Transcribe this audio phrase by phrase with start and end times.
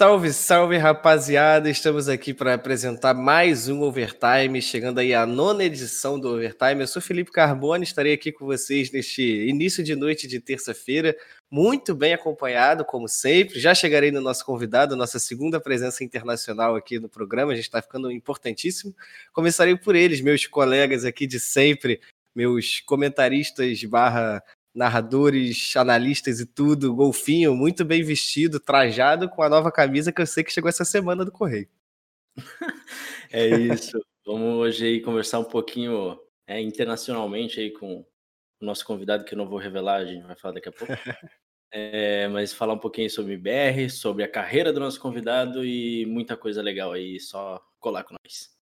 [0.00, 1.68] Salve, salve, rapaziada!
[1.68, 6.80] Estamos aqui para apresentar mais um Overtime, chegando aí a nona edição do Overtime.
[6.80, 11.14] Eu sou Felipe Carbone, estarei aqui com vocês neste início de noite de terça-feira,
[11.50, 13.60] muito bem acompanhado, como sempre.
[13.60, 17.82] Já chegarei no nosso convidado, nossa segunda presença internacional aqui no programa, a gente está
[17.82, 18.96] ficando importantíssimo.
[19.34, 22.00] Começarei por eles, meus colegas aqui de sempre,
[22.34, 24.42] meus comentaristas barra
[24.74, 30.26] narradores, analistas e tudo, golfinho, muito bem vestido, trajado com a nova camisa que eu
[30.26, 31.68] sei que chegou essa semana do Correio.
[33.32, 33.98] é isso.
[34.24, 38.00] Vamos hoje aí conversar um pouquinho é, internacionalmente aí com
[38.60, 40.92] o nosso convidado, que eu não vou revelar, a gente vai falar daqui a pouco.
[41.72, 46.36] É, mas falar um pouquinho sobre BR, sobre a carreira do nosso convidado e muita
[46.36, 48.59] coisa legal aí, só colar com nós.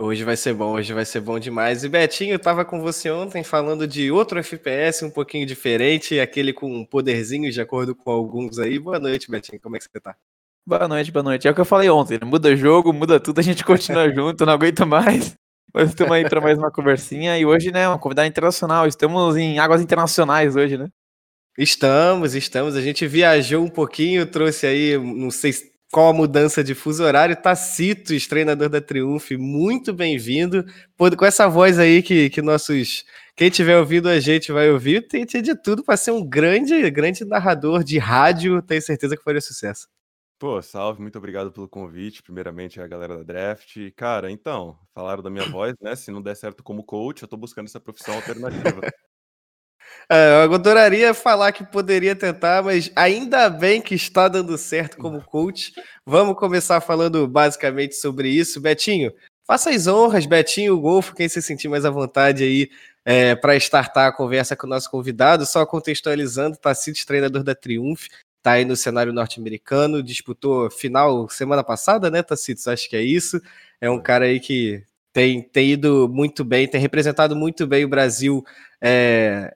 [0.00, 1.82] Hoje vai ser bom, hoje vai ser bom demais.
[1.82, 6.52] E Betinho, eu tava com você ontem falando de outro FPS um pouquinho diferente, aquele
[6.52, 8.78] com um poderzinho, de acordo com alguns aí.
[8.78, 10.14] Boa noite, Betinho, como é que você tá?
[10.64, 11.48] Boa noite, boa noite.
[11.48, 12.24] É o que eu falei ontem, né?
[12.24, 15.34] muda jogo, muda tudo, a gente continua junto, não aguento mais.
[15.74, 18.86] Mas estamos aí para mais uma conversinha e hoje, né, uma convidada internacional.
[18.86, 20.88] Estamos em águas internacionais hoje, né?
[21.58, 22.76] Estamos, estamos.
[22.76, 25.52] A gente viajou um pouquinho, trouxe aí, não sei
[25.90, 27.36] qual a mudança de fuso horário.
[27.36, 30.64] Tacitos, treinador da Triunf, muito bem-vindo.
[31.16, 33.04] Com essa voz aí que, que nossos.
[33.36, 37.24] Quem tiver ouvido a gente vai ouvir, tem de tudo para ser um grande, grande
[37.24, 38.60] narrador de rádio.
[38.62, 39.88] Tenho certeza que faria sucesso.
[40.38, 42.22] Pô, salve, muito obrigado pelo convite.
[42.22, 43.76] Primeiramente, a galera da Draft.
[43.96, 45.96] Cara, então, falaram da minha voz, né?
[45.96, 48.80] Se não der certo como coach, eu tô buscando essa profissão alternativa.
[50.10, 55.20] É, eu adoraria falar que poderia tentar, mas ainda bem que está dando certo como
[55.22, 55.72] coach.
[56.06, 58.60] Vamos começar falando basicamente sobre isso.
[58.60, 59.12] Betinho,
[59.46, 62.70] faça as honras, Betinho, Golfo, quem se sentir mais à vontade aí
[63.04, 65.44] é, para startar a conversa com o nosso convidado.
[65.44, 68.06] Só contextualizando, Tacites, treinador da Triumph,
[68.38, 72.66] está aí no cenário norte-americano, disputou final semana passada, né, Tacites?
[72.66, 73.40] Acho que é isso.
[73.80, 74.82] É um cara aí que
[75.12, 78.44] tem, tem ido muito bem, tem representado muito bem o Brasil
[78.80, 79.54] é,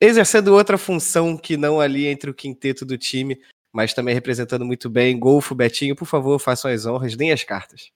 [0.00, 3.40] exercendo outra função que não ali entre o quinteto do time,
[3.72, 5.18] mas também representando muito bem.
[5.18, 7.90] Golfo, Betinho, por favor, façam as honras, deem as cartas.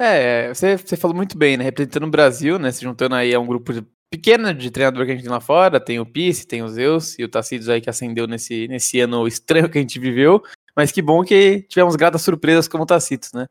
[0.00, 1.64] É, você, você falou muito bem, né?
[1.64, 2.72] Representando o Brasil, né?
[2.72, 3.72] Se juntando aí a um grupo
[4.10, 7.18] pequeno de treinador que a gente tem lá fora, tem o Pisse, tem o Zeus
[7.18, 10.42] e o Tacidos aí que acendeu nesse, nesse ano estranho que a gente viveu,
[10.76, 13.48] mas que bom que tivemos gratas surpresas como o Tacitos, né?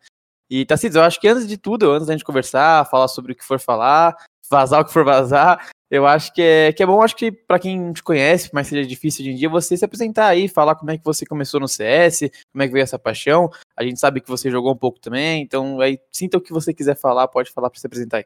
[0.50, 3.36] E Tacitos, eu acho que antes de tudo, antes da gente conversar, falar sobre o
[3.36, 4.16] que for falar,
[4.50, 7.60] vazar o que for vazar, eu acho que é, que é bom, acho que para
[7.60, 10.90] quem te conhece, mas seja difícil hoje em dia, você se apresentar aí, falar como
[10.90, 13.48] é que você começou no CS, como é que veio essa paixão.
[13.78, 16.74] A gente sabe que você jogou um pouco também, então aí sinta o que você
[16.74, 18.26] quiser falar, pode falar para se apresentar aí.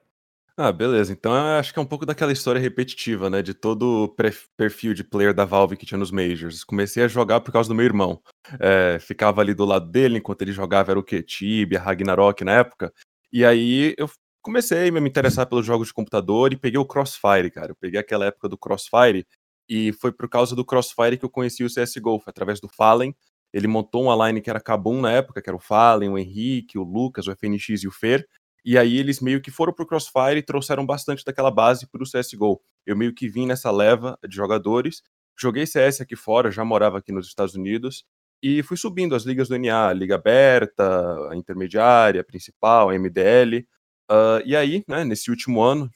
[0.55, 1.11] Ah, beleza.
[1.11, 3.41] Então eu acho que é um pouco daquela história repetitiva, né?
[3.41, 4.15] De todo o
[4.55, 6.63] perfil de player da Valve que tinha nos Majors.
[6.63, 8.21] Comecei a jogar por causa do meu irmão.
[8.61, 11.21] É, ficava ali do lado dele enquanto ele jogava, era o que?
[11.21, 12.93] Tibia, Ragnarok na época.
[13.31, 14.09] E aí eu
[14.47, 17.73] comecei a me interessar pelos jogos de computador e peguei o Crossfire, cara.
[17.73, 19.27] Eu peguei aquela época do Crossfire
[19.67, 23.13] e foi por causa do Crossfire que eu conheci o CSGO, foi através do Fallen.
[23.51, 26.77] Ele montou uma line que era Kabum na época, que era o Fallen, o Henrique,
[26.77, 28.25] o Lucas, o FNX e o Fer.
[28.63, 32.61] E aí eles meio que foram pro Crossfire e trouxeram bastante daquela base pro CSGO.
[32.85, 35.03] Eu meio que vim nessa leva de jogadores.
[35.37, 38.05] Joguei CS aqui fora, já morava aqui nos Estados Unidos.
[38.41, 43.67] E fui subindo as ligas do NA, Liga Aberta, a Intermediária, a Principal, a MDL.
[44.09, 45.91] Uh, e aí, né, nesse último ano,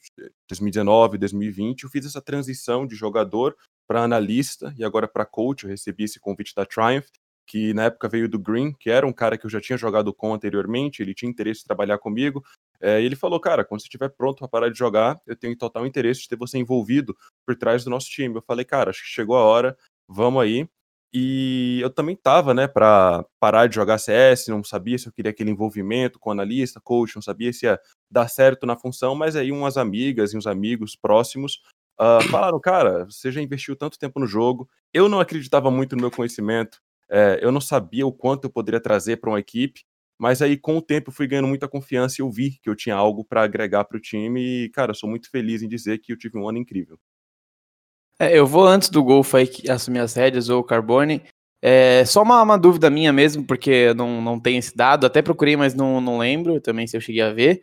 [0.48, 3.56] 2019, 2020, eu fiz essa transição de jogador
[3.88, 5.64] para analista e agora para coach.
[5.64, 7.06] Eu recebi esse convite da Triumph,
[7.46, 10.12] que na época veio do Green, que era um cara que eu já tinha jogado
[10.12, 12.44] com anteriormente, ele tinha interesse em trabalhar comigo.
[12.80, 15.56] É, e ele falou: Cara, quando você estiver pronto para parar de jogar, eu tenho
[15.56, 18.36] total interesse de ter você envolvido por trás do nosso time.
[18.36, 19.76] Eu falei: Cara, acho que chegou a hora,
[20.08, 20.68] vamos aí.
[21.14, 25.30] E eu também tava, né, para parar de jogar CS, não sabia se eu queria
[25.30, 27.78] aquele envolvimento com analista, coach, não sabia se ia
[28.12, 31.62] dar certo na função, mas aí umas amigas e uns amigos próximos
[31.98, 36.02] uh, falaram, cara, você já investiu tanto tempo no jogo, eu não acreditava muito no
[36.02, 36.78] meu conhecimento,
[37.10, 39.82] é, eu não sabia o quanto eu poderia trazer para uma equipe,
[40.18, 42.76] mas aí com o tempo eu fui ganhando muita confiança e eu vi que eu
[42.76, 45.98] tinha algo para agregar para o time e, cara, eu sou muito feliz em dizer
[45.98, 46.98] que eu tive um ano incrível.
[48.18, 51.22] É, eu vou antes do Golfo aí assumir as rédeas ou o Carbone.
[51.60, 55.56] É, só uma, uma, dúvida minha mesmo, porque não, não tem esse dado, até procurei,
[55.56, 57.62] mas não, não lembro também se eu cheguei a ver.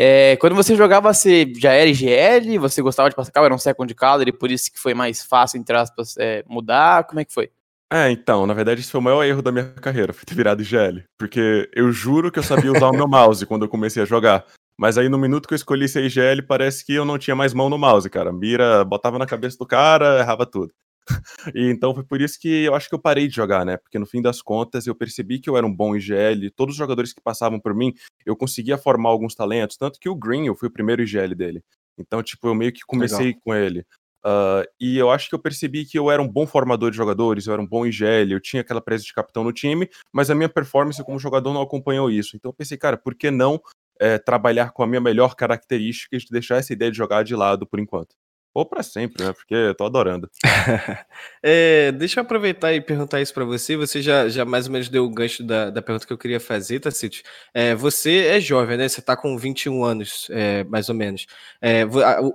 [0.00, 2.56] É, quando você jogava, você já era IGL?
[2.60, 3.44] Você gostava de passar cal?
[3.44, 7.02] Era um second color e por isso que foi mais fácil, entre aspas, é, mudar?
[7.02, 7.50] Como é que foi?
[7.92, 10.62] É, então, na verdade, esse foi o maior erro da minha carreira, foi ter virado
[10.62, 11.02] IGL.
[11.18, 14.44] Porque eu juro que eu sabia usar o meu mouse quando eu comecei a jogar.
[14.78, 17.52] Mas aí no minuto que eu escolhi ser IGL, parece que eu não tinha mais
[17.52, 18.32] mão no mouse, cara.
[18.32, 20.72] Mira botava na cabeça do cara, errava tudo.
[21.54, 23.76] e então foi por isso que eu acho que eu parei de jogar, né?
[23.76, 26.78] Porque no fim das contas eu percebi que eu era um bom IGL, todos os
[26.78, 27.94] jogadores que passavam por mim,
[28.24, 31.62] eu conseguia formar alguns talentos, tanto que o Green, eu fui o primeiro IGL dele.
[31.98, 33.40] Então, tipo, eu meio que comecei Legal.
[33.44, 33.84] com ele.
[34.24, 37.46] Uh, e eu acho que eu percebi que eu era um bom formador de jogadores,
[37.46, 40.34] eu era um bom IGL, eu tinha aquela presa de capitão no time, mas a
[40.34, 42.36] minha performance como jogador não acompanhou isso.
[42.36, 43.60] Então eu pensei, cara, por que não
[44.00, 47.66] é, trabalhar com a minha melhor característica e deixar essa ideia de jogar de lado
[47.66, 48.14] por enquanto?
[48.58, 49.32] Ou para sempre, né?
[49.32, 50.28] Porque eu tô adorando.
[51.40, 53.76] é, deixa eu aproveitar e perguntar isso para você.
[53.76, 56.40] Você já, já mais ou menos deu o gancho da, da pergunta que eu queria
[56.40, 57.22] fazer, Tacite.
[57.54, 58.88] É, você é jovem, né?
[58.88, 61.28] Você tá com 21 anos, é, mais ou menos.
[61.62, 61.84] É,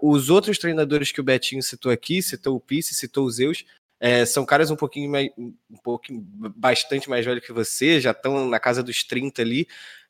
[0.02, 3.66] os outros treinadores que o Betinho citou aqui, citou o Pisse, citou o Zeus,
[4.00, 6.22] é, são caras um pouquinho mais, um pouquinho,
[6.56, 9.68] bastante mais velhos que você, já estão na casa dos 30 ali.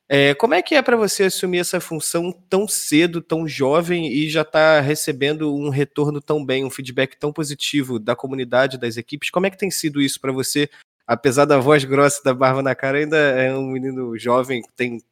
[0.08, 4.28] É, como é que é para você assumir essa função tão cedo, tão jovem e
[4.28, 9.30] já está recebendo um retorno tão bem, um feedback tão positivo da comunidade, das equipes?
[9.30, 10.68] Como é que tem sido isso para você?
[11.06, 15.02] Apesar da voz grossa da barba na cara, ainda é um menino jovem que tem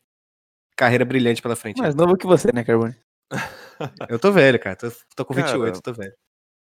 [0.77, 1.81] carreira brilhante pela frente.
[1.81, 2.97] Mais novo que você, né, Carbone?
[4.11, 4.77] eu tô velho, cara.
[4.77, 6.15] Tô, tô com 28, cara, tô velho.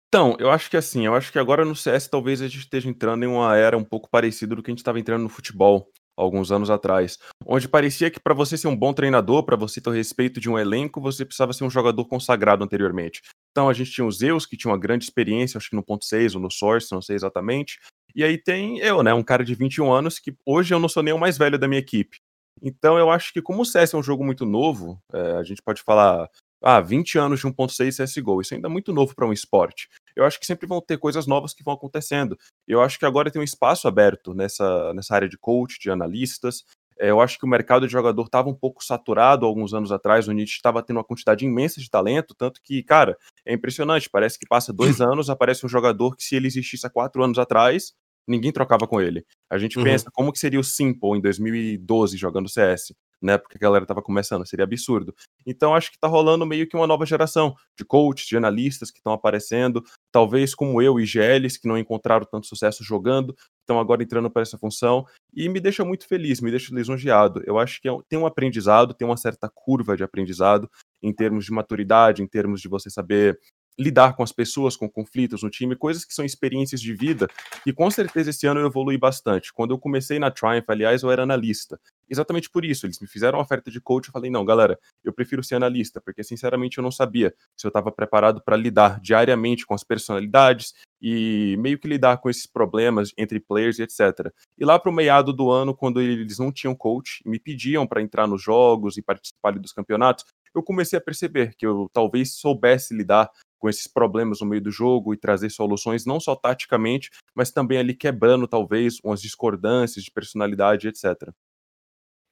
[0.08, 2.90] Então, eu acho que assim, eu acho que agora no CS talvez a gente esteja
[2.90, 5.90] entrando em uma era um pouco parecida do que a gente estava entrando no futebol
[6.16, 9.90] alguns anos atrás, onde parecia que para você ser um bom treinador, para você ter
[9.90, 13.22] o respeito de um elenco, você precisava ser um jogador consagrado anteriormente.
[13.52, 16.06] Então a gente tinha o Zeus, que tinha uma grande experiência, acho que no ponto
[16.06, 17.80] 6 ou no Source, não sei exatamente.
[18.16, 21.04] E aí tem eu, né, um cara de 21 anos que hoje eu não sou
[21.04, 22.18] nem o mais velho da minha equipe.
[22.62, 25.62] Então eu acho que como o CS é um jogo muito novo, é, a gente
[25.62, 26.30] pode falar,
[26.62, 30.26] ah, 20 anos de 1.6 CSGO, isso ainda é muito novo para um esporte eu
[30.26, 32.38] acho que sempre vão ter coisas novas que vão acontecendo.
[32.68, 36.64] Eu acho que agora tem um espaço aberto nessa, nessa área de coach, de analistas.
[37.00, 40.28] É, eu acho que o mercado de jogador estava um pouco saturado alguns anos atrás,
[40.28, 44.10] a gente estava tendo uma quantidade imensa de talento, tanto que, cara, é impressionante.
[44.10, 47.40] Parece que passa dois anos, aparece um jogador que, se ele existisse há quatro anos
[47.40, 47.94] atrás,
[48.28, 49.26] ninguém trocava com ele.
[49.50, 49.84] A gente uhum.
[49.84, 53.38] pensa como que seria o Simple em 2012 jogando CS né?
[53.38, 55.14] Porque a galera tava começando, seria absurdo.
[55.46, 58.98] Então acho que tá rolando meio que uma nova geração de coaches, de analistas que
[58.98, 64.04] estão aparecendo, talvez como eu e GLs que não encontraram tanto sucesso jogando, estão agora
[64.04, 67.42] entrando para essa função e me deixa muito feliz, me deixa lisonjeado.
[67.46, 70.70] Eu acho que é tem um aprendizado, tem uma certa curva de aprendizado
[71.02, 73.40] em termos de maturidade, em termos de você saber
[73.80, 77.28] lidar com as pessoas, com conflitos no time, coisas que são experiências de vida,
[77.66, 79.52] e com certeza esse ano eu evolui bastante.
[79.54, 81.80] Quando eu comecei na Triumph, aliás, eu era analista
[82.12, 82.86] exatamente por isso.
[82.86, 86.02] Eles me fizeram uma oferta de coach, eu falei, não, galera, eu prefiro ser analista,
[86.02, 90.74] porque sinceramente eu não sabia se eu estava preparado para lidar diariamente com as personalidades
[91.02, 94.32] e meio que lidar com esses problemas entre players e etc.
[94.58, 97.88] E lá para o meado do ano, quando eles não tinham coach e me pediam
[97.88, 102.34] para entrar nos jogos e participar dos campeonatos, eu comecei a perceber que eu talvez
[102.34, 107.12] soubesse lidar com esses problemas no meio do jogo e trazer soluções não só taticamente,
[107.34, 111.32] mas também ali quebrando talvez umas discordâncias de personalidade, etc.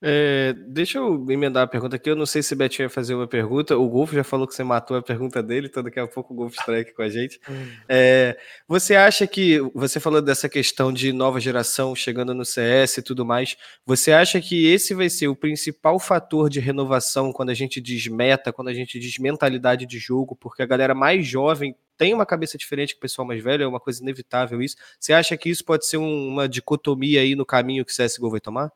[0.01, 2.09] É, deixa eu emendar a pergunta aqui.
[2.09, 3.77] Eu não sei se o Betinho vai fazer uma pergunta.
[3.77, 6.37] O Golfo já falou que você matou a pergunta dele, então daqui a pouco o
[6.37, 7.39] Golfo está aqui com a gente.
[7.91, 8.37] É,
[8.67, 9.59] você acha que.
[9.73, 13.57] Você falou dessa questão de nova geração chegando no CS e tudo mais.
[13.85, 18.07] Você acha que esse vai ser o principal fator de renovação quando a gente diz
[18.07, 20.35] meta, quando a gente diz mentalidade de jogo?
[20.35, 23.67] Porque a galera mais jovem tem uma cabeça diferente que o pessoal mais velho, é
[23.67, 24.75] uma coisa inevitável isso.
[24.99, 28.39] Você acha que isso pode ser uma dicotomia aí no caminho que o CSGO vai
[28.39, 28.71] tomar?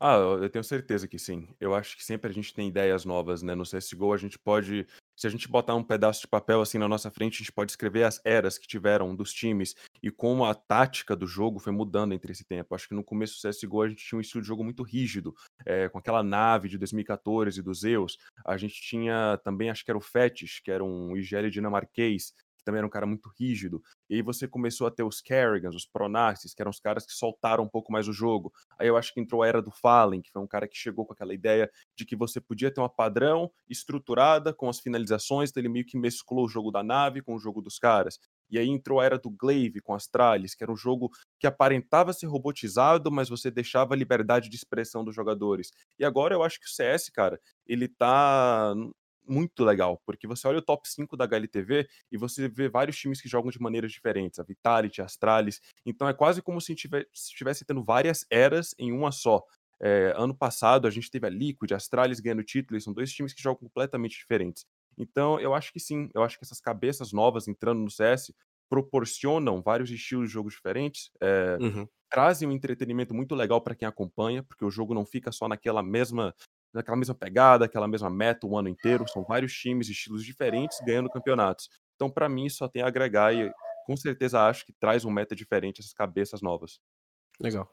[0.00, 1.48] Ah, eu tenho certeza que sim.
[1.60, 3.54] Eu acho que sempre a gente tem ideias novas, né?
[3.54, 4.86] No CSGO a gente pode,
[5.16, 7.72] se a gente botar um pedaço de papel assim na nossa frente, a gente pode
[7.72, 12.12] escrever as eras que tiveram dos times e como a tática do jogo foi mudando
[12.12, 12.74] entre esse tempo.
[12.74, 15.34] Acho que no começo do CSGO a gente tinha um estilo de jogo muito rígido,
[15.64, 18.18] é, com aquela nave de 2014 do Zeus.
[18.44, 22.32] A gente tinha também, acho que era o Fetish, que era um IGL dinamarquês,
[22.66, 23.80] também era um cara muito rígido.
[24.10, 27.12] E aí você começou a ter os Kerrigans, os Pronaxis, que eram os caras que
[27.12, 28.52] soltaram um pouco mais o jogo.
[28.76, 31.06] Aí eu acho que entrou a era do Fallen, que foi um cara que chegou
[31.06, 35.60] com aquela ideia de que você podia ter uma padrão estruturada com as finalizações, então
[35.60, 38.18] ele meio que mesclou o jogo da nave com o jogo dos caras.
[38.50, 41.46] E aí entrou a era do Glaive com as Tralhas, que era um jogo que
[41.46, 45.70] aparentava ser robotizado, mas você deixava a liberdade de expressão dos jogadores.
[45.98, 48.74] E agora eu acho que o CS, cara, ele tá
[49.28, 53.20] muito legal, porque você olha o top 5 da HLTV e você vê vários times
[53.20, 56.72] que jogam de maneiras diferentes, a Vitality, a Astralis, então é quase como se
[57.12, 59.42] estivesse tendo várias eras em uma só.
[59.80, 63.12] É, ano passado a gente teve a Liquid, a Astralis ganhando título, e são dois
[63.12, 64.64] times que jogam completamente diferentes.
[64.96, 68.32] Então, eu acho que sim, eu acho que essas cabeças novas entrando no CS
[68.70, 71.88] proporcionam vários estilos de jogos diferentes, é, Uhum.
[72.10, 75.82] trazem um entretenimento muito legal para quem acompanha, porque o jogo não fica só naquela
[75.82, 76.34] mesma
[76.76, 81.10] naquela mesma pegada, aquela mesma meta o ano inteiro, são vários times, estilos diferentes ganhando
[81.10, 81.68] campeonatos.
[81.94, 83.50] Então, para mim, só tem a agregar e
[83.86, 86.78] com certeza acho que traz um meta diferente essas cabeças novas.
[87.40, 87.70] Legal.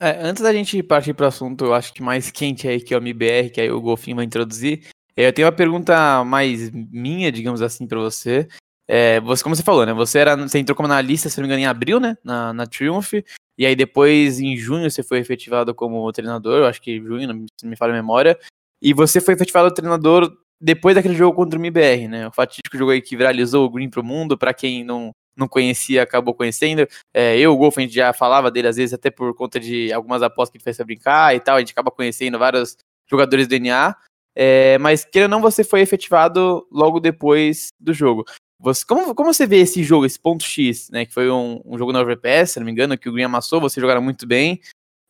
[0.00, 2.94] É, antes da gente partir para o assunto, eu acho que mais quente aí, que
[2.94, 4.88] é o MBR, que aí o Golfinho vai introduzir,
[5.18, 8.46] é, eu tenho uma pergunta mais minha, digamos assim, para você.
[8.86, 9.92] É, você, como você falou, né?
[9.92, 12.16] Você, era, você entrou como analista, se não me engano, em abril, né?
[12.22, 13.14] Na, na Triumph.
[13.58, 17.64] E aí depois, em junho, você foi efetivado como treinador, eu acho que junho, se
[17.64, 18.38] não me falha a memória.
[18.80, 22.28] E você foi efetivado treinador depois daquele jogo contra o MBR, né?
[22.28, 26.02] O fatídico jogo aí que viralizou o Green pro mundo, para quem não, não conhecia,
[26.02, 26.86] acabou conhecendo.
[27.14, 29.92] É, eu, o Golf, a gente já falava dele às vezes, até por conta de
[29.92, 32.76] algumas apostas que ele fez pra brincar e tal, a gente acaba conhecendo vários
[33.10, 33.96] jogadores do NA.
[34.36, 38.24] É, mas, querendo ou não, você foi efetivado logo depois do jogo.
[38.60, 41.06] Você, como, como você vê esse jogo, esse ponto X, né?
[41.06, 43.60] Que foi um, um jogo na OverPass, se não me engano, que o Green amassou,
[43.60, 44.60] vocês jogaram muito bem.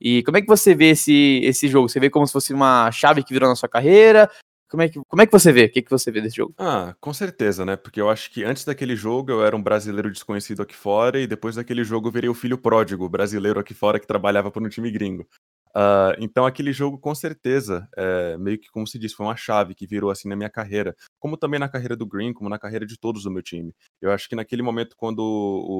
[0.00, 1.88] E como é que você vê esse, esse jogo?
[1.88, 4.31] Você vê como se fosse uma chave que virou na sua carreira?
[4.71, 5.64] Como é que, como é que você vê?
[5.64, 6.55] O que, que você vê desse jogo?
[6.59, 7.75] Ah, com certeza, né?
[7.75, 11.26] Porque eu acho que antes daquele jogo eu era um brasileiro desconhecido aqui fora e
[11.26, 14.69] depois daquele jogo eu virei o filho pródigo brasileiro aqui fora que trabalhava para um
[14.69, 15.26] time gringo.
[15.80, 19.76] Ah, então aquele jogo com certeza, é, meio que como se diz, foi uma chave
[19.76, 22.85] que virou assim na minha carreira, como também na carreira do Green, como na carreira
[22.85, 23.73] de todos do meu time.
[24.00, 25.23] Eu acho que naquele momento quando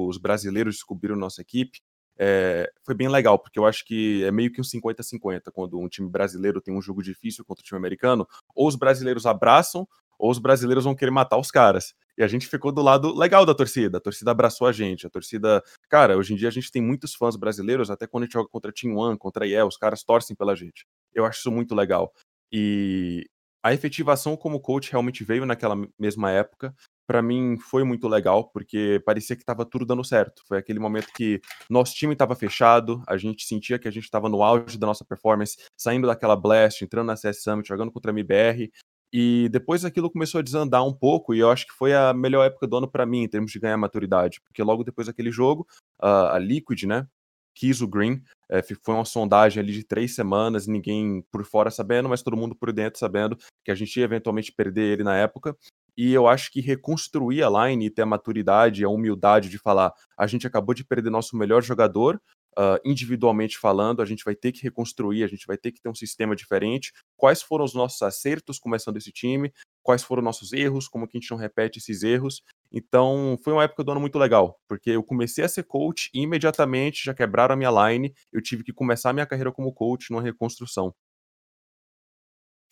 [0.07, 1.81] os brasileiros descobriram nossa equipe,
[2.17, 5.89] é, foi bem legal, porque eu acho que é meio que um 50-50 quando um
[5.89, 8.25] time brasileiro tem um jogo difícil contra o time americano,
[8.55, 9.85] ou os brasileiros abraçam,
[10.19, 11.95] ou os brasileiros vão querer matar os caras.
[12.17, 13.97] E a gente ficou do lado legal da torcida.
[13.97, 15.07] A torcida abraçou a gente.
[15.07, 15.63] A torcida.
[15.89, 18.49] Cara, hoje em dia a gente tem muitos fãs brasileiros, até quando a gente joga
[18.49, 20.85] contra Team One, contra IEL, os caras torcem pela gente.
[21.13, 22.13] Eu acho isso muito legal.
[22.51, 23.25] E
[23.63, 26.75] a efetivação como coach realmente veio naquela mesma época.
[27.07, 30.43] Para mim foi muito legal, porque parecia que estava tudo dando certo.
[30.47, 34.29] Foi aquele momento que nosso time estava fechado, a gente sentia que a gente estava
[34.29, 38.13] no auge da nossa performance, saindo daquela blast, entrando na CS Summit, jogando contra a
[38.13, 38.71] MBR.
[39.11, 42.45] E depois aquilo começou a desandar um pouco, e eu acho que foi a melhor
[42.45, 44.39] época do ano para mim, em termos de ganhar maturidade.
[44.41, 45.67] Porque logo depois daquele jogo,
[45.99, 47.07] a, a Liquid, né,
[47.55, 48.21] quis o Green.
[48.49, 52.55] É, foi uma sondagem ali de três semanas, ninguém por fora sabendo, mas todo mundo
[52.55, 55.55] por dentro sabendo que a gente ia eventualmente perder ele na época.
[55.97, 59.91] E eu acho que reconstruir a line e ter a maturidade, a humildade de falar:
[60.17, 62.21] a gente acabou de perder nosso melhor jogador,
[62.59, 65.87] uh, individualmente falando, a gente vai ter que reconstruir, a gente vai ter que ter
[65.87, 66.91] um sistema diferente.
[67.15, 69.53] Quais foram os nossos acertos começando esse time?
[69.81, 70.89] Quais foram nossos erros?
[70.89, 72.43] Como que a gente não repete esses erros?
[72.69, 76.21] Então, foi uma época do ano muito legal, porque eu comecei a ser coach e
[76.21, 80.11] imediatamente já quebraram a minha line, eu tive que começar a minha carreira como coach
[80.11, 80.93] numa reconstrução.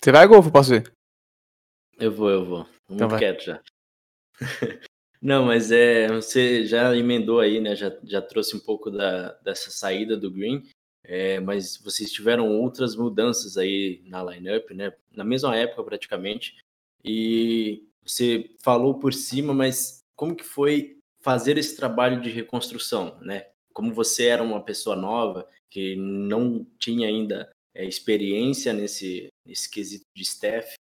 [0.03, 0.51] Você vai, Golfo?
[0.51, 0.93] Posso ir?
[1.99, 2.59] Eu vou, eu vou.
[2.59, 3.19] Muito Então vai.
[3.19, 3.61] quieto já.
[5.21, 7.75] Não, mas é, você já emendou aí, né?
[7.75, 10.63] Já, já trouxe um pouco da, dessa saída do Green,
[11.03, 14.93] é, mas vocês tiveram outras mudanças aí na lineup, né?
[15.15, 16.57] Na mesma época praticamente.
[17.03, 23.47] E você falou por cima, mas como que foi fazer esse trabalho de reconstrução, né?
[23.73, 30.05] Como você era uma pessoa nova que não tinha ainda é, experiência nesse, nesse quesito
[30.15, 30.73] de staff,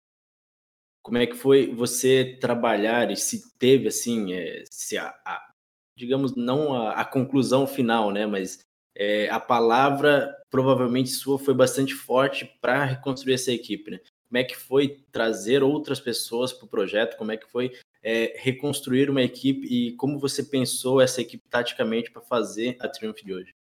[1.05, 5.51] como é que foi você trabalhar e se teve assim, é, se a, a-
[5.95, 8.61] digamos não a, a conclusão final, né, mas
[8.97, 14.01] é, a palavra provavelmente sua foi bastante forte para reconstruir essa equipe, né?
[14.29, 17.17] Como é que foi trazer outras pessoas para o projeto?
[17.17, 22.11] Como é que foi é, reconstruir uma equipe e como você pensou essa equipe taticamente
[22.11, 23.55] para fazer a Triumph de hoje?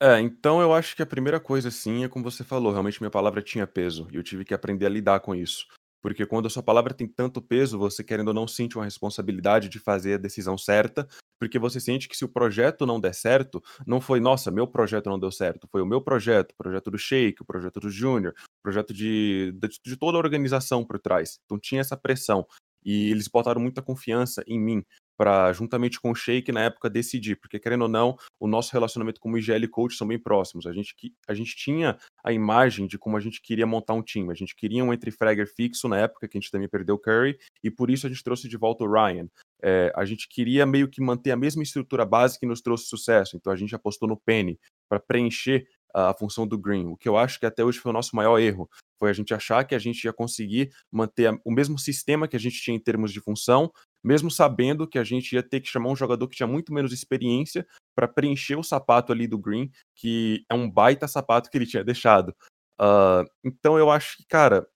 [0.00, 3.10] É, então eu acho que a primeira coisa, sim, é como você falou, realmente minha
[3.10, 5.66] palavra tinha peso e eu tive que aprender a lidar com isso.
[6.02, 9.68] Porque quando a sua palavra tem tanto peso, você querendo ou não sente uma responsabilidade
[9.68, 13.62] de fazer a decisão certa, porque você sente que se o projeto não der certo,
[13.86, 16.98] não foi, nossa, meu projeto não deu certo, foi o meu projeto, o projeto do
[16.98, 21.38] Shake, o projeto do Júnior, o projeto de, de, de toda a organização por trás.
[21.44, 22.46] Então tinha essa pressão.
[22.84, 24.84] E eles botaram muita confiança em mim
[25.18, 29.20] para juntamente com o Shake na época decidir, porque querendo ou não, o nosso relacionamento
[29.20, 30.64] como IGL coach são bem próximos.
[30.64, 30.94] A gente
[31.26, 34.30] a gente tinha a imagem de como a gente queria montar um time.
[34.30, 36.98] A gente queria um entre fragger fixo na época que a gente também perdeu o
[36.98, 39.28] Curry e por isso a gente trouxe de volta o Ryan.
[39.60, 43.36] É, a gente queria meio que manter a mesma estrutura base que nos trouxe sucesso,
[43.36, 44.56] então a gente apostou no Penny
[44.88, 47.92] para preencher a, função do Green, o que eu acho que até hoje foi o
[47.92, 51.78] nosso maior erro, foi a gente achar que a gente ia conseguir manter o mesmo
[51.78, 53.70] sistema que a gente tinha em termos de função,
[54.02, 56.92] mesmo sabendo que a gente ia ter que chamar um jogador que tinha muito menos
[56.92, 61.66] experiência para preencher o sapato ali do Green, que é um baita sapato que ele
[61.66, 62.34] tinha deixado.
[62.80, 64.66] Uh, então eu acho que, cara,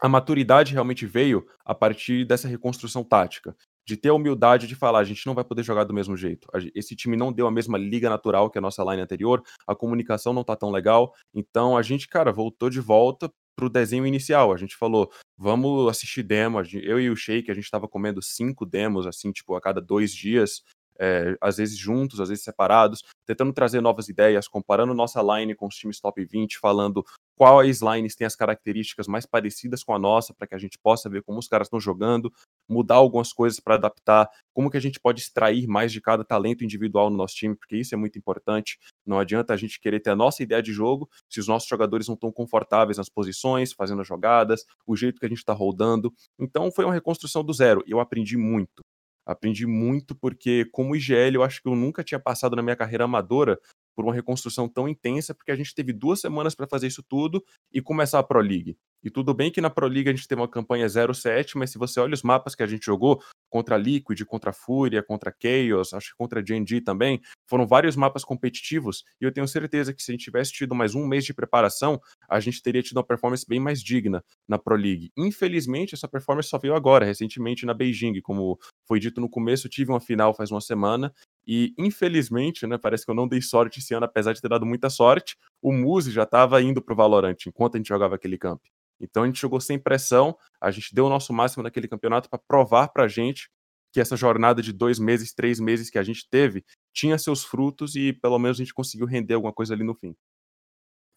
[0.00, 3.56] a maturidade realmente veio a partir dessa reconstrução tática.
[3.84, 6.46] De ter a humildade de falar, a gente não vai poder jogar do mesmo jeito.
[6.72, 10.32] Esse time não deu a mesma liga natural que a nossa line anterior, a comunicação
[10.32, 11.12] não tá tão legal.
[11.34, 14.52] Então a gente, cara, voltou de volta pro desenho inicial.
[14.52, 16.60] A gente falou, vamos assistir demo.
[16.72, 20.12] Eu e o Sheik, a gente tava comendo cinco demos, assim, tipo, a cada dois
[20.12, 20.62] dias
[20.98, 25.66] é, às vezes juntos, às vezes separados, tentando trazer novas ideias, comparando nossa line com
[25.66, 27.04] os times top 20, falando
[27.42, 31.10] quais lines têm as características mais parecidas com a nossa, para que a gente possa
[31.10, 32.32] ver como os caras estão jogando,
[32.68, 36.62] mudar algumas coisas para adaptar, como que a gente pode extrair mais de cada talento
[36.62, 38.78] individual no nosso time, porque isso é muito importante.
[39.04, 42.06] Não adianta a gente querer ter a nossa ideia de jogo se os nossos jogadores
[42.06, 46.14] não estão confortáveis nas posições, fazendo as jogadas, o jeito que a gente está rodando.
[46.38, 48.82] Então foi uma reconstrução do zero eu aprendi muito.
[49.26, 53.04] Aprendi muito porque, como IGL, eu acho que eu nunca tinha passado na minha carreira
[53.04, 53.58] amadora
[53.94, 57.42] por uma reconstrução tão intensa, porque a gente teve duas semanas para fazer isso tudo
[57.72, 58.76] e começar a Pro League.
[59.02, 61.78] E tudo bem que na Pro League a gente teve uma campanha 0-7, mas se
[61.78, 63.20] você olha os mapas que a gente jogou,
[63.50, 69.04] contra Liquid, contra Fúria, contra Chaos, acho que contra GNG também, foram vários mapas competitivos,
[69.20, 72.00] e eu tenho certeza que se a gente tivesse tido mais um mês de preparação,
[72.28, 75.10] a gente teria tido uma performance bem mais digna na Pro League.
[75.16, 79.90] Infelizmente, essa performance só veio agora, recentemente na Beijing, como foi dito no começo, tive
[79.90, 81.12] uma final faz uma semana,
[81.46, 84.64] e infelizmente, né, parece que eu não dei sorte esse ano, apesar de ter dado
[84.64, 88.60] muita sorte, o Muse já estava indo pro Valorant enquanto a gente jogava aquele camp.
[89.00, 92.38] Então a gente jogou sem pressão, a gente deu o nosso máximo naquele campeonato para
[92.38, 93.50] provar para a gente
[93.92, 97.94] que essa jornada de dois meses, três meses que a gente teve tinha seus frutos
[97.94, 100.14] e pelo menos a gente conseguiu render alguma coisa ali no fim.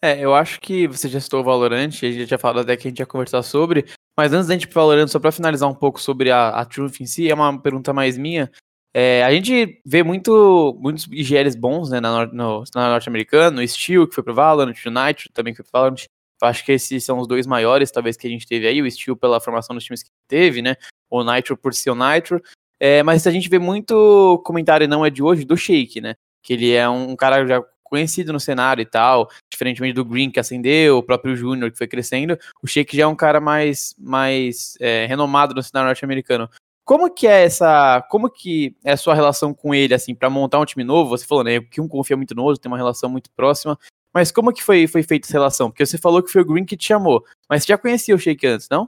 [0.01, 2.87] É, eu acho que você já citou o Valorant, a gente já falado até que
[2.87, 3.85] a gente ia conversar sobre,
[4.17, 6.65] mas antes da gente ir pro Valorant, só para finalizar um pouco sobre a, a
[6.65, 8.51] Truth em si, é uma pergunta mais minha.
[8.97, 14.07] É, a gente vê muito, muitos IGLs bons né, na, no, na norte-americano, o Steel,
[14.07, 16.05] que foi pro Valorant, o Nitro também que foi pro Valorant,
[16.41, 18.89] eu acho que esses são os dois maiores, talvez, que a gente teve aí, o
[18.89, 20.77] Steel pela formação dos times que teve, né?
[21.09, 22.41] O Nitro por ser o Nitro.
[22.79, 26.15] É, mas a gente vê muito comentário, não é de hoje, do Shake, né?
[26.41, 30.39] Que ele é um cara já conhecido no cenário e tal, diferentemente do Green que
[30.39, 34.75] acendeu, o próprio Júnior que foi crescendo, o Shake já é um cara mais, mais
[34.79, 36.49] é, renomado no cenário norte-americano.
[36.85, 40.59] Como que é essa, como que é a sua relação com ele, assim, para montar
[40.59, 41.09] um time novo?
[41.09, 43.77] Você falou, né, que um confia muito no outro, tem uma relação muito próxima,
[44.13, 45.71] mas como que foi, foi feita essa relação?
[45.71, 48.19] Porque você falou que foi o Green que te chamou, mas você já conhecia o
[48.19, 48.87] Shake antes, não?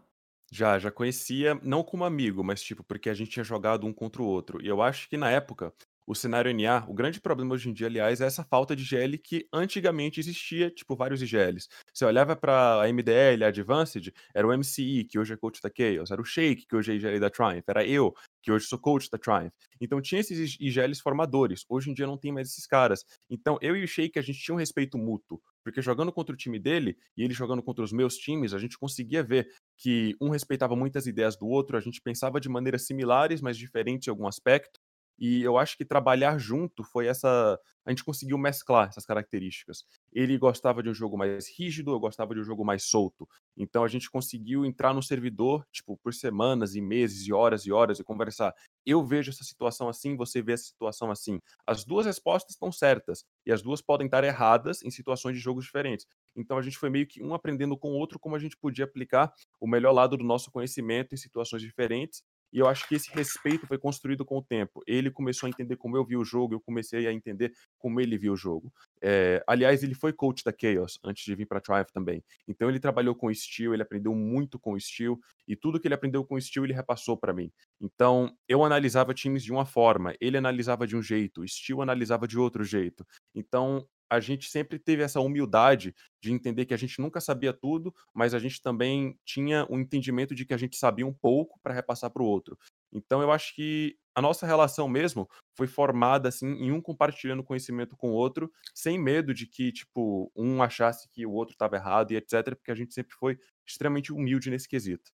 [0.52, 4.22] Já, já conhecia, não como amigo, mas tipo, porque a gente tinha jogado um contra
[4.22, 4.64] o outro.
[4.64, 5.74] E eu acho que na época,
[6.08, 9.18] o cenário NA, o grande problema hoje em dia, aliás, é essa falta de GL
[9.18, 11.68] que antigamente existia, tipo, vários IGLs.
[11.94, 15.70] Você olhava para a MDL, a Advanced, era o MCI, que hoje é coach da
[15.70, 18.80] Chaos, era o Shake, que hoje é IGL da Triumph, era eu, que hoje sou
[18.80, 19.52] coach da Triumph.
[19.82, 21.66] Então tinha esses IGLs formadores.
[21.68, 23.04] Hoje em dia não tem mais esses caras.
[23.30, 25.42] Então eu e o Shake, a gente tinha um respeito mútuo.
[25.62, 28.78] Porque jogando contra o time dele e ele jogando contra os meus times, a gente
[28.78, 33.42] conseguia ver que um respeitava muitas ideias do outro, a gente pensava de maneiras similares,
[33.42, 34.77] mas diferentes em algum aspecto.
[35.20, 37.60] E eu acho que trabalhar junto foi essa.
[37.86, 39.84] A gente conseguiu mesclar essas características.
[40.12, 43.28] Ele gostava de um jogo mais rígido, eu gostava de um jogo mais solto.
[43.56, 47.72] Então a gente conseguiu entrar no servidor, tipo, por semanas e meses e horas e
[47.72, 48.54] horas e conversar.
[48.86, 51.40] Eu vejo essa situação assim, você vê essa situação assim.
[51.66, 55.66] As duas respostas estão certas e as duas podem estar erradas em situações de jogos
[55.66, 56.06] diferentes.
[56.36, 58.86] Então a gente foi meio que um aprendendo com o outro como a gente podia
[58.86, 63.12] aplicar o melhor lado do nosso conhecimento em situações diferentes e eu acho que esse
[63.12, 64.82] respeito foi construído com o tempo.
[64.88, 68.18] Ele começou a entender como eu vi o jogo, eu comecei a entender como ele
[68.18, 68.72] viu o jogo.
[69.02, 72.24] É, aliás, ele foi coach da Chaos antes de vir para Triumph também.
[72.48, 75.88] Então ele trabalhou com o Steel, ele aprendeu muito com o Steel e tudo que
[75.88, 77.52] ele aprendeu com o Steel ele repassou para mim.
[77.80, 82.28] Então eu analisava times de uma forma, ele analisava de um jeito, o Steel analisava
[82.28, 83.06] de outro jeito.
[83.36, 87.94] Então a gente sempre teve essa humildade de entender que a gente nunca sabia tudo,
[88.14, 91.60] mas a gente também tinha o um entendimento de que a gente sabia um pouco
[91.62, 92.58] para repassar para o outro.
[92.92, 97.96] Então eu acho que a nossa relação mesmo foi formada assim em um compartilhando conhecimento
[97.96, 102.12] com o outro, sem medo de que tipo um achasse que o outro estava errado
[102.12, 105.12] e etc, porque a gente sempre foi extremamente humilde nesse quesito.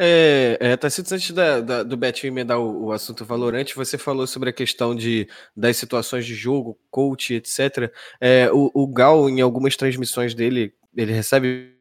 [0.00, 4.26] É, é Tacitos, antes da, da, do Betinho emendar o, o assunto valorante, você falou
[4.28, 7.92] sobre a questão de, das situações de jogo, coach, etc.
[8.20, 11.76] É, o, o Gal, em algumas transmissões dele, ele recebe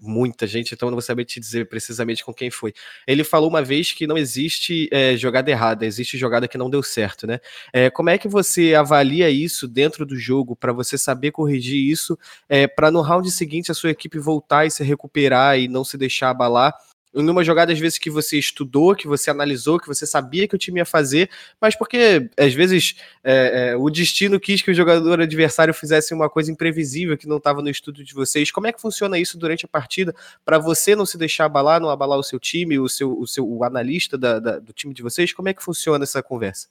[0.00, 2.72] muita gente, então não vou saber te dizer precisamente com quem foi.
[3.06, 6.82] Ele falou uma vez que não existe é, jogada errada, existe jogada que não deu
[6.82, 7.38] certo, né?
[7.72, 12.18] É, como é que você avalia isso dentro do jogo para você saber corrigir isso,
[12.48, 15.96] é, para no round seguinte a sua equipe voltar e se recuperar e não se
[15.96, 16.74] deixar abalar?
[17.22, 20.58] Numa jogada às vezes que você estudou, que você analisou, que você sabia que o
[20.58, 25.20] time ia fazer, mas porque às vezes é, é, o destino quis que o jogador
[25.20, 28.50] adversário fizesse uma coisa imprevisível que não estava no estudo de vocês.
[28.50, 31.90] Como é que funciona isso durante a partida para você não se deixar abalar, não
[31.90, 35.02] abalar o seu time, o seu, o seu o analista da, da, do time de
[35.02, 35.32] vocês?
[35.32, 36.68] Como é que funciona essa conversa?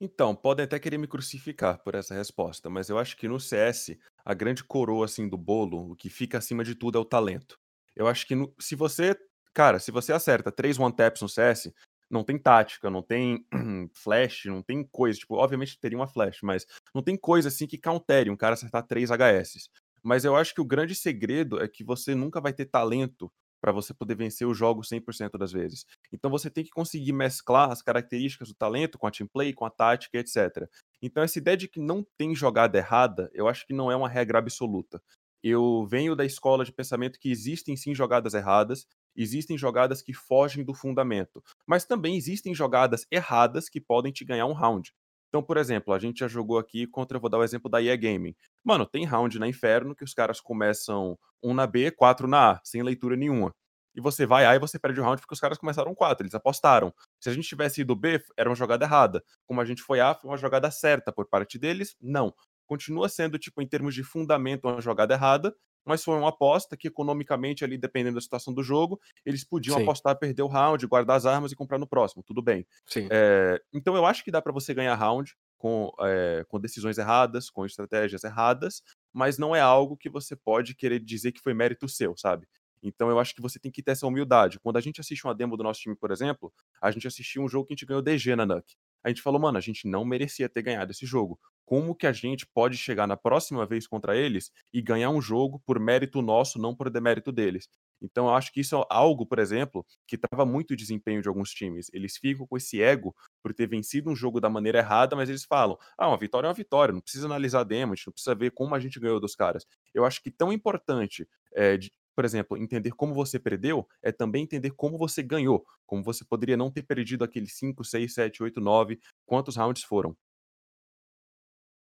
[0.00, 3.98] Então, podem até querer me crucificar por essa resposta, mas eu acho que no CS,
[4.24, 7.58] a grande coroa assim do bolo, o que fica acima de tudo é o talento.
[7.94, 9.14] Eu acho que no- se você,
[9.60, 11.70] cara, se você acerta três one taps no CS,
[12.10, 13.44] não tem tática, não tem
[13.92, 17.76] flash, não tem coisa, tipo, obviamente teria uma flash, mas não tem coisa assim que
[17.76, 19.68] countere um cara acertar três HS.
[20.02, 23.70] Mas eu acho que o grande segredo é que você nunca vai ter talento para
[23.70, 25.84] você poder vencer o jogo 100% das vezes.
[26.10, 29.66] Então você tem que conseguir mesclar as características do talento com a team play, com
[29.66, 30.66] a tática, etc.
[31.02, 34.08] Então essa ideia de que não tem jogada errada, eu acho que não é uma
[34.08, 35.02] regra absoluta.
[35.42, 38.86] Eu venho da escola de pensamento que existem sim jogadas erradas,
[39.22, 44.46] existem jogadas que fogem do fundamento, mas também existem jogadas erradas que podem te ganhar
[44.46, 44.92] um round.
[45.28, 47.96] Então, por exemplo, a gente já jogou aqui contra, vou dar o exemplo da EA
[47.96, 48.34] Gaming.
[48.64, 52.60] Mano, tem round na Inferno que os caras começam um na B, quatro na A,
[52.64, 53.54] sem leitura nenhuma.
[53.94, 56.34] E você vai A e você perde o round porque os caras começaram quatro, eles
[56.34, 56.92] apostaram.
[57.20, 59.22] Se a gente tivesse ido B, era uma jogada errada.
[59.46, 61.96] Como a gente foi A, foi uma jogada certa por parte deles?
[62.00, 62.34] Não.
[62.66, 66.88] Continua sendo, tipo, em termos de fundamento, uma jogada errada, mas foi uma aposta que,
[66.88, 69.82] economicamente, ali, dependendo da situação do jogo, eles podiam Sim.
[69.82, 72.22] apostar, perder o round, guardar as armas e comprar no próximo.
[72.22, 72.66] Tudo bem.
[72.86, 73.08] Sim.
[73.10, 77.50] É, então eu acho que dá para você ganhar round com, é, com decisões erradas,
[77.50, 81.88] com estratégias erradas, mas não é algo que você pode querer dizer que foi mérito
[81.88, 82.46] seu, sabe?
[82.82, 84.58] Então eu acho que você tem que ter essa humildade.
[84.58, 87.48] Quando a gente assiste uma demo do nosso time, por exemplo, a gente assistiu um
[87.48, 88.74] jogo que a gente ganhou DG na NUC.
[89.04, 91.38] A gente falou, mano, a gente não merecia ter ganhado esse jogo.
[91.64, 95.62] Como que a gente pode chegar na próxima vez contra eles e ganhar um jogo
[95.64, 97.68] por mérito nosso, não por demérito deles?
[98.02, 101.28] Então eu acho que isso é algo, por exemplo, que trava muito o desempenho de
[101.28, 101.88] alguns times.
[101.92, 105.44] Eles ficam com esse ego por ter vencido um jogo da maneira errada, mas eles
[105.44, 108.34] falam: ah, uma vitória é uma vitória, não precisa analisar demo, a gente não precisa
[108.34, 109.64] ver como a gente ganhou dos caras.
[109.94, 114.42] Eu acho que tão importante, é, de, por exemplo, entender como você perdeu é também
[114.42, 118.60] entender como você ganhou, como você poderia não ter perdido aqueles 5, 6, 7, 8,
[118.60, 120.16] 9, quantos rounds foram.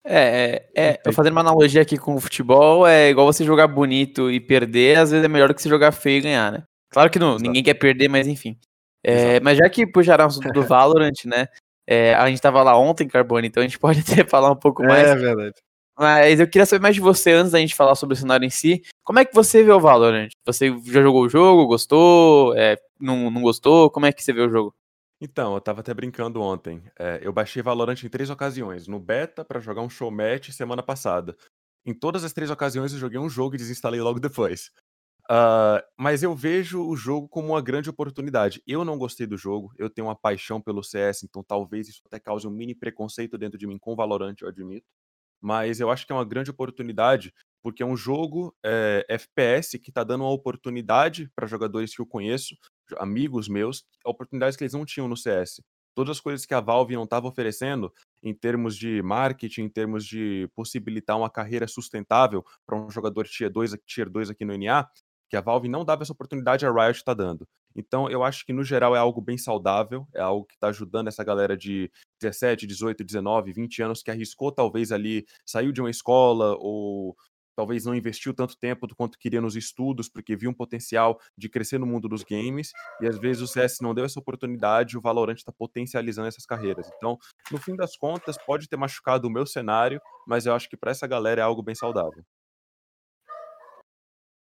[0.04, 4.32] É, é, é, fazendo uma analogia aqui com o futebol, é igual você jogar bonito
[4.32, 6.64] e perder, às vezes é melhor do que você jogar feio e ganhar, né?
[6.90, 7.44] Claro que não, Exato.
[7.44, 8.58] ninguém quer perder, mas enfim.
[9.04, 11.48] É, mas já que puxaram o assunto do Valorant, né?
[11.88, 14.84] é, a gente tava lá ontem, Carbone, então a gente pode até falar um pouco
[14.84, 15.08] mais.
[15.08, 15.56] É verdade.
[15.98, 18.50] Mas eu queria saber mais de você antes da gente falar sobre o cenário em
[18.50, 18.84] si.
[19.04, 20.30] Como é que você vê o Valorant?
[20.46, 23.90] Você já jogou o jogo, gostou, é, não, não gostou?
[23.90, 24.76] Como é que você vê o jogo?
[25.20, 26.84] Então, eu tava até brincando ontem.
[27.00, 28.88] É, eu baixei Valorant em três ocasiões.
[28.88, 31.36] No beta, pra jogar um show match semana passada.
[31.84, 34.72] Em todas as três ocasiões, eu joguei um jogo e desinstalei logo depois.
[35.30, 38.62] Ah, mas eu vejo o jogo como uma grande oportunidade.
[38.66, 42.20] Eu não gostei do jogo, eu tenho uma paixão pelo CS, então talvez isso até
[42.20, 44.86] cause um mini preconceito dentro de mim com Valorant, eu admito.
[45.42, 49.92] Mas eu acho que é uma grande oportunidade, porque é um jogo é, FPS que
[49.92, 52.56] tá dando uma oportunidade para jogadores que eu conheço,
[52.98, 55.62] amigos meus, oportunidades que eles não tinham no CS.
[55.96, 60.06] Todas as coisas que a Valve não estava oferecendo, em termos de marketing, em termos
[60.06, 64.88] de possibilitar uma carreira sustentável para um jogador tier 2, tier 2 aqui no NA,
[65.30, 67.48] que a Valve não dava essa oportunidade, a Riot está dando.
[67.76, 71.08] Então, eu acho que no geral é algo bem saudável, é algo que está ajudando
[71.08, 71.92] essa galera de
[72.22, 77.16] 17, 18, 19, 20 anos que arriscou talvez ali, saiu de uma escola ou
[77.58, 81.50] talvez não investiu tanto tempo do quanto queria nos estudos, porque viu um potencial de
[81.50, 85.02] crescer no mundo dos games, e às vezes o CS não deu essa oportunidade, o
[85.02, 86.88] Valorant está potencializando essas carreiras.
[86.96, 87.18] Então,
[87.52, 90.92] no fim das contas, pode ter machucado o meu cenário, mas eu acho que para
[90.92, 92.24] essa galera é algo bem saudável.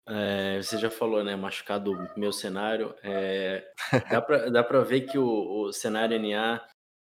[0.08, 1.34] É, você já falou, né?
[1.34, 2.94] Machucar do meu cenário.
[3.02, 3.66] É,
[4.52, 6.64] dá, pra ver que o, o cenário NA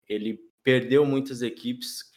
[0.09, 2.11] ele perdeu muitas equipes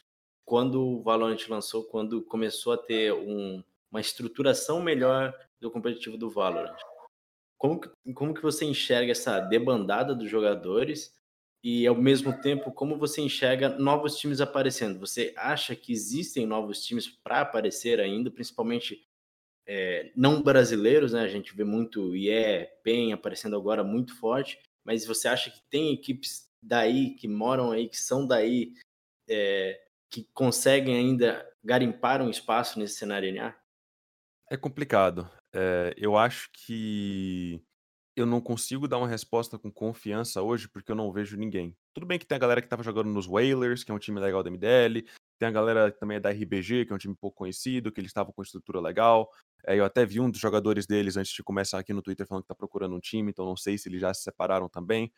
[0.43, 5.31] quando o Valorant lançou, quando começou a ter um, uma estruturação melhor
[5.61, 6.75] do competitivo do Valorant.
[7.59, 11.13] Como que, como que você enxerga essa debandada dos jogadores
[11.63, 14.99] e, ao mesmo tempo, como você enxerga novos times aparecendo?
[14.99, 19.07] Você acha que existem novos times para aparecer ainda, principalmente
[19.67, 21.21] é, não brasileiros, né?
[21.21, 25.93] A gente vê muito IE, PEN aparecendo agora muito forte, mas você acha que tem
[25.93, 28.73] equipes daí, que moram aí, que são daí,
[29.27, 33.55] é, que conseguem ainda garimpar um espaço nesse cenário NA?
[34.49, 35.29] É complicado.
[35.53, 37.61] É, eu acho que
[38.15, 41.75] eu não consigo dar uma resposta com confiança hoje porque eu não vejo ninguém.
[41.93, 44.19] Tudo bem que tem a galera que estava jogando nos Whalers, que é um time
[44.19, 45.05] legal da MDL,
[45.39, 48.01] tem a galera que também é da RBG, que é um time pouco conhecido, que
[48.01, 49.31] eles estavam com estrutura legal.
[49.65, 52.43] É, eu até vi um dos jogadores deles antes de começar aqui no Twitter falando
[52.43, 55.11] que tá procurando um time, então não sei se eles já se separaram também.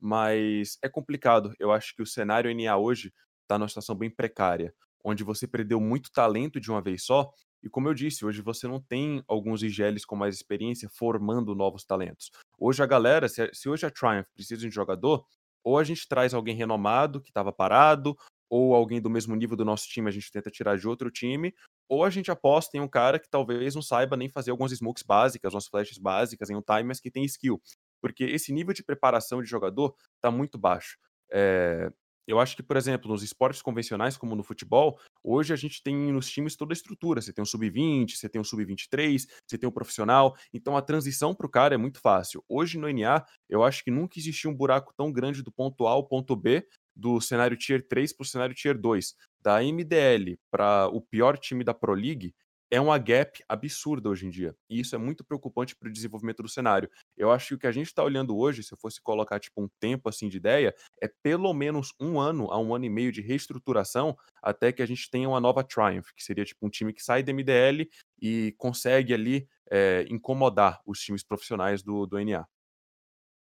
[0.00, 1.52] Mas é complicado.
[1.58, 3.12] Eu acho que o cenário NA hoje
[3.46, 7.30] tá numa situação bem precária, onde você perdeu muito talento de uma vez só.
[7.62, 11.84] E como eu disse, hoje você não tem alguns IGLs com mais experiência formando novos
[11.84, 12.30] talentos.
[12.58, 15.24] Hoje a galera, se, se hoje a Triumph precisa de um jogador,
[15.64, 18.16] ou a gente traz alguém renomado que estava parado,
[18.48, 21.52] ou alguém do mesmo nível do nosso time a gente tenta tirar de outro time,
[21.88, 25.02] ou a gente aposta em um cara que talvez não saiba nem fazer algumas smokes
[25.02, 27.60] básicas, umas flashes básicas, em um time, mas que tem skill.
[28.00, 30.96] Porque esse nível de preparação de jogador está muito baixo.
[31.30, 31.90] É,
[32.28, 35.96] eu acho que, por exemplo, nos esportes convencionais, como no futebol, hoje a gente tem
[36.12, 37.22] nos times toda a estrutura.
[37.22, 40.36] Você tem um sub-20, você tem um sub-23, você tem um profissional.
[40.52, 42.44] Então a transição para o cara é muito fácil.
[42.46, 45.92] Hoje no NA, eu acho que nunca existiu um buraco tão grande do ponto A
[45.92, 50.88] ao ponto B do cenário Tier 3 para o cenário Tier 2, da MDL para
[50.88, 52.34] o pior time da Pro League,
[52.70, 54.54] é uma gap absurda hoje em dia.
[54.68, 56.90] E isso é muito preocupante para o desenvolvimento do cenário.
[57.16, 59.62] Eu acho que o que a gente está olhando hoje, se eu fosse colocar tipo
[59.62, 63.10] um tempo assim de ideia, é pelo menos um ano a um ano e meio
[63.10, 66.92] de reestruturação até que a gente tenha uma nova Triumph, que seria tipo um time
[66.92, 67.88] que sai da MDL
[68.20, 72.46] e consegue ali é, incomodar os times profissionais do, do NA.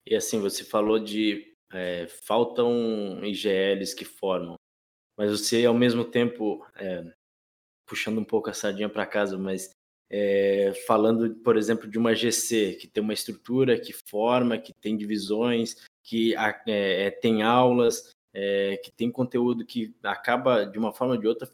[0.06, 4.56] E assim, você falou de é, faltam IGLs que formam,
[5.16, 7.04] mas você ao mesmo tempo, é,
[7.92, 9.70] puxando um pouco a sardinha para casa, mas
[10.08, 14.96] é, falando, por exemplo, de uma GC que tem uma estrutura, que forma, que tem
[14.96, 16.34] divisões, que
[16.66, 21.46] é, tem aulas, é, que tem conteúdo que acaba, de uma forma ou de outra,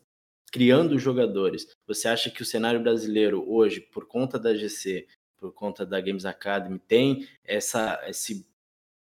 [0.53, 1.67] criando jogadores.
[1.89, 6.25] Você acha que o cenário brasileiro hoje, por conta da GC, por conta da Games
[6.25, 8.47] Academy, tem essa, esse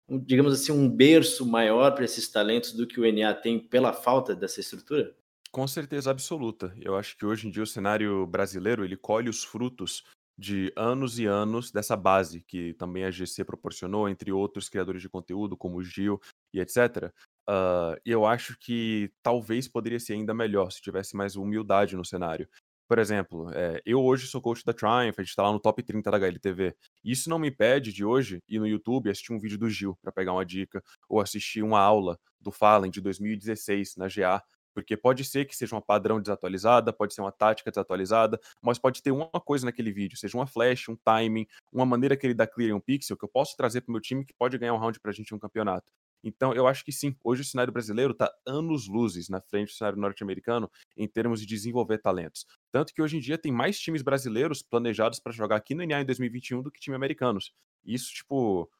[0.08, 4.34] digamos assim, um berço maior para esses talentos do que o NA tem pela falta
[4.34, 5.14] dessa estrutura?
[5.50, 6.72] Com certeza absoluta.
[6.76, 10.04] Eu acho que hoje em dia o cenário brasileiro ele colhe os frutos
[10.38, 15.08] de anos e anos dessa base que também a GC proporcionou, entre outros criadores de
[15.08, 16.20] conteúdo, como o Gil
[16.54, 17.12] e etc.
[17.48, 22.04] Uh, e eu acho que talvez poderia ser ainda melhor se tivesse mais humildade no
[22.04, 22.48] cenário.
[22.88, 25.80] Por exemplo, é, eu hoje sou coach da Triumph, a gente tá lá no top
[25.80, 26.74] 30 da HLTV.
[27.04, 29.96] Isso não me impede de hoje ir no YouTube e assistir um vídeo do Gil
[30.02, 34.42] para pegar uma dica, ou assistir uma aula do Fallen de 2016 na GA,
[34.74, 39.02] porque pode ser que seja uma padrão desatualizada, pode ser uma tática desatualizada, mas pode
[39.02, 42.46] ter uma coisa naquele vídeo, seja uma flash, um timing, uma maneira que ele dá
[42.46, 44.74] clear em um pixel que eu posso trazer para o meu time que pode ganhar
[44.74, 45.90] um round pra gente em um campeonato.
[46.22, 49.74] Então, eu acho que sim, hoje o cenário brasileiro está anos luzes na frente do
[49.74, 52.46] cenário norte-americano em termos de desenvolver talentos.
[52.70, 56.02] Tanto que hoje em dia tem mais times brasileiros planejados para jogar aqui no NA
[56.02, 57.54] em 2021 do que time americanos.
[57.84, 58.70] Isso, tipo,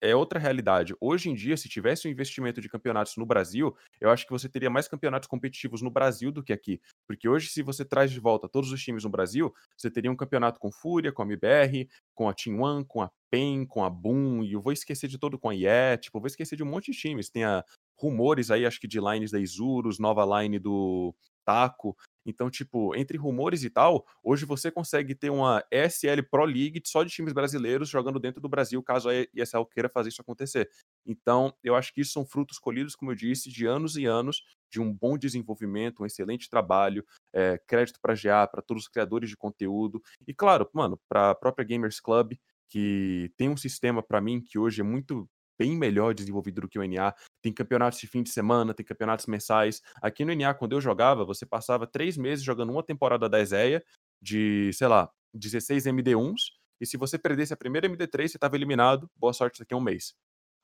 [0.00, 0.94] é outra realidade.
[1.00, 4.48] Hoje em dia, se tivesse um investimento de campeonatos no Brasil, eu acho que você
[4.48, 6.80] teria mais campeonatos competitivos no Brasil do que aqui.
[7.06, 10.16] Porque hoje, se você traz de volta todos os times no Brasil, você teria um
[10.16, 13.90] campeonato com Fúria, com a MBR, com a Team One, com a PEN, com a
[13.90, 16.66] Boom, e eu vou esquecer de todo com a IE, tipo, vou esquecer de um
[16.66, 17.28] monte de times.
[17.28, 17.64] Tem a
[17.96, 21.96] rumores aí, acho que de lines da Isurus, nova line do Taco.
[22.28, 27.02] Então, tipo, entre rumores e tal, hoje você consegue ter uma ESL Pro League só
[27.02, 30.68] de times brasileiros jogando dentro do Brasil, caso a ESL queira fazer isso acontecer.
[31.06, 34.42] Então, eu acho que isso são frutos colhidos, como eu disse, de anos e anos
[34.70, 39.30] de um bom desenvolvimento, um excelente trabalho, é, crédito para GA, para todos os criadores
[39.30, 42.34] de conteúdo e, claro, mano, para a própria Gamers Club,
[42.68, 45.26] que tem um sistema para mim que hoje é muito
[45.58, 47.14] bem melhor desenvolvido do que o NA.
[47.42, 49.82] Tem campeonatos de fim de semana, tem campeonatos mensais.
[50.00, 53.82] Aqui no NA, quando eu jogava, você passava três meses jogando uma temporada da ESEA
[54.22, 56.52] de, sei lá, 16 MD1s.
[56.80, 59.10] E se você perdesse a primeira MD3, você estava eliminado.
[59.16, 60.14] Boa sorte daqui a um mês.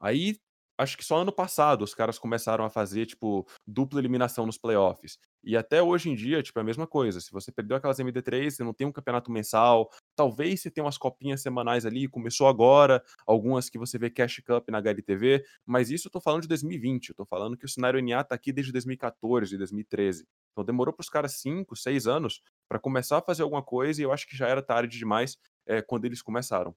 [0.00, 0.36] Aí
[0.78, 5.18] acho que só ano passado os caras começaram a fazer, tipo, dupla eliminação nos playoffs.
[5.42, 7.20] E até hoje em dia, tipo, é a mesma coisa.
[7.20, 9.90] Se você perdeu aquelas MD3, você não tem um campeonato mensal.
[10.16, 14.68] Talvez você tenha umas copinhas semanais ali, começou agora, algumas que você vê Cash Cup
[14.70, 17.10] na HLTV, mas isso eu tô falando de 2020.
[17.10, 20.26] Eu tô falando que o cenário NA tá aqui desde 2014, 2013.
[20.52, 24.04] Então demorou para os caras 5, 6 anos para começar a fazer alguma coisa e
[24.04, 26.74] eu acho que já era tarde demais é, quando eles começaram.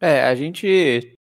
[0.00, 1.16] É, a gente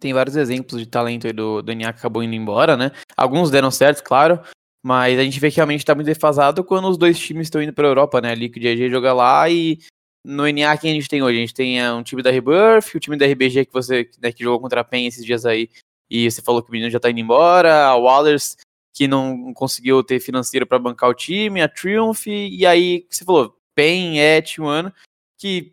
[0.00, 2.90] tem vários exemplos de talento aí do, do que acabou indo embora, né?
[3.16, 4.40] Alguns deram certo, claro,
[4.82, 7.72] mas a gente vê que realmente tá muito defasado quando os dois times estão indo
[7.72, 8.34] pra Europa, né?
[8.34, 9.78] Liquid e EG joga lá e
[10.24, 11.38] no NA quem a gente tem hoje?
[11.38, 14.32] A gente tem uh, um time da Rebirth, o time da RBG que você né,
[14.32, 15.68] que jogou contra a PEN esses dias aí
[16.10, 18.56] e você falou que o menino já tá indo embora, a Wallers
[18.92, 23.56] que não conseguiu ter financeiro para bancar o time, a Triumph, e aí você falou,
[23.74, 24.92] PEN, Et, One,
[25.38, 25.72] que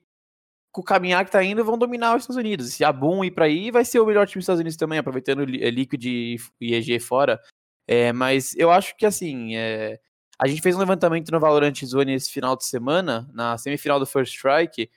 [0.78, 2.74] com o caminhar que tá indo, vão dominar os Estados Unidos.
[2.74, 5.00] Se a Boom ir para aí, vai ser o melhor time dos Estados Unidos também,
[5.00, 7.42] aproveitando Liquid e EG fora.
[7.88, 10.00] É, mas eu acho que assim, é,
[10.40, 14.06] A gente fez um levantamento no Valorant Zone esse final de semana, na semifinal do
[14.06, 14.88] First Strike,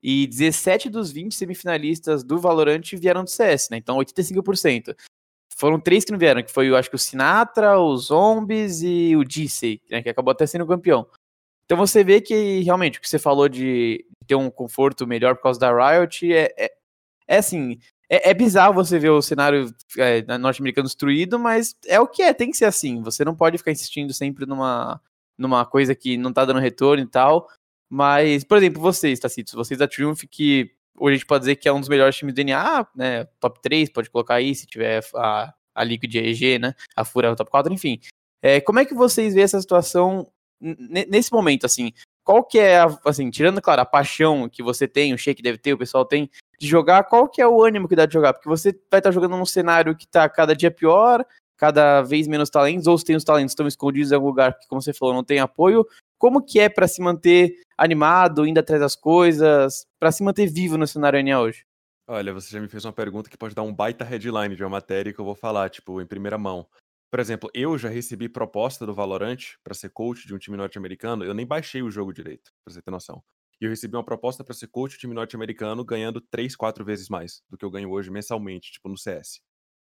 [0.00, 3.78] e 17 dos 20 semifinalistas do Valorant vieram do CS, né?
[3.78, 4.94] Então 85%.
[5.56, 9.16] Foram três que não vieram, que foi, eu acho que o Sinatra, os Zombies e
[9.16, 11.06] o Dissey, né, que acabou até sendo campeão.
[11.64, 15.42] Então você vê que realmente o que você falou de ter um conforto melhor por
[15.42, 16.72] causa da Riot é, é,
[17.26, 22.06] é assim, é, é, bizarro você ver o cenário é, norte-americano destruído, mas é o
[22.06, 23.02] que é, tem que ser assim.
[23.02, 25.00] Você não pode ficar insistindo sempre numa,
[25.38, 27.48] numa coisa que não tá dando retorno e tal.
[27.88, 31.68] Mas, por exemplo, vocês, Tacitos, vocês da Triumph, que hoje a gente pode dizer que
[31.68, 33.24] é um dos melhores times do DNA, né?
[33.40, 36.74] Top 3, pode colocar aí, se tiver a, a Liquid EG, né?
[36.96, 38.00] A Fura o top 4, enfim.
[38.42, 41.92] É, como é que vocês veem essa situação nesse momento, assim?
[42.24, 45.58] Qual que é, a, assim, tirando, claro, a paixão que você tem, o Shake deve
[45.58, 48.32] ter, o pessoal tem, de jogar, qual que é o ânimo que dá de jogar?
[48.32, 51.24] Porque você vai estar jogando num cenário que tá cada dia pior,
[51.56, 54.66] cada vez menos talentos, ou se tem os talentos estão escondidos em algum lugar que,
[54.66, 55.86] como você falou, não tem apoio.
[56.18, 60.78] Como que é para se manter animado, indo atrás das coisas, para se manter vivo
[60.78, 61.64] no cenário NA hoje?
[62.06, 64.70] Olha, você já me fez uma pergunta que pode dar um baita headline de uma
[64.70, 66.66] matéria que eu vou falar, tipo, em primeira mão.
[67.14, 71.24] Por exemplo, eu já recebi proposta do Valorant para ser coach de um time norte-americano.
[71.24, 73.22] Eu nem baixei o jogo direito, pra você ter noção.
[73.60, 76.84] E eu recebi uma proposta para ser coach de um time norte-americano ganhando 3, 4
[76.84, 79.40] vezes mais do que eu ganho hoje mensalmente, tipo no CS.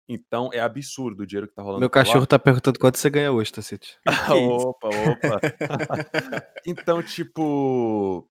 [0.06, 1.80] Então é absurdo o dinheiro que tá rolando.
[1.80, 2.28] Meu cachorro lá.
[2.28, 3.98] tá perguntando quanto você ganha hoje, Tacite.
[4.30, 5.40] opa, opa.
[6.68, 8.30] então, tipo.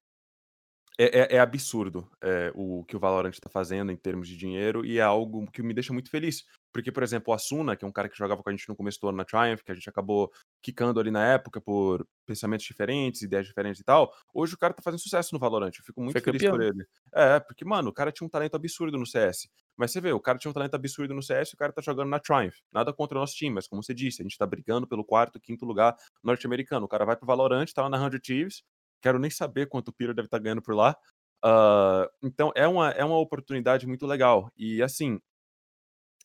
[1.03, 4.87] É, é, é absurdo é, o que o Valorant está fazendo em termos de dinheiro
[4.87, 6.45] e é algo que me deixa muito feliz.
[6.73, 8.77] Porque, por exemplo, o Asuna, que é um cara que jogava com a gente no
[8.77, 10.31] começo do ano na Triumph, que a gente acabou
[10.63, 14.81] quicando ali na época por pensamentos diferentes, ideias diferentes e tal, hoje o cara tá
[14.81, 15.73] fazendo sucesso no Valorant.
[15.77, 16.57] Eu fico muito Foi feliz campeão.
[16.57, 16.87] por ele.
[17.13, 19.49] É, porque, mano, o cara tinha um talento absurdo no CS.
[19.77, 21.83] Mas você vê, o cara tinha um talento absurdo no CS e o cara tá
[21.83, 22.55] jogando na Triumph.
[22.73, 25.41] Nada contra o nosso time, mas como você disse, a gente tá brigando pelo quarto,
[25.41, 26.87] quinto lugar norte-americano.
[26.87, 28.63] O cara vai pro Valorant, tá lá na 100 Thieves,
[29.03, 30.97] quero nem saber quanto o Peter deve estar tá ganhando por lá.
[31.45, 34.51] Uh, então é uma, é uma oportunidade muito legal.
[34.57, 35.21] E assim,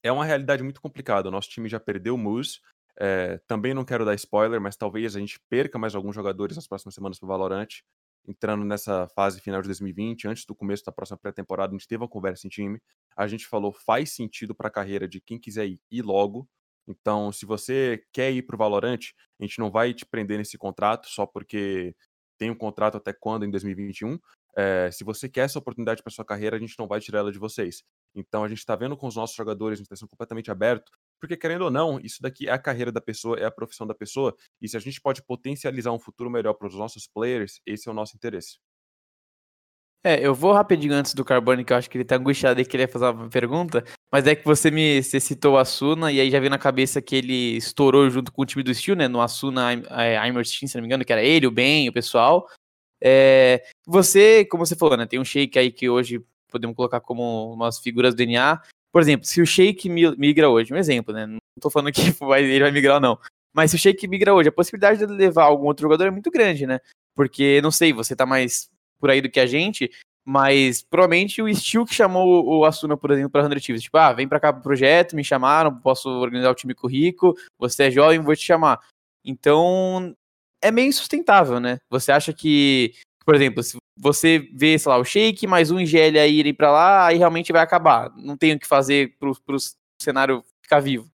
[0.03, 1.27] é uma realidade muito complicada.
[1.27, 2.59] O nosso time já perdeu o Moose.
[2.99, 6.67] É, também não quero dar spoiler, mas talvez a gente perca mais alguns jogadores nas
[6.67, 7.67] próximas semanas para Valorant.
[8.27, 12.03] Entrando nessa fase final de 2020, antes do começo da próxima pré-temporada, a gente teve
[12.03, 12.81] uma conversa em time.
[13.15, 16.47] A gente falou faz sentido para a carreira de quem quiser ir, ir logo.
[16.87, 18.99] Então, se você quer ir para o Valorant,
[19.39, 21.95] a gente não vai te prender nesse contrato só porque
[22.37, 24.17] tem um contrato até quando em 2021.
[24.55, 27.31] É, se você quer essa oportunidade para sua carreira, a gente não vai tirar ela
[27.31, 27.83] de vocês.
[28.15, 31.37] Então a gente está vendo com os nossos jogadores, a gente está completamente aberto, porque
[31.37, 34.35] querendo ou não, isso daqui é a carreira da pessoa, é a profissão da pessoa,
[34.59, 37.91] e se a gente pode potencializar um futuro melhor para os nossos players, esse é
[37.91, 38.57] o nosso interesse.
[40.03, 42.65] É, eu vou rapidinho antes do Carbone, que eu acho que ele tá angustiado e
[42.65, 46.29] queria fazer uma pergunta, mas é que você me você citou o Asuna, e aí
[46.29, 49.21] já veio na cabeça que ele estourou junto com o time do Steel, né, no
[49.21, 52.47] Asuna é, Aimer Team, se não me engano, que era ele, o Ben, o pessoal.
[53.01, 57.53] É, você, como você falou, né, tem um shake aí que hoje podemos colocar como
[57.53, 58.61] umas figuras do DNA.
[58.91, 61.27] Por exemplo, se o Shake migra hoje, um exemplo, né?
[61.27, 62.01] Não tô falando que
[62.39, 63.19] ele vai migrar ou não.
[63.53, 66.31] Mas se o Shake migra hoje, a possibilidade de levar algum outro jogador é muito
[66.31, 66.79] grande, né?
[67.15, 69.91] Porque, não sei, você tá mais por aí do que a gente,
[70.29, 73.83] mas provavelmente o Steel que chamou o Asuna, por exemplo, para 100 Thieves.
[73.83, 76.89] Tipo, ah, vem para cá pro projeto, me chamaram, posso organizar o time com o
[76.89, 78.77] Rico, você é jovem, vou te chamar.
[79.23, 80.13] Então,
[80.61, 81.77] é meio insustentável, né?
[81.89, 82.93] Você acha que,
[83.25, 86.73] por exemplo, se você vê, sei lá, o Shake mais um IGL aí irem para
[86.73, 88.13] lá, aí realmente vai acabar.
[88.17, 89.55] Não tem o que fazer pro, pro
[90.01, 91.09] cenário ficar vivo.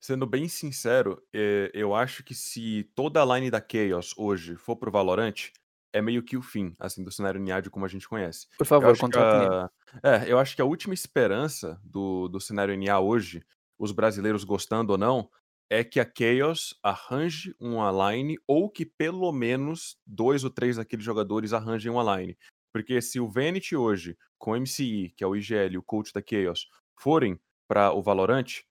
[0.00, 4.74] Sendo bem sincero, é, eu acho que se toda a line da Chaos hoje for
[4.74, 5.50] pro Valorant,
[5.92, 8.46] é meio que o fim, assim, do cenário Niad como a gente conhece.
[8.56, 9.70] Por favor, contrata
[10.02, 13.42] É, eu acho que a última esperança do, do cenário NA hoje,
[13.78, 15.30] os brasileiros gostando ou não,
[15.70, 21.04] é que a Chaos arranje uma line ou que pelo menos dois ou três daqueles
[21.04, 22.36] jogadores arranjem uma line.
[22.72, 26.22] Porque se o Vanity hoje, com o MCI, que é o IGL, o coach da
[26.22, 26.66] Chaos,
[26.98, 28.62] forem para o Valorant,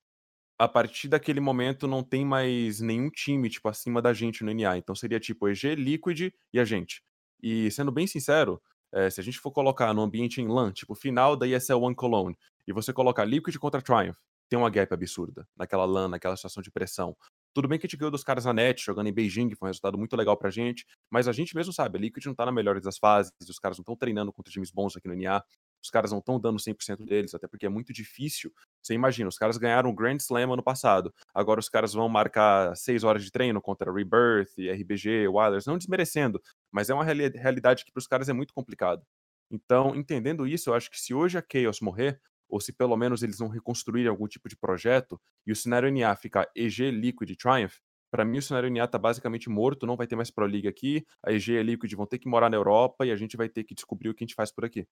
[0.60, 4.78] a partir daquele momento não tem mais nenhum time, tipo, acima da gente no NA.
[4.78, 7.04] Então seria tipo EG, Liquid e a gente.
[7.42, 10.96] E sendo bem sincero, é, se a gente for colocar no ambiente em LAN, tipo,
[10.96, 14.18] final da ESL One Cologne, e você colocar Liquid contra Triumph,
[14.50, 17.16] tem uma gap absurda naquela LAN, naquela situação de pressão.
[17.54, 19.68] Tudo bem que a gente ganhou dos caras na net, jogando em Beijing, que foi
[19.68, 22.46] um resultado muito legal pra gente, mas a gente mesmo sabe, a Liquid não tá
[22.46, 25.44] na melhor das fases, os caras não estão treinando contra times bons aqui no NA,
[25.84, 28.52] os caras não estão dando 100% deles, até porque é muito difícil.
[28.82, 32.76] Você imagina, os caras ganharam o Grand Slam ano passado, agora os caras vão marcar
[32.76, 37.92] 6 horas de treino contra Rebirth, RBG, Wilders, não desmerecendo, mas é uma realidade que
[37.92, 39.06] para os caras é muito complicado.
[39.50, 42.20] Então, entendendo isso, eu acho que se hoje a Chaos morrer,
[42.50, 46.16] ou se pelo menos eles não reconstruírem algum tipo de projeto, e o cenário NA
[46.16, 47.76] ficar EG, Liquid Triumph,
[48.10, 51.06] para mim o cenário NA tá basicamente morto, não vai ter mais Pro League aqui,
[51.26, 53.50] a EG e a Liquid vão ter que morar na Europa e a gente vai
[53.50, 54.88] ter que descobrir o que a gente faz por aqui.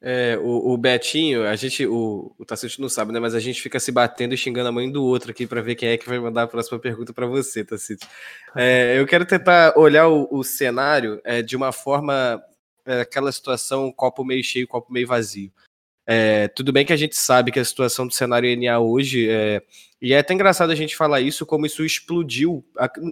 [0.00, 2.44] É, o, o Betinho, a gente, o, o
[2.78, 3.18] não sabe, né?
[3.18, 5.74] Mas a gente fica se batendo e xingando a mãe do outro aqui para ver
[5.74, 8.06] quem é que vai mandar a próxima pergunta para você, Tacito.
[8.54, 12.42] É, eu quero tentar olhar o, o cenário é, de uma forma,
[12.84, 15.50] é, aquela situação copo meio cheio, copo meio vazio.
[16.06, 19.60] É, tudo bem que a gente sabe que a situação do cenário NA hoje é,
[20.00, 22.64] e é até engraçado a gente falar isso, como isso explodiu.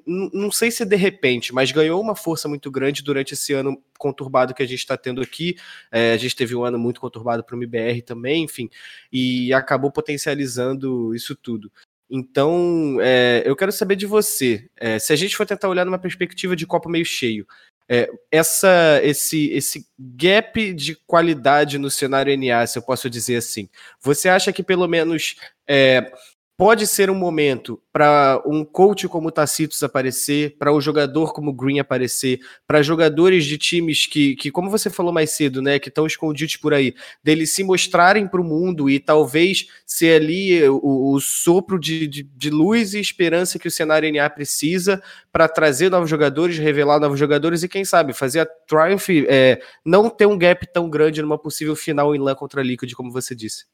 [0.06, 4.52] Não sei se de repente, mas ganhou uma força muito grande durante esse ano conturbado
[4.54, 5.56] que a gente está tendo aqui.
[5.90, 8.68] É, a gente teve um ano muito conturbado para o MBR também, enfim,
[9.10, 11.72] e acabou potencializando isso tudo.
[12.10, 15.98] Então, é, eu quero saber de você, é, se a gente for tentar olhar numa
[15.98, 17.46] perspectiva de copo meio cheio,
[17.88, 23.68] é, essa, esse, esse gap de qualidade no cenário NA, se eu posso dizer assim,
[24.00, 26.12] você acha que pelo menos é,
[26.56, 31.50] pode ser um momento para um coach como o Tacitus aparecer, para um jogador como
[31.50, 35.78] o Green aparecer, para jogadores de times que, que, como você falou mais cedo, né,
[35.78, 40.62] que estão escondidos por aí, deles se mostrarem para o mundo e talvez ser ali
[40.68, 45.02] o, o sopro de, de, de, luz e esperança que o cenário NA precisa
[45.32, 50.08] para trazer novos jogadores, revelar novos jogadores e quem sabe fazer a Triumph é, não
[50.08, 53.34] ter um gap tão grande numa possível final em LAN contra a Liquid, como você
[53.34, 53.66] disse.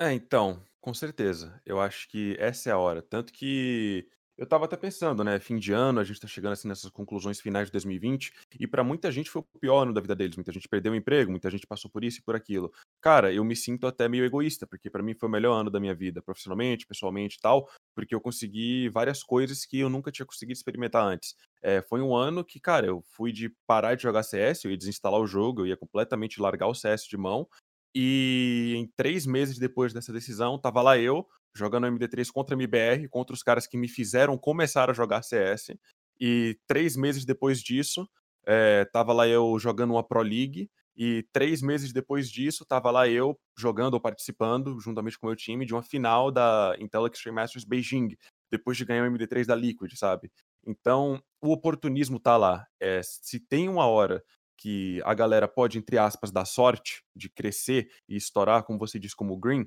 [0.00, 1.60] É, então, com certeza.
[1.64, 3.02] Eu acho que essa é a hora.
[3.02, 4.08] Tanto que
[4.40, 5.38] eu estava até pensando, né?
[5.38, 8.82] Fim de ano, a gente está chegando assim nessas conclusões finais de 2020, e para
[8.82, 10.34] muita gente foi o pior ano da vida deles.
[10.34, 12.72] Muita gente perdeu o emprego, muita gente passou por isso e por aquilo.
[13.02, 15.78] Cara, eu me sinto até meio egoísta, porque para mim foi o melhor ano da
[15.78, 20.24] minha vida, profissionalmente, pessoalmente e tal, porque eu consegui várias coisas que eu nunca tinha
[20.24, 21.34] conseguido experimentar antes.
[21.62, 24.78] É, foi um ano que, cara, eu fui de parar de jogar CS, eu ia
[24.78, 27.46] desinstalar o jogo, eu ia completamente largar o CS de mão,
[27.94, 33.34] e em três meses depois dessa decisão, tava lá eu, jogando MD3 contra MBR, contra
[33.34, 35.72] os caras que me fizeram começar a jogar CS.
[36.20, 38.08] E três meses depois disso,
[38.46, 40.70] é, tava lá eu jogando uma Pro League.
[40.96, 45.36] E três meses depois disso, tava lá eu jogando ou participando, juntamente com o meu
[45.36, 48.16] time, de uma final da Intel Extreme Masters Beijing,
[48.50, 50.30] depois de ganhar o MD3 da Liquid, sabe?
[50.66, 52.66] Então, o oportunismo tá lá.
[52.78, 54.22] É, se tem uma hora
[54.60, 59.16] que a galera pode, entre aspas, dar sorte de crescer e estourar, como você disse,
[59.16, 59.66] como o Green,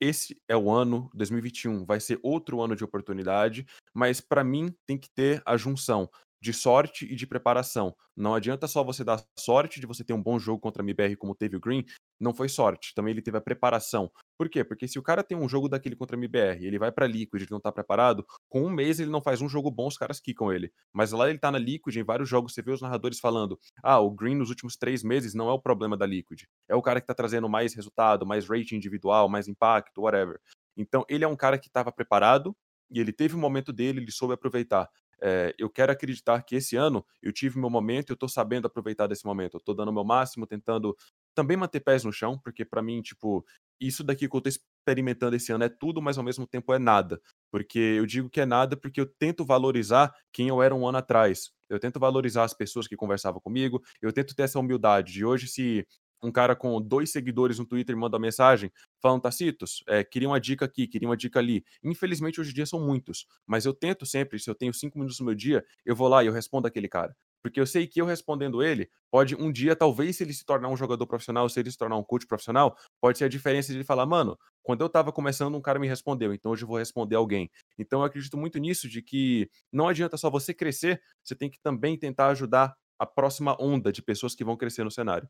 [0.00, 3.64] esse é o ano 2021, vai ser outro ano de oportunidade,
[3.94, 6.10] mas para mim tem que ter a junção
[6.42, 7.94] de sorte e de preparação.
[8.14, 11.16] Não adianta só você dar sorte de você ter um bom jogo contra a MBR
[11.16, 11.84] como teve o Green,
[12.20, 14.10] não foi sorte, também ele teve a preparação.
[14.36, 14.64] Por quê?
[14.64, 17.42] Porque se o cara tem um jogo daquele contra a MBR, ele vai pra Liquid,
[17.42, 20.20] ele não tá preparado, com um mês ele não faz um jogo bom, os caras
[20.20, 20.72] quicam ele.
[20.92, 24.00] Mas lá ele tá na Liquid, em vários jogos você vê os narradores falando: ah,
[24.00, 26.42] o Green nos últimos três meses não é o problema da Liquid.
[26.68, 30.40] É o cara que tá trazendo mais resultado, mais rating individual, mais impacto, whatever.
[30.76, 32.56] Então ele é um cara que estava preparado
[32.90, 34.88] e ele teve o um momento dele, ele soube aproveitar.
[35.22, 38.66] É, eu quero acreditar que esse ano eu tive meu momento e eu tô sabendo
[38.66, 39.56] aproveitar desse momento.
[39.56, 40.96] Eu tô dando o meu máximo, tentando
[41.34, 43.44] também manter pés no chão, porque para mim, tipo,
[43.80, 46.78] isso daqui que eu tô experimentando esse ano é tudo, mas ao mesmo tempo é
[46.78, 47.20] nada.
[47.50, 50.98] Porque eu digo que é nada porque eu tento valorizar quem eu era um ano
[50.98, 51.50] atrás.
[51.68, 55.48] Eu tento valorizar as pessoas que conversavam comigo, eu tento ter essa humildade de hoje,
[55.48, 55.86] se
[56.22, 58.70] um cara com dois seguidores no Twitter me manda uma mensagem
[59.00, 61.64] falando, Tacitos, é, queria uma dica aqui, queria uma dica ali.
[61.82, 65.20] Infelizmente, hoje em dia são muitos, mas eu tento sempre, se eu tenho cinco minutos
[65.20, 67.14] no meu dia, eu vou lá e eu respondo aquele cara.
[67.44, 70.70] Porque eu sei que eu respondendo ele, pode um dia, talvez, se ele se tornar
[70.70, 73.76] um jogador profissional, se ele se tornar um coach profissional, pode ser a diferença de
[73.76, 76.78] ele falar, mano, quando eu tava começando, um cara me respondeu, então hoje eu vou
[76.78, 77.50] responder alguém.
[77.78, 81.60] Então eu acredito muito nisso, de que não adianta só você crescer, você tem que
[81.60, 85.28] também tentar ajudar a próxima onda de pessoas que vão crescer no cenário.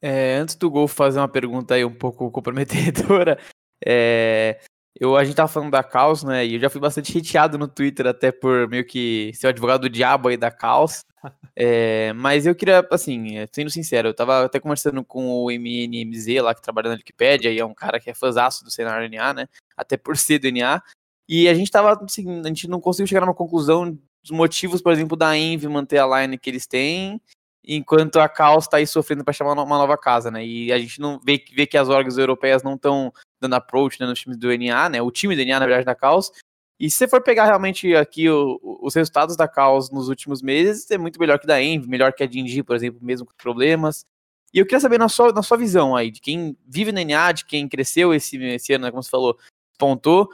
[0.00, 3.40] É, antes do Gol fazer uma pergunta aí um pouco comprometedora,
[3.84, 4.60] é,
[5.00, 6.46] eu, a gente tava falando da Caos, né?
[6.46, 9.80] E eu já fui bastante hateado no Twitter, até por meio que ser o advogado
[9.80, 11.00] do diabo aí da Caos.
[11.62, 16.54] É, mas eu queria, assim, sendo sincero, eu tava até conversando com o MNMZ lá
[16.54, 19.46] que trabalha na Wikipedia, e é um cara que é fãzaço do cenário NA, né?
[19.76, 20.82] Até por ser do NA.
[21.28, 24.92] E a gente tava, assim, a gente não conseguiu chegar numa conclusão dos motivos, por
[24.92, 27.20] exemplo, da Envy manter a line que eles têm,
[27.62, 30.42] enquanto a Caos tá aí sofrendo para chamar uma nova casa, né?
[30.42, 34.06] E a gente não vê, vê que as orgs europeias não estão dando approach né,
[34.06, 35.02] nos times do NA, né?
[35.02, 36.30] O time do NA, na verdade, da Caos.
[36.78, 40.90] E se você for pegar realmente aqui o, os resultados da Caos nos últimos meses,
[40.90, 44.04] é muito melhor que da Envy, melhor que a Dingy, por exemplo, mesmo com problemas.
[44.52, 47.32] E eu queria saber na sua, na sua visão aí, de quem vive no NA,
[47.32, 49.38] de quem cresceu esse, esse ano, né, como você falou,
[49.78, 50.30] pontou.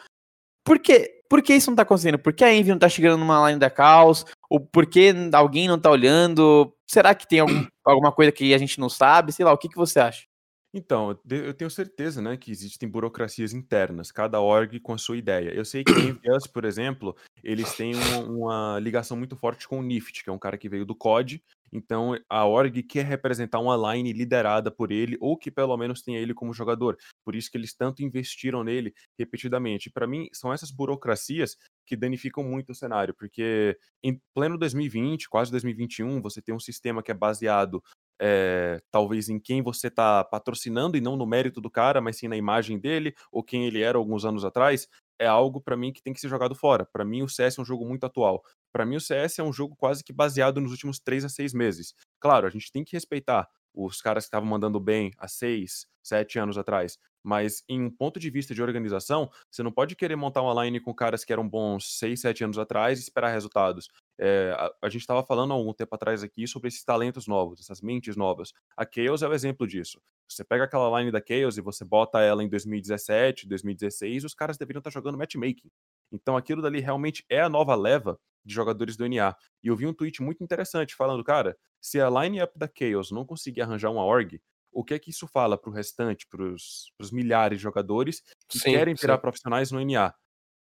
[0.65, 2.19] Por que, por que isso não tá acontecendo?
[2.19, 4.25] Por que a Envy não tá chegando numa line da Caos?
[4.49, 6.73] Ou por que alguém não tá olhando?
[6.87, 9.33] Será que tem algum, alguma coisa que a gente não sabe?
[9.33, 10.27] Sei lá, o que, que você acha?
[10.75, 15.51] Então, eu tenho certeza, né, que existem burocracias internas, cada org com a sua ideia.
[15.55, 19.79] Eu sei que a Envious, por exemplo, eles têm uma, uma ligação muito forte com
[19.79, 21.43] o Nift, que é um cara que veio do COD.
[21.73, 26.19] Então, a org quer representar uma line liderada por ele, ou que pelo menos tenha
[26.19, 26.97] ele como jogador.
[27.25, 29.91] Por isso que eles tanto investiram nele repetidamente.
[29.91, 31.57] Para mim, são essas burocracias
[31.87, 37.03] que danificam muito o cenário, porque em pleno 2020, quase 2021, você tem um sistema
[37.03, 37.83] que é baseado
[38.21, 42.29] é, talvez em quem você está patrocinando e não no mérito do cara, mas sim
[42.29, 44.89] na imagem dele ou quem ele era alguns anos atrás,
[45.19, 46.87] é algo para mim que tem que ser jogado fora.
[46.87, 48.43] Para mim, o CS é um jogo muito atual.
[48.73, 51.55] Para mim, o CS é um jogo quase que baseado nos últimos três a seis
[51.55, 51.95] meses.
[52.21, 56.39] Claro, a gente tem que respeitar os caras que estavam mandando bem há seis, sete
[56.39, 56.99] anos atrás.
[57.27, 60.79] Mas em um ponto de vista de organização, você não pode querer montar uma line
[60.79, 63.89] com caras que eram bons seis, sete anos atrás e esperar resultados.
[64.17, 67.59] É, a, a, gente estava falando há algum tempo atrás aqui sobre esses talentos novos,
[67.59, 68.53] essas mentes novas.
[68.77, 70.01] A Chaos é o exemplo disso.
[70.31, 74.57] Você pega aquela line da Chaos e você bota ela em 2017, 2016, os caras
[74.57, 75.69] deveriam estar tá jogando matchmaking.
[76.13, 79.35] Então aquilo dali realmente é a nova leva de jogadores do NA.
[79.65, 83.27] E eu vi um tweet muito interessante falando, cara, se a line-up da Chaos não
[83.27, 84.41] conseguir arranjar uma org,
[84.77, 88.59] o que é que isso fala para o restante, para os milhares de jogadores que
[88.59, 89.23] sim, querem virar sim.
[89.23, 90.15] profissionais no NA?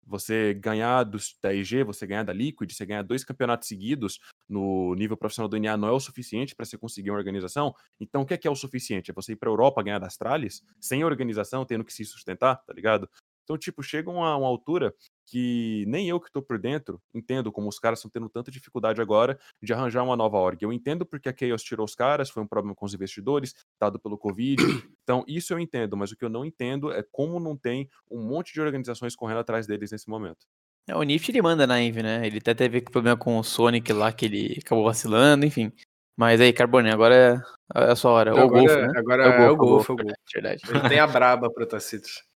[0.04, 4.96] Você ganhar do, da IG, você ganhar da Liquid, você ganhar dois campeonatos seguidos no
[4.96, 7.72] nível profissional do NA não é o suficiente para você conseguir uma organização.
[8.00, 9.12] Então, o que é, que é o suficiente?
[9.12, 12.56] É você ir para a Europa ganhar das Astralis, sem organização, tendo que se sustentar,
[12.56, 13.08] tá ligado?
[13.52, 14.94] Então, tipo, chega uma, uma altura
[15.26, 19.00] que nem eu que estou por dentro entendo como os caras estão tendo tanta dificuldade
[19.00, 20.62] agora de arranjar uma nova org.
[20.62, 24.00] Eu entendo porque a Chaos tirou os caras, foi um problema com os investidores, dado
[24.00, 24.62] pelo Covid.
[25.04, 28.22] Então, isso eu entendo, mas o que eu não entendo é como não tem um
[28.22, 30.46] monte de organizações correndo atrás deles nesse momento.
[30.88, 32.26] É, o Nift ele manda na Envy, né?
[32.26, 35.70] Ele até teve problema com o Sonic lá, que ele acabou vacilando, enfim.
[36.16, 37.44] Mas aí, Carbone, agora
[37.74, 38.30] é a sua hora.
[38.30, 38.92] Agora, o Golfo, né?
[38.96, 39.92] Agora é o Golfo, é o Golfo.
[39.92, 40.14] É o Golfo.
[40.32, 40.62] Verdade.
[40.68, 42.31] Ele tem a braba pro Tacitos.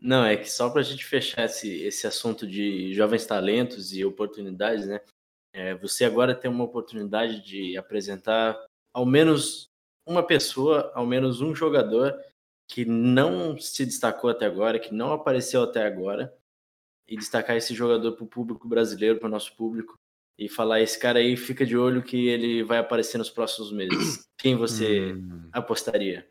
[0.00, 4.04] Não, é que só para a gente fechar esse, esse assunto de jovens talentos e
[4.04, 5.00] oportunidades, né?
[5.52, 8.56] É, você agora tem uma oportunidade de apresentar
[8.94, 9.68] ao menos
[10.06, 12.16] uma pessoa, ao menos um jogador
[12.68, 16.32] que não se destacou até agora, que não apareceu até agora,
[17.08, 19.94] e destacar esse jogador para o público brasileiro, para o nosso público,
[20.38, 24.28] e falar: esse cara aí fica de olho que ele vai aparecer nos próximos meses.
[24.38, 25.48] Quem você hum.
[25.52, 26.28] apostaria?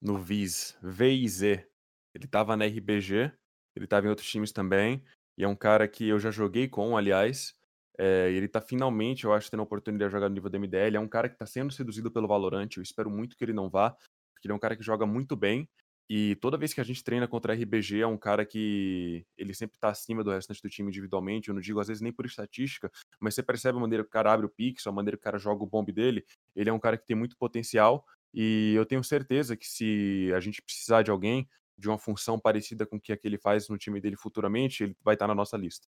[0.00, 1.67] No Viz, VIZ.
[2.14, 3.32] Ele estava na RBG,
[3.76, 5.02] ele estava em outros times também,
[5.36, 7.54] e é um cara que eu já joguei com, aliás.
[7.98, 10.96] É, ele está finalmente, eu acho, tendo a oportunidade de jogar no nível da MDL.
[10.96, 12.68] É um cara que está sendo seduzido pelo Valorant.
[12.76, 15.36] Eu espero muito que ele não vá, porque ele é um cara que joga muito
[15.36, 15.68] bem.
[16.10, 19.52] E toda vez que a gente treina contra a RBG, é um cara que ele
[19.52, 21.48] sempre está acima do restante do time individualmente.
[21.48, 22.90] Eu não digo às vezes nem por estatística,
[23.20, 25.24] mas você percebe a maneira que o cara abre o pixel, a maneira que o
[25.24, 26.24] cara joga o bomb dele.
[26.56, 28.06] Ele é um cara que tem muito potencial.
[28.32, 31.46] E eu tenho certeza que se a gente precisar de alguém,
[31.78, 35.14] de uma função parecida com o que ele faz no time dele futuramente, ele vai
[35.14, 35.86] estar na nossa lista.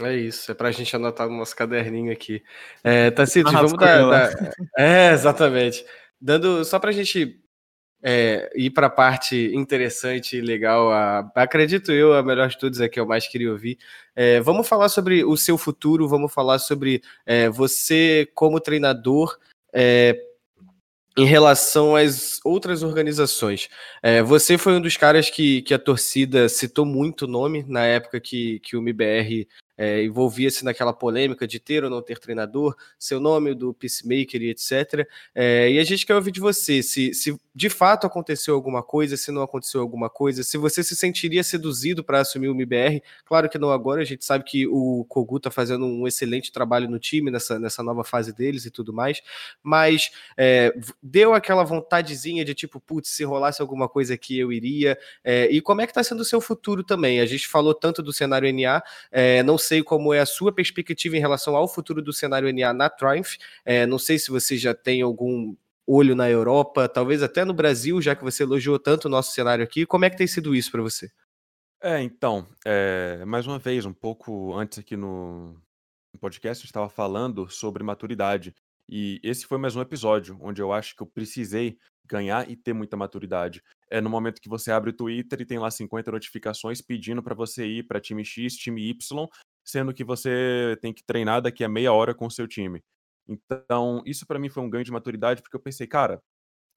[0.00, 2.42] É isso, é pra gente anotar no nosso caderninho aqui.
[2.84, 5.84] É, Tacitos, vamos dar, dar, É, exatamente.
[6.20, 7.42] Dando, só pra gente
[8.00, 12.88] é, ir pra parte interessante e legal, a, acredito eu, a melhor de todos é
[12.88, 13.78] que eu mais queria ouvir.
[14.14, 19.36] É, vamos falar sobre o seu futuro, vamos falar sobre é, você como treinador,
[19.72, 20.27] é,
[21.18, 23.68] em relação às outras organizações.
[24.00, 27.84] É, você foi um dos caras que, que a torcida citou muito o nome na
[27.84, 29.48] época que, que o MBR
[29.78, 34.50] é, envolvia-se naquela polêmica de ter ou não ter treinador, seu nome, do Peacemaker e
[34.50, 35.08] etc.
[35.32, 39.16] É, e a gente quer ouvir de você se, se de fato aconteceu alguma coisa,
[39.16, 43.02] se não aconteceu alguma coisa, se você se sentiria seduzido para assumir o MBR.
[43.24, 46.90] Claro que não agora, a gente sabe que o Kogu está fazendo um excelente trabalho
[46.90, 49.22] no time nessa, nessa nova fase deles e tudo mais,
[49.62, 54.98] mas é, deu aquela vontadezinha de tipo, putz, se rolasse alguma coisa aqui eu iria.
[55.22, 57.20] É, e como é que está sendo o seu futuro também?
[57.20, 61.16] A gente falou tanto do cenário NA, é, não sei como é a sua perspectiva
[61.16, 63.36] em relação ao futuro do cenário NA na Triumph.
[63.64, 65.54] É, não sei se você já tem algum
[65.86, 69.64] olho na Europa, talvez até no Brasil, já que você elogiou tanto o nosso cenário
[69.64, 69.86] aqui.
[69.86, 71.10] Como é que tem sido isso para você?
[71.80, 75.56] É, então, é, mais uma vez, um pouco antes aqui no
[76.20, 78.54] podcast, eu estava falando sobre maturidade.
[78.88, 82.72] E esse foi mais um episódio onde eu acho que eu precisei ganhar e ter
[82.72, 83.62] muita maturidade.
[83.90, 87.34] É no momento que você abre o Twitter e tem lá 50 notificações pedindo para
[87.34, 89.28] você ir para time X, time Y,
[89.68, 92.82] sendo que você tem que treinar daqui a meia hora com o seu time.
[93.28, 96.20] Então, isso para mim foi um ganho de maturidade, porque eu pensei, cara,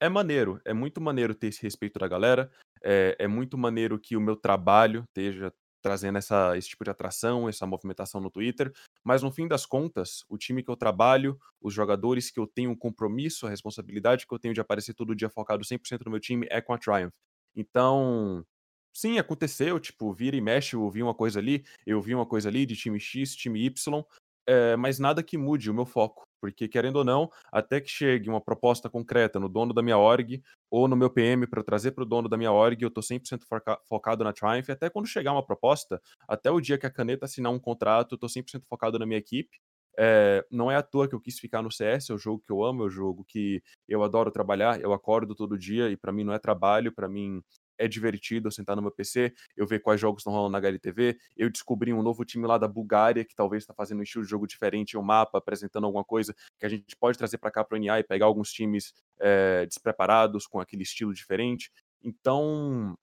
[0.00, 2.50] é maneiro, é muito maneiro ter esse respeito da galera,
[2.82, 7.48] é, é muito maneiro que o meu trabalho esteja trazendo essa, esse tipo de atração,
[7.48, 8.72] essa movimentação no Twitter,
[9.04, 12.70] Mas no fim das contas, o time que eu trabalho, os jogadores que eu tenho
[12.70, 16.20] um compromisso, a responsabilidade que eu tenho de aparecer todo dia focado 100% no meu
[16.20, 17.14] time é com a Triumph.
[17.54, 18.44] Então,
[18.92, 22.48] sim, aconteceu, tipo, vira e mexe, eu vi uma coisa ali, eu vi uma coisa
[22.48, 24.04] ali de time X, time Y,
[24.46, 26.24] é, mas nada que mude o meu foco.
[26.40, 30.42] Porque, querendo ou não, até que chegue uma proposta concreta no dono da minha org
[30.68, 33.44] ou no meu PM para trazer para o dono da minha org, eu estou 100%
[33.46, 34.68] foca focado na Triumph.
[34.68, 38.16] Até quando chegar uma proposta, até o dia que a caneta assinar um contrato, eu
[38.16, 39.56] estou 100% focado na minha equipe.
[39.96, 42.50] É, não é à toa que eu quis ficar no CS, é o jogo que
[42.50, 46.10] eu amo, é o jogo que eu adoro trabalhar, eu acordo todo dia e para
[46.10, 47.42] mim não é trabalho, para mim
[47.82, 51.18] é divertido eu sentar no meu PC, eu ver quais jogos estão rolando na HLTV.
[51.36, 54.30] Eu descobri um novo time lá da Bulgária que talvez está fazendo um estilo de
[54.30, 57.76] jogo diferente, um mapa, apresentando alguma coisa que a gente pode trazer para cá para
[57.76, 61.72] o NA e pegar alguns times é, despreparados com aquele estilo diferente.
[62.02, 62.96] Então,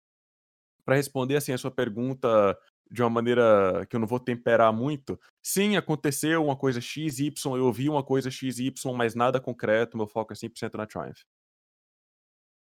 [0.86, 2.58] para responder assim a sua pergunta
[2.90, 7.58] de uma maneira que eu não vou temperar muito, sim, aconteceu uma coisa X, Y,
[7.58, 11.20] eu ouvi uma coisa X, Y, mas nada concreto, meu foco é 100% na Triumph.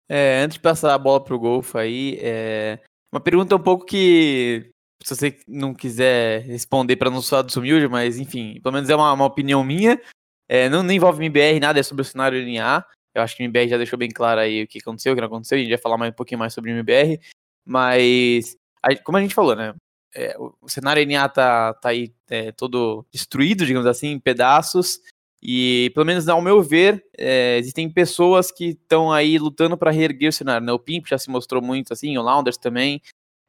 [0.09, 2.79] É, antes de passar a bola pro Golfo aí, é...
[3.13, 4.71] uma pergunta um pouco que,
[5.03, 9.13] se você não quiser responder para não soar desumilde, mas enfim, pelo menos é uma,
[9.13, 10.01] uma opinião minha.
[10.49, 12.87] É, não, não envolve MBR, nada, é sobre o cenário linear.
[13.15, 15.21] Eu acho que o MBR já deixou bem claro aí o que aconteceu, o que
[15.21, 17.21] não aconteceu, a gente vai falar mais, um pouquinho mais sobre o MBR.
[17.65, 18.57] Mas,
[19.05, 19.75] como a gente falou, né?
[20.15, 25.01] É, o cenário linear tá, tá aí é, todo destruído, digamos assim, em pedaços.
[25.45, 30.31] E, pelo menos ao meu ver, é, existem pessoas que estão aí lutando para reerguer
[30.31, 30.67] o cenário.
[30.67, 30.73] Né?
[30.73, 33.03] O Pimp já se mostrou muito assim, o Launders também.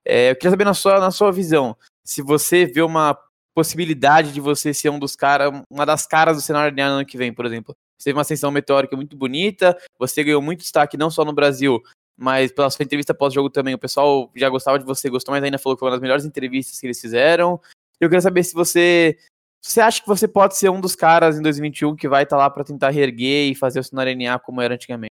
[0.04, 3.18] É, eu queria saber na sua, na sua visão, se você vê uma
[3.56, 7.18] possibilidade de você ser um dos caras, uma das caras do cenário de ano que
[7.18, 7.74] vem, por exemplo.
[7.98, 11.82] Você teve uma ascensão meteórica muito bonita, você ganhou muito destaque não só no Brasil,
[12.18, 13.74] mas pela sua entrevista pós-jogo também.
[13.74, 16.26] O pessoal já gostava de você, gostou, mas ainda falou que foi uma das melhores
[16.26, 17.60] entrevistas que eles fizeram.
[18.00, 19.18] Eu queria saber se você
[19.66, 22.43] você acha que você pode ser um dos caras em 2021 que vai estar tá
[22.43, 25.11] lá para tentar reerguer e fazer o cenário NA como era antigamente?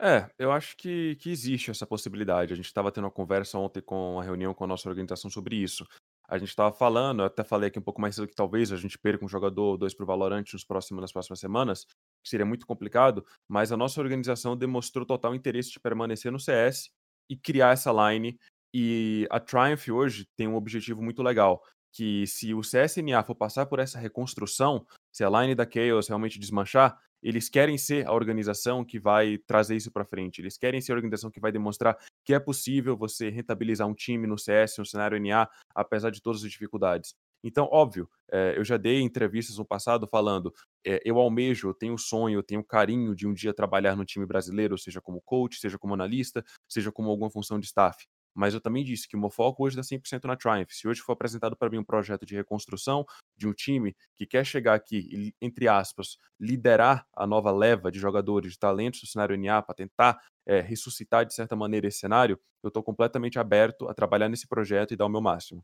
[0.00, 2.52] É, eu acho que, que existe essa possibilidade.
[2.52, 5.56] A gente estava tendo uma conversa ontem com uma reunião com a nossa organização sobre
[5.56, 5.86] isso.
[6.28, 8.76] A gente estava falando, eu até falei aqui um pouco mais cedo que talvez a
[8.76, 11.84] gente perca um jogador ou dois para o Valorant nos próximos, nas próximas semanas,
[12.22, 16.90] que seria muito complicado, mas a nossa organização demonstrou total interesse de permanecer no CS
[17.30, 18.38] e criar essa line.
[18.74, 21.62] E a Triumph hoje tem um objetivo muito legal,
[21.92, 26.38] que se o CSNA for passar por essa reconstrução, se a line da Chaos realmente
[26.38, 30.40] desmanchar, eles querem ser a organização que vai trazer isso para frente.
[30.40, 34.26] Eles querem ser a organização que vai demonstrar que é possível você rentabilizar um time
[34.26, 37.14] no CS, no cenário NA, apesar de todas as dificuldades.
[37.42, 40.52] Então, óbvio, é, eu já dei entrevistas no passado falando,
[40.84, 44.26] é, eu almejo, eu tenho sonho, eu tenho carinho de um dia trabalhar no time
[44.26, 48.06] brasileiro, seja como coach, seja como analista, seja como alguma função de staff.
[48.34, 50.70] Mas eu também disse que o meu foco hoje está 100% na Triumph.
[50.70, 53.04] Se hoje for apresentado para mim um projeto de reconstrução
[53.36, 57.98] de um time que quer chegar aqui e, entre aspas, liderar a nova leva de
[57.98, 62.40] jogadores de talentos do cenário NA para tentar é, ressuscitar de certa maneira esse cenário,
[62.62, 65.62] eu estou completamente aberto a trabalhar nesse projeto e dar o meu máximo.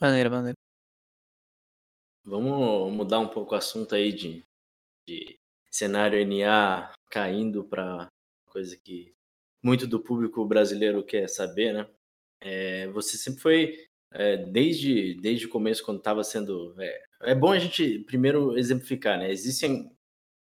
[0.00, 0.56] Maneira, maneira.
[2.24, 4.44] Vamos mudar um pouco o assunto aí de,
[5.08, 5.38] de
[5.70, 8.06] cenário NA caindo para
[8.46, 9.12] coisa que
[9.62, 11.88] muito do público brasileiro quer saber, né?
[12.40, 13.78] É, você sempre foi,
[14.12, 16.74] é, desde, desde o começo, quando estava sendo.
[16.80, 19.30] É, é, bom a gente primeiro exemplificar, né?
[19.30, 19.90] Existem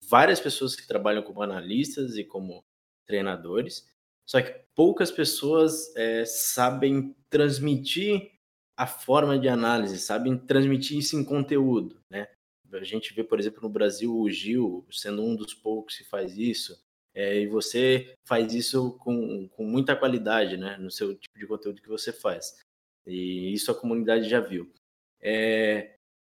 [0.08, 2.64] várias pessoas que trabalham como analistas e como
[3.06, 3.88] treinadores,
[4.26, 8.30] só que poucas pessoas é, sabem transmitir
[8.76, 12.28] a forma de análise, sabem transmitir isso em conteúdo, né?
[12.72, 16.36] A gente vê, por exemplo, no Brasil o Gil sendo um dos poucos que faz
[16.36, 16.76] isso.
[17.16, 20.76] É, e você faz isso com, com muita qualidade, né?
[20.76, 22.58] No seu tipo de conteúdo que você faz.
[23.06, 24.70] E isso a comunidade já viu.
[25.18, 25.94] É,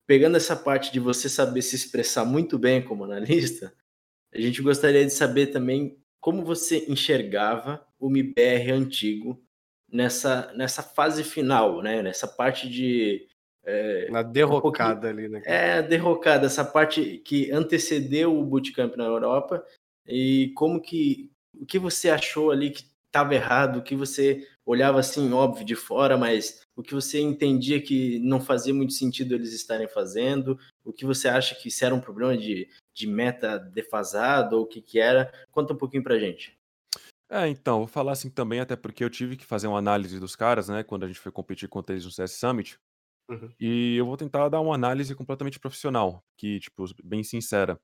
[0.06, 3.74] pegando essa parte de você saber se expressar muito bem como analista,
[4.32, 9.42] a gente gostaria de saber também como você enxergava o MBR antigo
[9.90, 12.02] nessa, nessa fase final, né?
[12.02, 13.26] Nessa parte de.
[13.64, 15.42] É, Na derrocada um ali, né?
[15.44, 19.64] É, derrocada, essa parte que antecedeu o bootcamp na Europa
[20.08, 21.30] e como que
[21.60, 25.74] o que você achou ali que estava errado, o que você olhava assim, óbvio, de
[25.74, 30.92] fora, mas o que você entendia que não fazia muito sentido eles estarem fazendo, o
[30.92, 34.80] que você acha que isso era um problema de, de meta defasado ou o que
[34.80, 36.56] que era, conta um pouquinho pra gente.
[37.30, 40.36] É, então, vou falar assim também, até porque eu tive que fazer uma análise dos
[40.36, 42.78] caras, né, quando a gente foi competir contra eles no CS Summit,
[43.28, 43.50] uhum.
[43.58, 47.78] e eu vou tentar dar uma análise completamente profissional, que, tipo, bem sincera.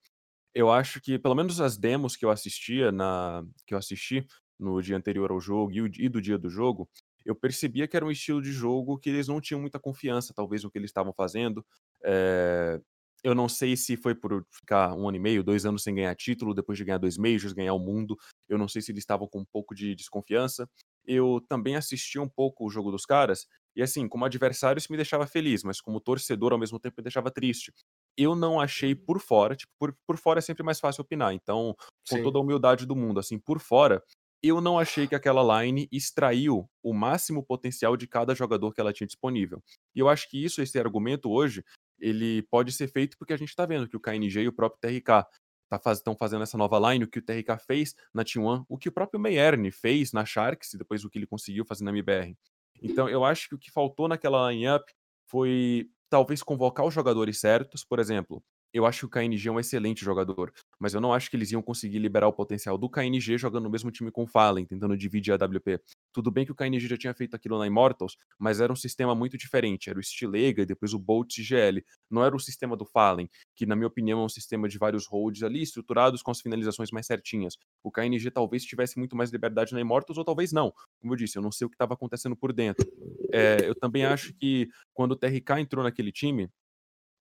[0.54, 4.26] Eu acho que pelo menos as demos que eu assistia na que eu assisti
[4.58, 6.88] no dia anterior ao jogo e, o, e do dia do jogo,
[7.24, 10.62] eu percebia que era um estilo de jogo que eles não tinham muita confiança, talvez,
[10.62, 11.64] no que eles estavam fazendo.
[12.04, 12.80] É,
[13.24, 16.14] eu não sei se foi por ficar um ano e meio, dois anos sem ganhar
[16.14, 18.16] título, depois de ganhar dois majors, ganhar o mundo.
[18.48, 20.68] Eu não sei se eles estavam com um pouco de desconfiança.
[21.06, 23.46] Eu também assisti um pouco o jogo dos caras,
[23.76, 27.02] e assim, como adversário isso me deixava feliz, mas como torcedor ao mesmo tempo me
[27.02, 27.72] deixava triste.
[28.16, 31.74] Eu não achei por fora, tipo, por, por fora é sempre mais fácil opinar, então,
[32.08, 32.22] com Sim.
[32.22, 34.02] toda a humildade do mundo, assim, por fora,
[34.42, 38.92] eu não achei que aquela line extraiu o máximo potencial de cada jogador que ela
[38.92, 39.62] tinha disponível.
[39.94, 41.64] E eu acho que isso, esse argumento hoje,
[41.98, 44.80] ele pode ser feito porque a gente tá vendo que o KNG e o próprio
[44.80, 45.26] TRK
[45.72, 48.88] estão tão fazendo essa nova line, o que o TRK fez na T1, o que
[48.88, 52.36] o próprio Meyerne fez na Sharks, e depois o que ele conseguiu fazer na MBR.
[52.82, 54.92] Então eu acho que o que faltou naquela line-up
[55.26, 58.40] foi talvez convocar os jogadores certos, por exemplo.
[58.74, 61.52] Eu acho que o KNG é um excelente jogador, mas eu não acho que eles
[61.52, 64.96] iam conseguir liberar o potencial do KNG jogando no mesmo time com o Fallen, tentando
[64.96, 65.80] dividir a WP.
[66.12, 69.14] Tudo bem que o KNG já tinha feito aquilo na Immortals, mas era um sistema
[69.14, 69.88] muito diferente.
[69.88, 71.84] Era o Stilega e depois o Bolt GL.
[72.10, 75.06] Não era o sistema do Fallen, que na minha opinião é um sistema de vários
[75.06, 77.56] holds ali, estruturados com as finalizações mais certinhas.
[77.80, 80.72] O KNG talvez tivesse muito mais liberdade na Immortals ou talvez não.
[81.00, 82.84] Como eu disse, eu não sei o que estava acontecendo por dentro.
[83.32, 86.50] É, eu também acho que quando o TRK entrou naquele time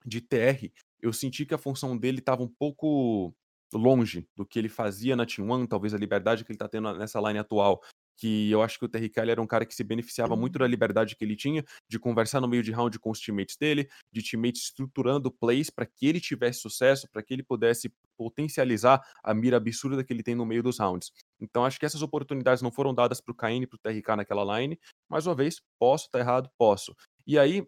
[0.04, 0.70] de TR,
[1.04, 3.34] eu senti que a função dele estava um pouco
[3.74, 6.94] longe do que ele fazia na Team One, talvez a liberdade que ele está tendo
[6.94, 7.82] nessa line atual.
[8.16, 11.16] Que eu acho que o TRK era um cara que se beneficiava muito da liberdade
[11.16, 14.62] que ele tinha de conversar no meio de round com os teammates dele, de teammates
[14.62, 20.04] estruturando plays para que ele tivesse sucesso, para que ele pudesse potencializar a mira absurda
[20.04, 21.12] que ele tem no meio dos rounds.
[21.38, 24.16] Então acho que essas oportunidades não foram dadas para o KN e para o TRK
[24.16, 24.78] naquela line.
[25.10, 26.48] Mais uma vez, posso estar tá errado?
[26.56, 26.94] Posso.
[27.26, 27.66] E aí,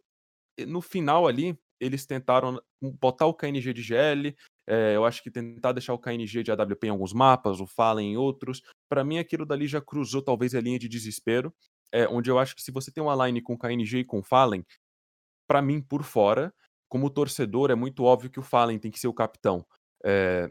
[0.65, 2.61] no final ali, eles tentaram
[3.01, 4.37] botar o KNG de GL,
[4.69, 8.13] é, eu acho que tentar deixar o KNG de AWP em alguns mapas, o Fallen
[8.13, 8.63] em outros.
[8.89, 11.55] Para mim, aquilo dali já cruzou talvez a linha de desespero,
[11.93, 14.65] é, onde eu acho que se você tem uma line com KNG e com Fallen,
[15.49, 16.53] para mim, por fora,
[16.89, 19.65] como torcedor, é muito óbvio que o Fallen tem que ser o capitão.
[20.05, 20.51] É,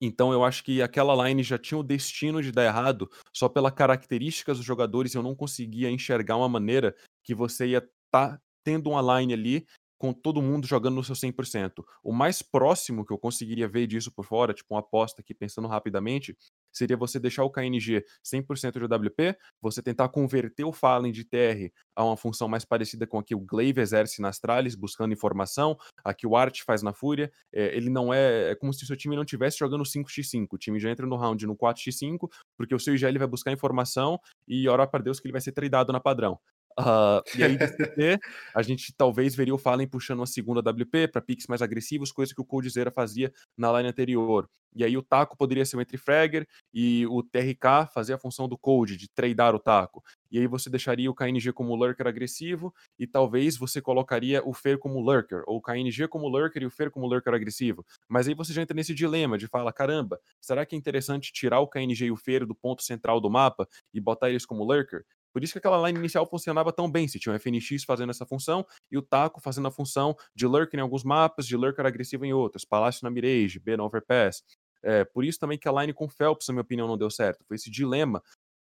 [0.00, 3.70] então eu acho que aquela line já tinha o destino de dar errado, só pela
[3.70, 6.94] características dos jogadores eu não conseguia enxergar uma maneira
[7.24, 9.66] que você ia estar tá tendo uma line ali
[10.02, 11.84] com todo mundo jogando no seu 100%.
[12.02, 15.68] O mais próximo que eu conseguiria ver disso por fora, tipo uma aposta aqui pensando
[15.68, 16.36] rapidamente,
[16.72, 21.72] seria você deixar o KNG 100% de AWP, você tentar converter o Fallen de TR
[21.94, 25.78] a uma função mais parecida com a que o Glaive exerce na Astralis, buscando informação,
[26.04, 27.30] a que o Art faz na Fúria.
[27.52, 28.50] É, ele não é.
[28.50, 30.48] É como se o seu time não estivesse jogando 5x5.
[30.50, 34.18] O time já entra no round no 4x5, porque o seu IGL vai buscar informação
[34.48, 36.40] e ora para Deus que ele vai ser tradado na padrão.
[36.78, 38.18] Uh, e aí, CT,
[38.54, 42.34] a gente talvez veria o Fallen puxando uma segunda WP para picks mais agressivos, coisa
[42.34, 44.48] que o Coldzera fazia na line anterior.
[44.74, 48.48] E aí o Taco poderia ser o entry fragger e o TRK fazer a função
[48.48, 50.02] do Cold, de tradar o Taco.
[50.30, 54.78] E aí você deixaria o KNG como lurker agressivo e talvez você colocaria o Fer
[54.78, 57.84] como lurker, ou o KNG como lurker e o Fer como lurker agressivo.
[58.08, 61.60] Mas aí você já entra nesse dilema de fala, caramba, será que é interessante tirar
[61.60, 65.04] o KNG e o Fer do ponto central do mapa e botar eles como lurker?
[65.32, 67.08] Por isso que aquela line inicial funcionava tão bem.
[67.08, 70.78] Se tinha o FNX fazendo essa função e o Taco fazendo a função de lurker
[70.78, 72.64] em alguns mapas, de lurker agressivo em outros.
[72.64, 74.42] Palácio na Mirage, B no Overpass.
[74.82, 77.44] É, por isso também que a line com Phelps, na minha opinião, não deu certo.
[77.46, 78.22] Foi esse dilema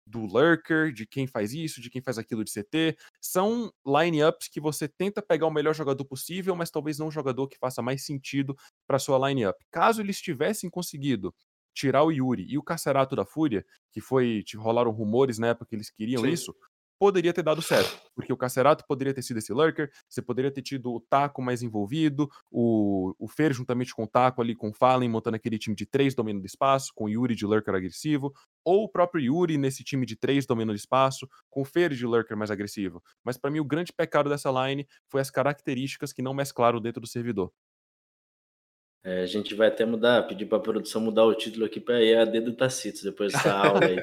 [0.09, 2.97] do lurker, de quem faz isso, de quem faz aquilo de CT.
[3.21, 7.47] São line-ups que você tenta pegar o melhor jogador possível, mas talvez não um jogador
[7.47, 8.57] que faça mais sentido
[8.87, 9.63] para sua line-up.
[9.71, 11.33] Caso eles tivessem conseguido
[11.79, 14.43] tirar o Yuri e o Cacerato da Fúria, que foi.
[14.55, 16.29] rolaram rumores na época que eles queriam Sim.
[16.29, 16.55] isso,
[16.99, 17.97] poderia ter dado certo.
[18.13, 21.63] Porque o Cacerato poderia ter sido esse lurker, você poderia ter tido o Taco mais
[21.63, 25.75] envolvido, o, o Fer juntamente com o Taco ali com o Fallen, montando aquele time
[25.75, 28.33] de três domínio do espaço, com o Yuri de lurker agressivo,
[28.65, 32.05] ou o próprio Yuri nesse time de três domínio do espaço, com o Fer de
[32.05, 33.01] lurker mais agressivo.
[33.23, 36.99] Mas para mim o grande pecado dessa line foi as características que não mesclaram dentro
[36.99, 37.53] do servidor.
[39.03, 42.03] É, a gente vai até mudar, pedir para a produção mudar o título aqui para
[42.03, 43.97] EAD do Tacitos depois dessa aula aí.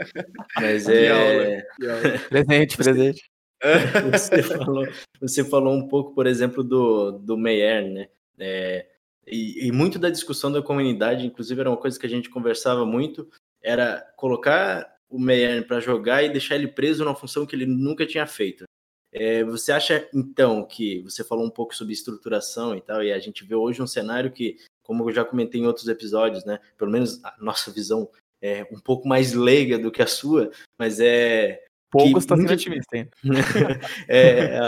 [0.56, 1.10] Mas é.
[1.10, 2.18] Aula, aula.
[2.28, 3.30] Presente, presente.
[4.12, 4.86] Você falou,
[5.18, 8.08] você falou um pouco, por exemplo, do, do Meyer, né?
[8.38, 8.86] É,
[9.26, 12.84] e, e, muito da discussão da comunidade, inclusive, era uma coisa que a gente conversava
[12.84, 13.28] muito,
[13.62, 18.04] era colocar o Meyer para jogar e deixar ele preso numa função que ele nunca
[18.04, 18.64] tinha feito.
[19.10, 23.18] É, você acha, então, que você falou um pouco sobre estruturação e tal, e a
[23.18, 26.60] gente vê hoje um cenário que como eu já comentei em outros episódios, né?
[26.78, 28.08] Pelo menos a nossa visão
[28.40, 31.62] é um pouco mais leiga do que a sua, mas é.
[31.90, 32.52] Poucos está muito...
[32.52, 33.08] otimista, hein?
[34.08, 34.58] é,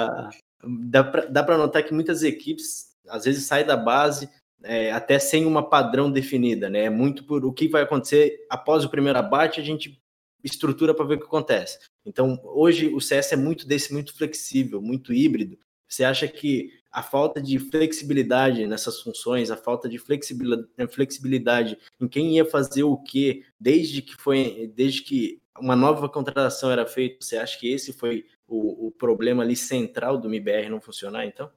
[1.30, 4.28] dá para notar que muitas equipes às vezes saem da base
[4.62, 6.84] é, até sem uma padrão definida, né?
[6.84, 10.00] É muito por o que vai acontecer após o primeiro abate, a gente
[10.42, 11.78] estrutura para ver o que acontece.
[12.04, 15.58] Então, hoje o CS é muito desse, muito flexível, muito híbrido,
[15.88, 22.36] Você acha que a falta de flexibilidade nessas funções, a falta de flexibilidade em quem
[22.36, 27.36] ia fazer o que, desde que foi, desde que uma nova contratação era feita, você
[27.36, 31.50] acha que esse foi o, o problema ali central do MIBR não funcionar, então?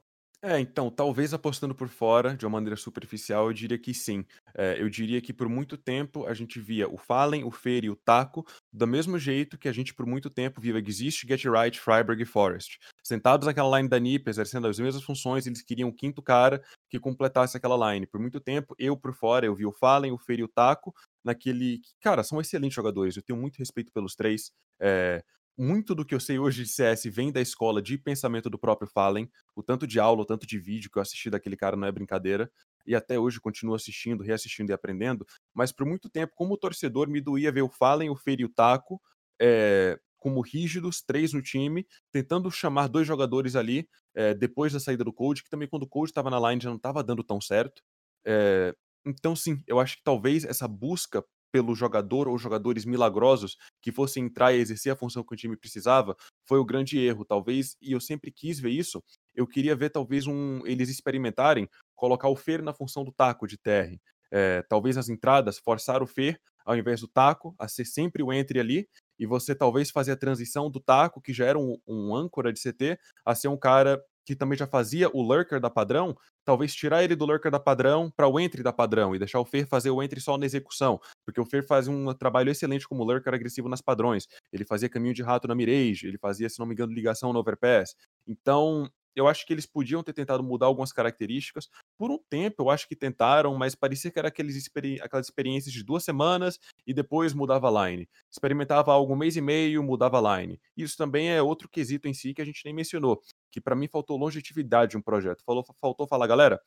[0.44, 4.26] É, então, talvez apostando por fora, de uma maneira superficial, eu diria que sim.
[4.56, 7.92] É, eu diria que por muito tempo a gente via o Fallen, o Fer e
[7.92, 11.80] o Taco do mesmo jeito que a gente por muito tempo viu Exist, Get Right,
[11.80, 12.80] Freiburg e Forest.
[13.04, 17.00] Sentados naquela line da NiP, exercendo as mesmas funções, eles queriam um quinto cara que
[17.00, 18.08] completasse aquela line.
[18.08, 20.92] Por muito tempo, eu por fora, eu vi o Fallen, o Fer e o Taco
[21.24, 21.82] naquele...
[22.02, 24.52] Cara, são excelentes jogadores, eu tenho muito respeito pelos três.
[24.80, 25.24] É,
[25.62, 28.90] muito do que eu sei hoje de CS vem da escola de pensamento do próprio
[28.90, 29.30] Fallen.
[29.56, 31.92] O tanto de aula, o tanto de vídeo que eu assisti daquele cara não é
[31.92, 32.52] brincadeira.
[32.84, 35.24] E até hoje continuo assistindo, reassistindo e aprendendo.
[35.54, 38.50] Mas por muito tempo, como torcedor, me doía ver o Fallen, o Fer e o
[38.50, 39.00] Taco
[39.40, 45.04] é, como rígidos, três no time, tentando chamar dois jogadores ali é, depois da saída
[45.04, 47.40] do Cold, que também quando o Cold estava na line já não estava dando tão
[47.40, 47.84] certo.
[48.26, 48.74] É,
[49.06, 54.26] então, sim, eu acho que talvez essa busca pelo jogador ou jogadores milagrosos que fossem
[54.26, 56.16] entrar e exercer a função que o time precisava,
[56.48, 59.04] foi o grande erro, talvez, e eu sempre quis ver isso.
[59.36, 63.58] Eu queria ver talvez um eles experimentarem colocar o Fer na função do taco de
[63.58, 63.98] TR.
[64.34, 68.32] É, talvez as entradas forçar o Fer ao invés do taco a ser sempre o
[68.32, 68.88] entre ali
[69.20, 72.60] e você talvez fazer a transição do taco que já era um, um âncora de
[72.62, 76.16] CT a ser um cara que também já fazia o lurker da padrão,
[76.46, 79.46] talvez tirar ele do lurker da padrão para o entry da padrão e deixar o
[79.46, 83.04] Fer fazer o entry só na execução, porque o Fer faz um trabalho excelente como
[83.04, 84.28] lurker agressivo nas padrões.
[84.52, 87.40] Ele fazia caminho de rato na mirage, ele fazia, se não me engano, ligação no
[87.40, 87.96] overpass.
[88.28, 91.68] Então, eu acho que eles podiam ter tentado mudar algumas características.
[91.98, 95.74] Por um tempo, eu acho que tentaram, mas parecia que era aqueles experi aquelas experiências
[95.74, 98.08] de duas semanas e depois mudava a line.
[98.30, 100.60] Experimentava algo um mês e meio, mudava a line.
[100.76, 103.88] Isso também é outro quesito em si que a gente nem mencionou que para mim
[103.88, 105.44] faltou longevidade de um projeto.
[105.44, 106.62] Falou, faltou falar, galera,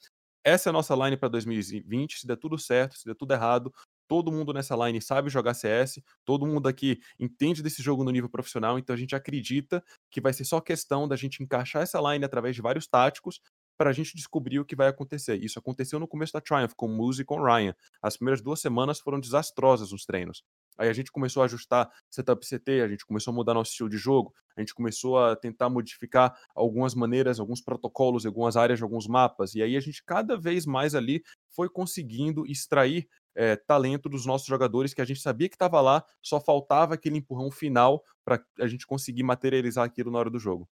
[0.45, 2.21] essa é a nossa line para 2020.
[2.21, 3.73] Se der tudo certo, se der tudo errado,
[4.07, 8.29] todo mundo nessa line sabe jogar CS, todo mundo aqui entende desse jogo no nível
[8.29, 12.25] profissional, então a gente acredita que vai ser só questão da gente encaixar essa line
[12.25, 13.41] através de vários táticos
[13.77, 15.43] para a gente descobrir o que vai acontecer.
[15.43, 17.75] Isso aconteceu no começo da Triumph, com o Muzi e com o Ryan.
[18.01, 20.45] As primeiras duas semanas foram desastrosas nos treinos.
[20.79, 23.89] Aí a gente começou a ajustar setup CT, a gente começou a mudar nosso estilo
[23.89, 28.83] de jogo, a gente começou a tentar modificar algumas maneiras, alguns protocolos, algumas áreas de
[28.83, 29.55] alguns mapas.
[29.55, 34.47] E aí a gente cada vez mais ali foi conseguindo extrair é, talento dos nossos
[34.47, 38.67] jogadores que a gente sabia que estava lá, só faltava aquele empurrão final para a
[38.67, 40.69] gente conseguir materializar aquilo na hora do jogo.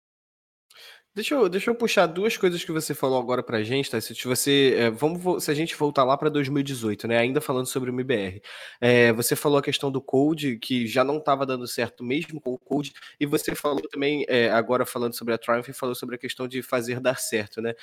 [1.12, 4.00] Deixa eu, deixa eu puxar duas coisas que você falou agora pra gente, tá?
[4.00, 7.18] Se você, é, vamos, se a gente voltar lá para 2018, né?
[7.18, 8.40] Ainda falando sobre o MBR,
[8.80, 12.52] é, você falou a questão do Code que já não estava dando certo mesmo com
[12.54, 16.18] o Code, e você falou também é, agora falando sobre a Triumph, falou sobre a
[16.18, 17.74] questão de fazer dar certo, né?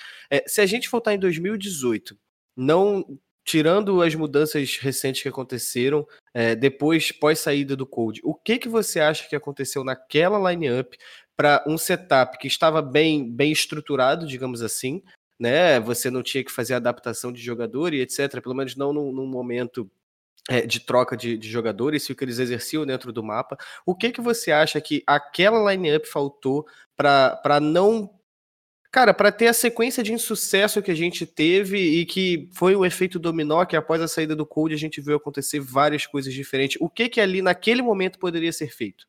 [0.48, 2.18] Se a gente voltar em 2018,
[2.56, 8.60] não tirando as mudanças recentes que aconteceram é, depois pós saída do Code, o que
[8.60, 10.95] que você acha que aconteceu naquela lineup
[11.34, 15.02] para um setup que estava bem, bem estruturado, digamos assim,
[15.39, 15.80] né?
[15.80, 18.41] Você não tinha que fazer adaptação de jogador e etc.
[18.41, 19.89] Pelo menos não num, num momento
[20.50, 23.58] é, de troca de, de, jogadores, o que eles exerciam dentro do mapa.
[23.86, 26.66] O que que você acha que aquela lineup faltou
[26.98, 28.16] para não
[28.92, 32.86] Cara, para ter a sequência de insucesso que a gente teve e que foi o
[32.86, 36.78] efeito dominó que após a saída do Cold a gente viu acontecer várias coisas diferentes.
[36.80, 39.06] O que que ali naquele momento poderia ser feito?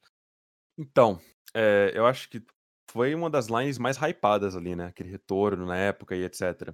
[0.77, 1.21] Então,
[1.55, 2.43] é, eu acho que
[2.91, 4.87] foi uma das lines mais hypadas ali, né?
[4.87, 6.73] Aquele retorno na época e etc.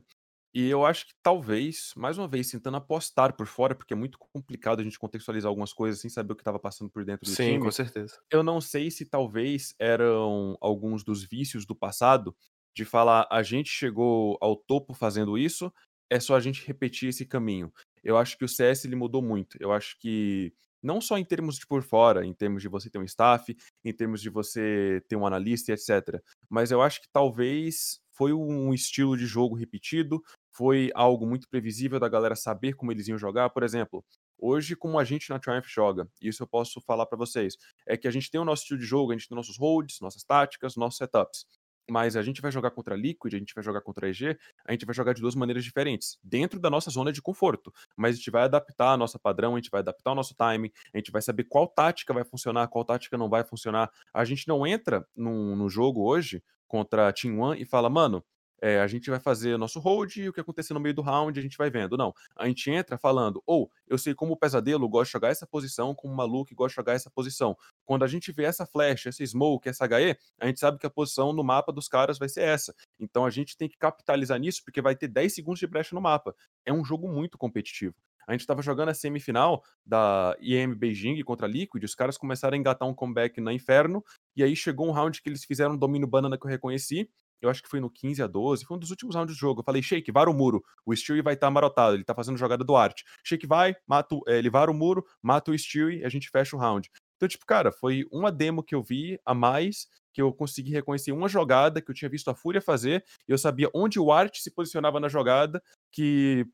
[0.54, 4.16] E eu acho que talvez, mais uma vez, tentando apostar por fora, porque é muito
[4.16, 7.34] complicado a gente contextualizar algumas coisas sem saber o que estava passando por dentro do
[7.34, 7.58] Sim, time.
[7.58, 8.20] com certeza.
[8.30, 12.36] Eu não sei se talvez eram alguns dos vícios do passado
[12.74, 15.72] de falar a gente chegou ao topo fazendo isso,
[16.10, 17.72] é só a gente repetir esse caminho.
[18.02, 19.56] Eu acho que o CS ele mudou muito.
[19.60, 20.52] Eu acho que
[20.82, 23.92] não só em termos de por fora, em termos de você ter um staff, em
[23.92, 26.20] termos de você ter um analista etc.
[26.48, 30.22] Mas eu acho que talvez foi um estilo de jogo repetido,
[30.52, 33.50] foi algo muito previsível da galera saber como eles iam jogar.
[33.50, 34.04] Por exemplo,
[34.38, 37.56] hoje, como a gente na Triumph joga, isso eu posso falar para vocês,
[37.88, 39.98] é que a gente tem o nosso estilo de jogo, a gente tem nossos holds,
[40.00, 41.46] nossas táticas, nossos setups
[41.90, 44.86] mas a gente vai jogar contra Liquid, a gente vai jogar contra EG, a gente
[44.86, 47.72] vai jogar de duas maneiras diferentes, dentro da nossa zona de conforto.
[47.96, 50.70] Mas a gente vai adaptar a nossa padrão, a gente vai adaptar o nosso timing,
[50.92, 53.90] a gente vai saber qual tática vai funcionar, qual tática não vai funcionar.
[54.12, 58.24] A gente não entra no, no jogo hoje contra a Team One e fala, mano,
[58.64, 61.38] é, a gente vai fazer nosso hold e o que acontecer no meio do round
[61.38, 61.98] a gente vai vendo.
[61.98, 65.46] Não, a gente entra falando, ou eu sei como o Pesadelo gosta de jogar essa
[65.46, 67.54] posição, como o Maluco gosta de jogar essa posição.
[67.84, 70.90] Quando a gente vê essa flash, essa smoke, essa HE, a gente sabe que a
[70.90, 72.74] posição no mapa dos caras vai ser essa.
[72.98, 76.00] Então a gente tem que capitalizar nisso, porque vai ter 10 segundos de brecha no
[76.00, 76.34] mapa.
[76.64, 77.94] É um jogo muito competitivo.
[78.26, 82.54] A gente estava jogando a semifinal da IEM Beijing contra a Liquid, os caras começaram
[82.54, 84.02] a engatar um comeback na Inferno,
[84.34, 87.10] e aí chegou um round que eles fizeram um domínio banana que eu reconheci,
[87.44, 89.60] eu acho que foi no 15 a 12, foi um dos últimos rounds do jogo.
[89.60, 90.62] Eu falei, Shake, vara o muro.
[90.84, 93.04] O Stewie vai estar tá marotado, ele tá fazendo jogada do arte.
[93.22, 96.56] Shake vai, mata, é, ele vara o muro, mata o Stewie e a gente fecha
[96.56, 96.90] o round.
[97.16, 101.10] Então, tipo, cara, foi uma demo que eu vi a mais que eu consegui reconhecer
[101.10, 104.36] uma jogada que eu tinha visto a Fúria fazer, e eu sabia onde o Art
[104.38, 106.46] se posicionava na jogada, que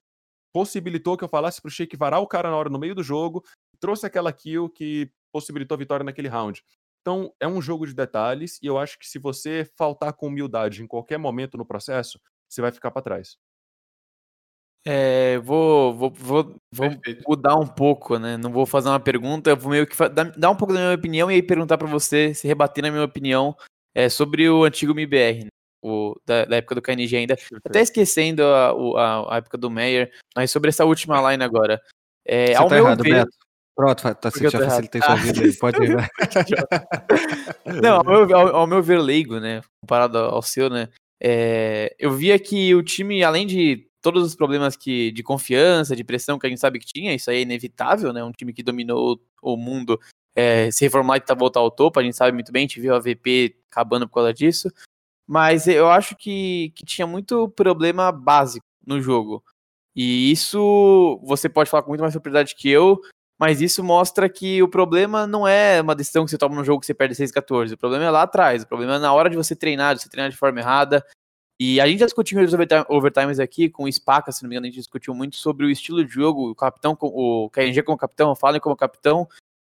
[0.53, 3.45] possibilitou que eu falasse pro Shake varar o cara na hora no meio do jogo,
[3.79, 6.63] trouxe aquela kill que possibilitou a vitória naquele round.
[7.01, 10.83] Então, é um jogo de detalhes e eu acho que se você faltar com humildade
[10.83, 13.37] em qualquer momento no processo, você vai ficar para trás.
[14.85, 16.89] É, vou, vou, vou, vou
[17.29, 18.37] mudar um pouco, né?
[18.39, 21.31] Não vou fazer uma pergunta, eu vou meio que dar, um pouco da minha opinião
[21.31, 23.55] e aí perguntar para você, se rebater na minha opinião
[23.95, 25.51] é, sobre o antigo MIBR, né?
[25.83, 27.37] o, da, da, época do KNG ainda.
[27.65, 31.81] Até esquecendo a, a, a, época do Meyer, mas sobre essa última line agora.
[32.25, 33.37] É, ao tá meu errado, ver, Beto.
[33.81, 35.97] Pronto, tá, você já facilitei sua vida aí, pode ir.
[37.83, 42.13] Não, ao meu, ao, ao meu, ver leigo, né, comparado ao seu, né, é, eu
[42.13, 46.47] via que o time, além de todos os problemas que, de confiança, de pressão que
[46.47, 49.57] a gente sabe que tinha, isso aí é inevitável, né, um time que dominou o
[49.57, 49.99] mundo,
[50.37, 52.81] é, se reformular e tá voltar ao topo, a gente sabe muito bem, a gente
[52.81, 54.71] viu a VP acabando por causa disso,
[55.27, 59.43] mas eu acho que, que tinha muito problema básico no jogo.
[59.97, 63.01] E isso você pode falar com muito mais propriedade que eu,
[63.41, 66.81] mas isso mostra que o problema não é uma decisão que você toma no jogo
[66.81, 67.73] que você perde 6-14.
[67.73, 68.63] O problema é lá atrás.
[68.63, 71.03] O problema é na hora de você treinar, de você treinar de forma errada.
[71.59, 72.53] E a gente já discutiu os
[72.87, 75.71] overtimes aqui com o Spaca, se não me engano, a gente discutiu muito sobre o
[75.71, 79.27] estilo de jogo, o capitão, o KNG como capitão, o Fallen como capitão.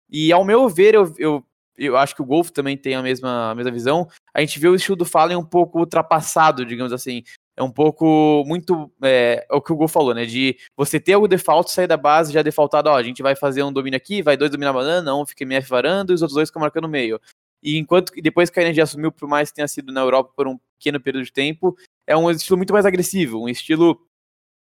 [0.09, 1.45] E ao meu ver, eu, eu,
[1.77, 4.09] eu acho que o Golf também tem a mesma, a mesma visão.
[4.33, 7.25] A gente vê o estilo do Fallen um pouco ultrapassado, digamos assim
[7.57, 10.27] é um pouco muito é, é, o que o Gol falou, né?
[10.27, 13.63] De você ter o default, sair da base já defaultado, ó, a gente vai fazer
[13.63, 16.35] um domínio aqui, vai dois dominar a banana, um fica MF varando e os outros
[16.35, 17.19] dois ficam marcando meio.
[17.63, 20.47] E enquanto depois que a energia assumiu, por mais que tenha sido na Europa por
[20.47, 21.75] um pequeno período de tempo,
[22.07, 23.99] é um estilo muito mais agressivo, um estilo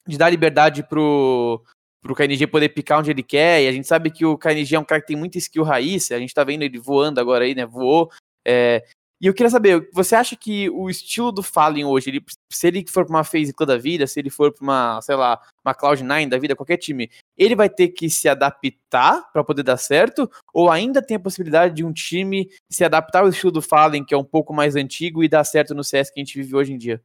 [0.05, 1.63] de dar liberdade pro,
[2.01, 4.79] pro KNG poder picar onde ele quer, e a gente sabe que o KNG é
[4.79, 7.55] um cara que tem muita skill raiz, a gente tá vendo ele voando agora aí,
[7.55, 8.11] né, voou,
[8.45, 8.83] é,
[9.21, 12.83] e eu queria saber, você acha que o estilo do Fallen hoje, ele, se ele
[12.89, 16.27] for pra uma FaZe da vida, se ele for pra uma, sei lá, uma Cloud9
[16.27, 17.07] da vida, qualquer time,
[17.37, 20.27] ele vai ter que se adaptar para poder dar certo?
[20.51, 24.15] Ou ainda tem a possibilidade de um time se adaptar ao estilo do Fallen, que
[24.15, 26.73] é um pouco mais antigo, e dar certo no CS que a gente vive hoje
[26.73, 26.99] em dia?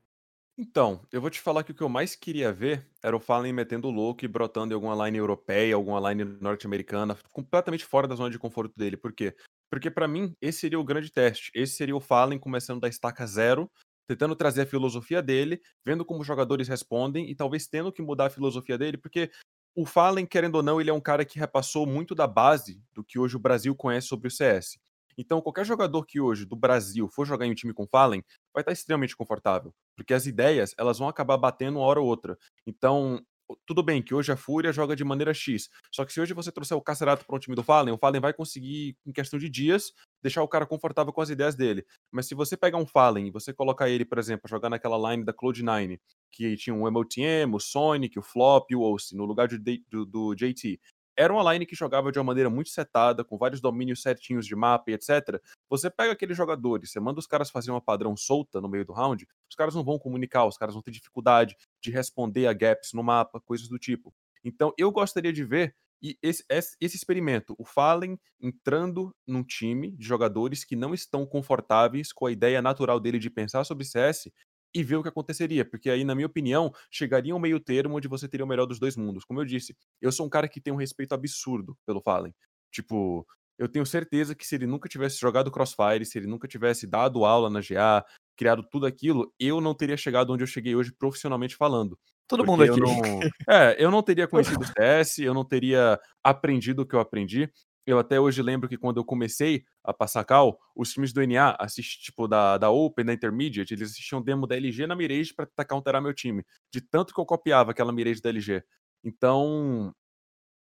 [0.59, 3.53] Então, eu vou te falar que o que eu mais queria ver era o Fallen
[3.53, 8.31] metendo louco e brotando em alguma line europeia, alguma line norte-americana, completamente fora da zona
[8.31, 8.97] de conforto dele.
[8.97, 9.35] Por quê?
[9.71, 11.51] Porque para mim, esse seria o grande teste.
[11.55, 13.71] Esse seria o Fallen começando da estaca zero,
[14.09, 18.27] tentando trazer a filosofia dele, vendo como os jogadores respondem e talvez tendo que mudar
[18.27, 19.31] a filosofia dele, porque
[19.75, 23.05] o Fallen, querendo ou não, ele é um cara que repassou muito da base do
[23.05, 24.79] que hoje o Brasil conhece sobre o CS.
[25.19, 28.63] Então, qualquer jogador que hoje do Brasil for jogar em um time com Fallen, vai
[28.63, 32.39] estar extremamente confortável, porque as ideias elas vão acabar batendo uma hora ou outra.
[32.67, 33.23] Então,
[33.65, 35.69] tudo bem que hoje a Fúria joga de maneira X.
[35.93, 38.21] Só que se hoje você trouxer o Cacerato para um time do Fallen, o Fallen
[38.21, 39.93] vai conseguir, em questão de dias,
[40.23, 41.85] deixar o cara confortável com as ideias dele.
[42.11, 45.25] Mas se você pegar um Fallen e você colocar ele, por exemplo, jogar naquela line
[45.25, 45.99] da Cloud9,
[46.33, 49.59] que tinha um MOTM, o Sonic, o Flop e o Oce, no lugar de,
[49.89, 50.81] do, do JT,
[51.17, 54.55] era uma line que jogava de uma maneira muito setada, com vários domínios certinhos de
[54.55, 55.41] mapa e etc.
[55.69, 58.93] Você pega aqueles jogadores, você manda os caras fazer uma padrão solta no meio do
[58.93, 62.93] round, os caras não vão comunicar, os caras vão ter dificuldade de responder a gaps
[62.93, 64.15] no mapa, coisas do tipo.
[64.45, 65.75] Então eu gostaria de ver
[66.23, 72.27] esse, esse experimento, o Fallen entrando num time de jogadores que não estão confortáveis com
[72.27, 74.31] a ideia natural dele de pensar sobre CS
[74.77, 78.07] e ver o que aconteceria, porque aí, na minha opinião, chegaria um meio termo onde
[78.07, 79.25] você teria o melhor dos dois mundos.
[79.25, 82.35] Como eu disse, eu sou um cara que tem um respeito absurdo pelo Fallen.
[82.71, 83.27] Tipo,
[83.59, 87.25] eu tenho certeza que se ele nunca tivesse jogado Crossfire, se ele nunca tivesse dado
[87.25, 88.05] aula na GA,
[88.37, 91.99] criado tudo aquilo, eu não teria chegado onde eu cheguei hoje profissionalmente falando.
[92.29, 92.79] Todo mundo aqui.
[92.79, 93.21] Não...
[93.49, 97.51] É, eu não teria conhecido o CS, eu não teria aprendido o que eu aprendi.
[97.87, 101.57] Eu até hoje lembro que quando eu comecei a passar cal, os times do NA,
[101.59, 105.47] assist, tipo, da, da Open, da Intermediate, eles assistiam demo da LG na Mirage pra
[105.47, 106.45] tentar counterar meu time.
[106.73, 108.63] De tanto que eu copiava aquela Mirage da LG.
[109.05, 109.95] Então,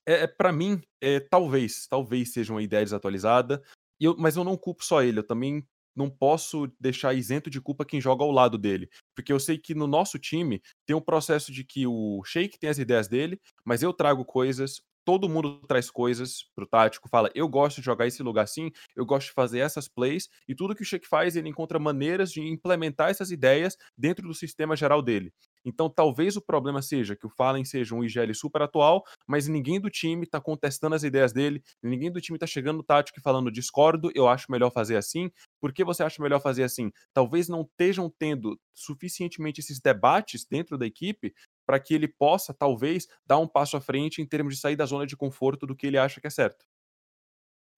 [0.08, 3.64] é, é para mim, é, talvez, talvez seja uma ideia desatualizada.
[4.00, 5.66] Eu, mas eu não culpo só ele, eu também
[5.98, 8.88] não posso deixar isento de culpa quem joga ao lado dele.
[9.16, 12.70] Porque eu sei que no nosso time tem um processo de que o Sheik tem
[12.70, 17.48] as ideias dele, mas eu trago coisas, todo mundo traz coisas pro tático, fala, eu
[17.48, 20.82] gosto de jogar esse lugar assim, eu gosto de fazer essas plays, e tudo que
[20.82, 25.32] o Sheik faz, ele encontra maneiras de implementar essas ideias dentro do sistema geral dele.
[25.64, 29.80] Então, talvez o problema seja que o Fallen seja um IGL super atual, mas ninguém
[29.80, 33.22] do time está contestando as ideias dele, ninguém do time está chegando no tático e
[33.22, 35.32] falando discordo, eu acho melhor fazer assim.
[35.62, 36.92] Por que você acha melhor fazer assim?
[37.14, 41.34] Talvez não estejam tendo suficientemente esses debates dentro da equipe
[41.68, 44.86] para que ele possa, talvez, dar um passo à frente em termos de sair da
[44.86, 46.66] zona de conforto do que ele acha que é certo.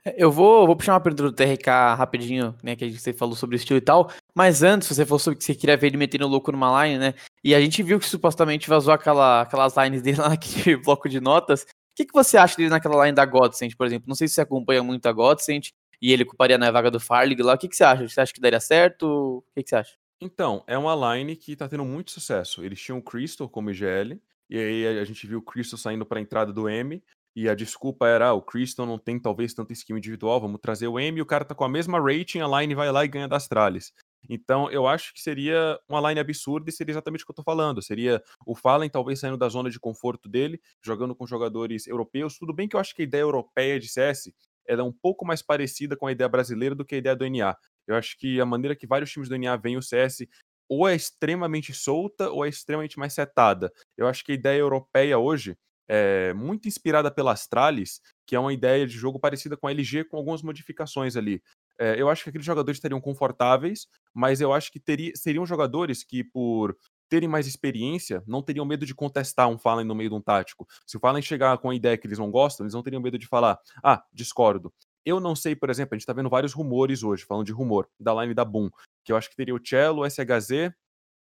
[0.06, 2.76] É, eu vou, vou puxar uma pergunta do TRK rapidinho, né?
[2.76, 4.12] Que você falou sobre estilo e tal.
[4.34, 7.14] Mas antes, você falou sobre que você queria ver ele metendo louco numa line, né?
[7.44, 11.20] E a gente viu que supostamente vazou aquela, aquelas lines dele lá naquele bloco de
[11.20, 11.64] notas.
[11.64, 11.66] O
[11.96, 14.08] que, que você acha dele naquela line da Godsend, por exemplo?
[14.08, 17.42] Não sei se você acompanha muito a Godsend e ele ocuparia na vaga do Farlig
[17.42, 17.56] lá.
[17.56, 18.08] O que, que você acha?
[18.08, 19.04] Você acha que daria certo?
[19.06, 19.98] O que, que você acha?
[20.22, 22.63] Então, é uma line que tá tendo muito sucesso.
[22.63, 26.20] Eles tinham o Crystal como IGL, e aí a gente viu o Crystal saindo para
[26.20, 27.01] a entrada do M,
[27.36, 30.88] e a desculpa era, ah, o Crystal não tem talvez tanto skill individual, vamos trazer
[30.88, 33.07] o M, e o cara tá com a mesma rating, a line vai lá e
[33.07, 33.93] ganha das tralhas.
[34.30, 37.43] Então, eu acho que seria uma line absurda e seria exatamente o que eu tô
[37.43, 37.82] falando.
[37.82, 42.38] Seria o Fallen talvez saindo da zona de conforto dele, jogando com jogadores europeus.
[42.38, 44.34] Tudo bem que eu acho que a ideia europeia de CS
[44.67, 47.26] ela é um pouco mais parecida com a ideia brasileira do que a ideia do
[47.26, 47.55] NA.
[47.90, 50.28] Eu acho que a maneira que vários times do NA veem o CS
[50.70, 53.72] ou é extremamente solta ou é extremamente mais setada.
[53.98, 58.54] Eu acho que a ideia europeia hoje é muito inspirada pela Astralis, que é uma
[58.54, 61.42] ideia de jogo parecida com a LG, com algumas modificações ali.
[61.80, 66.04] É, eu acho que aqueles jogadores estariam confortáveis, mas eu acho que teria, seriam jogadores
[66.04, 66.78] que, por
[67.10, 70.68] terem mais experiência, não teriam medo de contestar um Fallen no meio de um tático.
[70.86, 73.18] Se o Fallen chegar com a ideia que eles não gostam, eles não teriam medo
[73.18, 74.72] de falar, ah, discordo.
[75.06, 77.89] Eu não sei, por exemplo, a gente tá vendo vários rumores hoje, falando de rumor,
[78.00, 78.70] da line da Boom,
[79.04, 80.72] que eu acho que teria o Cello, o SHZ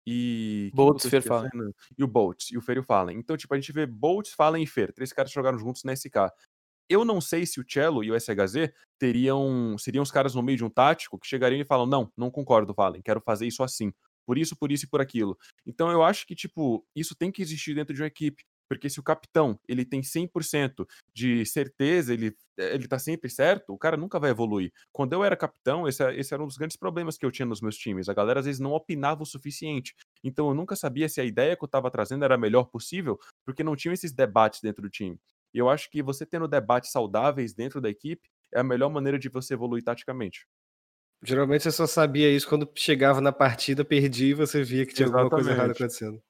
[0.07, 0.71] e.
[0.73, 1.49] Boltz, Fer Fallen.
[1.97, 3.17] E o Boltz, e o Fer e o Fallen.
[3.17, 6.31] Então, tipo, a gente vê Boltz, Fallen e Fer, três caras jogaram juntos na SK.
[6.87, 10.57] Eu não sei se o Cello e o SHZ teriam, seriam os caras no meio
[10.57, 13.91] de um tático que chegariam e falam: não, não concordo, Fallen, quero fazer isso assim.
[14.25, 15.37] Por isso, por isso e por aquilo.
[15.65, 18.43] Então eu acho que, tipo, isso tem que existir dentro de uma equipe.
[18.67, 23.77] Porque se o capitão ele tem 100% de certeza, ele, ele tá sempre certo, o
[23.77, 24.71] cara nunca vai evoluir.
[24.91, 27.61] Quando eu era capitão, esse, esse era um dos grandes problemas que eu tinha nos
[27.61, 28.09] meus times.
[28.09, 29.95] A galera às vezes não opinava o suficiente.
[30.23, 33.19] Então eu nunca sabia se a ideia que eu estava trazendo era a melhor possível,
[33.45, 35.19] porque não tinha esses debates dentro do time.
[35.53, 39.17] E eu acho que você tendo debates saudáveis dentro da equipe é a melhor maneira
[39.17, 40.45] de você evoluir taticamente.
[41.23, 45.05] Geralmente você só sabia isso quando chegava na partida, perdia e você via que tinha
[45.05, 45.23] Exatamente.
[45.23, 46.21] alguma coisa errada acontecendo.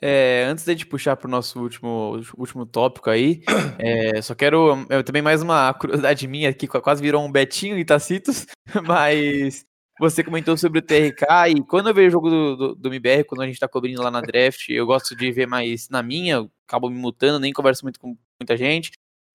[0.00, 3.42] É, antes de puxar para o nosso último, último tópico aí,
[3.78, 4.86] é, só quero.
[4.88, 8.46] Eu, também mais uma curiosidade minha aqui, quase virou um Betinho e Tacitos,
[8.86, 9.64] mas
[9.98, 13.24] você comentou sobre o TRK e quando eu vejo o jogo do, do, do MBR,
[13.24, 16.48] quando a gente está cobrindo lá na draft, eu gosto de ver mais na minha,
[16.68, 18.92] acabo me mutando, nem converso muito com muita gente,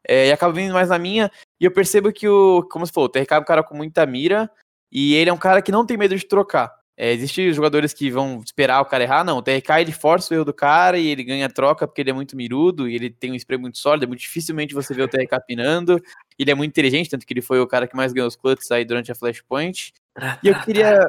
[0.07, 3.09] é, e acabo vindo mais na minha, e eu percebo que o, como você falou,
[3.09, 4.49] o TRK é um cara com muita mira,
[4.89, 6.74] e ele é um cara que não tem medo de trocar.
[6.95, 9.37] É, Existem jogadores que vão esperar o cara errar, não.
[9.37, 12.13] O TRK ele força o erro do cara e ele ganha troca porque ele é
[12.13, 14.03] muito mirudo e ele tem um spray muito sólido.
[14.03, 15.99] É muito dificilmente você vê o TRK pinando.
[16.37, 18.69] Ele é muito inteligente, tanto que ele foi o cara que mais ganhou os clutches
[18.71, 19.93] aí durante a Flashpoint.
[20.43, 20.99] E eu queria.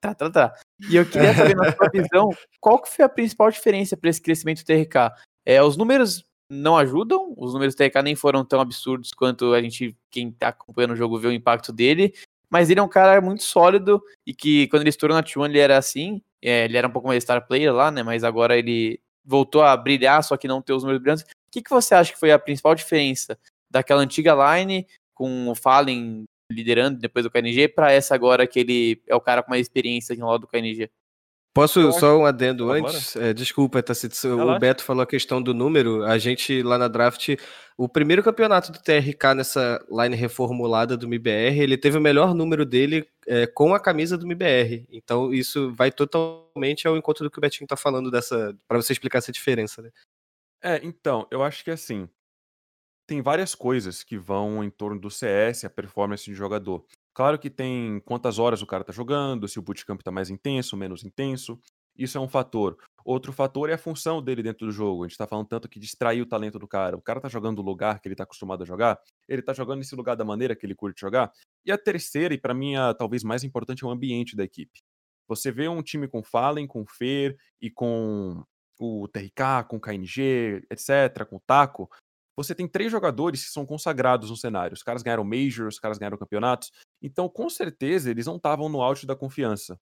[0.00, 0.54] Tá, tá, tá.
[0.90, 4.20] E eu queria saber, na sua visão, qual que foi a principal diferença para esse
[4.20, 5.12] crescimento do TRK?
[5.44, 9.62] É, os números não ajudam, os números do TRK nem foram tão absurdos quanto a
[9.62, 12.12] gente, quem tá acompanhando o jogo, vê o impacto dele
[12.50, 15.58] mas ele é um cara muito sólido e que quando ele estourou na T1 ele
[15.58, 19.00] era assim, é, ele era um pouco mais star player lá, né, mas agora ele
[19.24, 21.24] voltou a brilhar, só que não ter os números brilhantes.
[21.24, 23.38] O que, que você acha que foi a principal diferença
[23.70, 29.00] daquela antiga line com o Fallen liderando depois do KNG para essa agora que ele
[29.06, 30.90] é o cara com mais experiência no lado do KNG?
[31.52, 33.16] Posso só um adendo antes?
[33.16, 36.04] É, desculpa, Tacito, o Beto falou a questão do número.
[36.04, 37.36] A gente lá na draft,
[37.76, 42.64] o primeiro campeonato do TRK nessa line reformulada do MBR, ele teve o melhor número
[42.64, 44.86] dele é, com a camisa do MBR.
[44.90, 48.92] Então isso vai totalmente ao encontro do que o Betinho tá falando dessa, para você
[48.92, 49.90] explicar essa diferença, né?
[50.62, 52.08] É, então, eu acho que assim,
[53.08, 56.84] tem várias coisas que vão em torno do CS, a performance de jogador.
[57.14, 60.76] Claro que tem quantas horas o cara tá jogando, se o bootcamp tá mais intenso,
[60.76, 61.60] menos intenso.
[61.96, 62.76] Isso é um fator.
[63.04, 65.04] Outro fator é a função dele dentro do jogo.
[65.04, 66.96] A gente tá falando tanto que distrair o talento do cara.
[66.96, 69.78] O cara tá jogando o lugar que ele tá acostumado a jogar, ele tá jogando
[69.78, 71.32] nesse lugar da maneira que ele curte jogar.
[71.64, 74.80] E a terceira, e para mim a talvez mais importante, é o ambiente da equipe.
[75.28, 78.44] Você vê um time com Fallen, com Fer e com
[78.78, 81.88] o TRK, com o KNG, etc., com o Taco,
[82.36, 84.74] você tem três jogadores que são consagrados no cenário.
[84.74, 86.70] Os caras ganharam Majors, os caras ganharam campeonatos.
[87.02, 89.78] Então, com certeza, eles não estavam no auge da confiança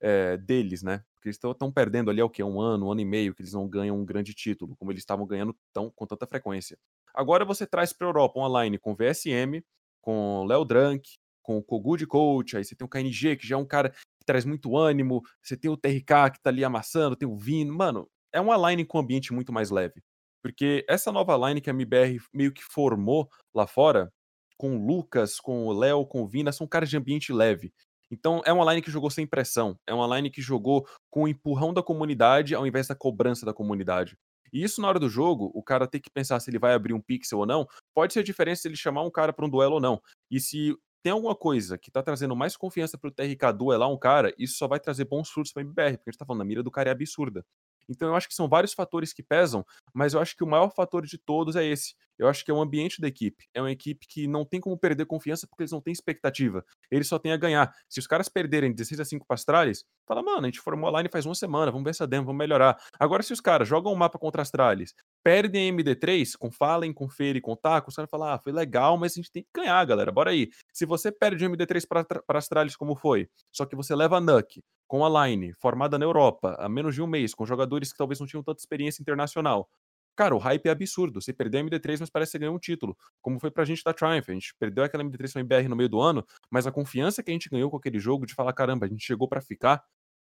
[0.00, 1.04] é, deles, né?
[1.14, 2.42] Porque eles estão perdendo ali, é o que?
[2.42, 5.02] Um ano, um ano e meio, que eles não ganham um grande título, como eles
[5.02, 6.76] estavam ganhando tão, com tanta frequência.
[7.14, 9.62] Agora você traz para a Europa uma line com VSM,
[10.00, 11.08] com Léo Drunk,
[11.40, 13.90] com o Kogu de coach, aí você tem o KNG, que já é um cara
[13.90, 17.72] que traz muito ânimo, você tem o TRK que tá ali amassando, tem o Vino,
[17.72, 20.02] mano, é uma line com ambiente muito mais leve.
[20.42, 24.12] Porque essa nova line que a MBR meio que formou lá fora,
[24.56, 27.72] com o Lucas, com o Léo, com o Vina, são caras de ambiente leve.
[28.10, 31.28] Então é uma line que jogou sem pressão, é uma line que jogou com o
[31.28, 34.18] empurrão da comunidade ao invés da cobrança da comunidade.
[34.52, 36.92] E isso na hora do jogo, o cara tem que pensar se ele vai abrir
[36.92, 39.48] um pixel ou não, pode ser a diferença se ele chamar um cara para um
[39.48, 40.00] duelo ou não.
[40.30, 44.32] E se tem alguma coisa que tá trazendo mais confiança pro TRK duelar um cara,
[44.38, 46.62] isso só vai trazer bons frutos pra MBR, porque a gente tá falando, a mira
[46.62, 47.44] do cara é absurda.
[47.88, 50.70] Então eu acho que são vários fatores que pesam, mas eu acho que o maior
[50.70, 51.94] fator de todos é esse.
[52.18, 53.48] Eu acho que é o ambiente da equipe.
[53.52, 56.64] É uma equipe que não tem como perder confiança porque eles não têm expectativa.
[56.90, 57.74] Eles só têm a ganhar.
[57.88, 60.98] Se os caras perderem 16 a 5 para Astralis, fala, mano, a gente formou a
[60.98, 62.78] line faz uma semana, vamos ver essa demo, vamos melhorar.
[62.98, 64.94] Agora, se os caras jogam um mapa contra Astralis,
[65.24, 69.12] perdem MD3, com Fallen, com Feire, com Taco, os caras falam, ah, foi legal, mas
[69.12, 70.48] a gente tem que ganhar, galera, bora aí.
[70.72, 74.62] Se você perde o MD3 para Astralis como foi, só que você leva a Nuke,
[74.92, 78.20] com a line formada na Europa há menos de um mês, com jogadores que talvez
[78.20, 79.66] não tinham tanta experiência internacional.
[80.14, 81.18] Cara, o hype é absurdo.
[81.18, 82.94] Você perdeu a MD3, mas parece que ganhou um título.
[83.22, 84.28] Como foi pra gente da Triumph.
[84.28, 87.22] A gente perdeu aquela MD3 com a MBR no meio do ano, mas a confiança
[87.22, 89.82] que a gente ganhou com aquele jogo de falar, caramba, a gente chegou para ficar,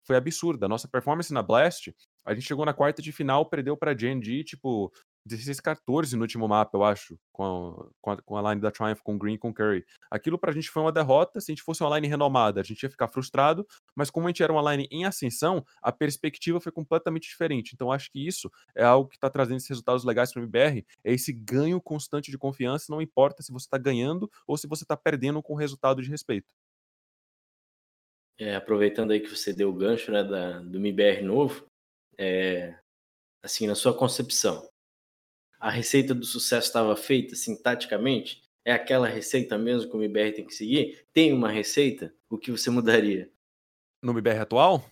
[0.03, 0.65] foi absurda.
[0.65, 1.93] A nossa performance na Blast,
[2.25, 4.91] a gente chegou na quarta de final, perdeu pra GNG, tipo,
[5.27, 9.17] 16, 14 no último mapa, eu acho, com a, com a, line da Triumph, com
[9.17, 9.85] Green com Curry.
[10.09, 11.39] Aquilo pra gente foi uma derrota.
[11.39, 14.29] Se a gente fosse uma line renomada, a gente ia ficar frustrado, mas como a
[14.29, 17.71] gente era uma line em ascensão, a perspectiva foi completamente diferente.
[17.73, 20.85] Então acho que isso é algo que tá trazendo esses resultados legais para o MBR,
[21.03, 24.85] é esse ganho constante de confiança, não importa se você tá ganhando ou se você
[24.85, 26.47] tá perdendo com resultado de respeito.
[28.39, 31.65] É, aproveitando aí que você deu o gancho né, da, do MBR novo,
[32.17, 32.77] é,
[33.41, 34.67] assim, na sua concepção,
[35.59, 38.41] a receita do sucesso estava feita, assim, taticamente?
[38.63, 41.05] É aquela receita mesmo que o MBR tem que seguir?
[41.13, 42.13] Tem uma receita?
[42.29, 43.31] O que você mudaria?
[44.03, 44.84] No MBR atual?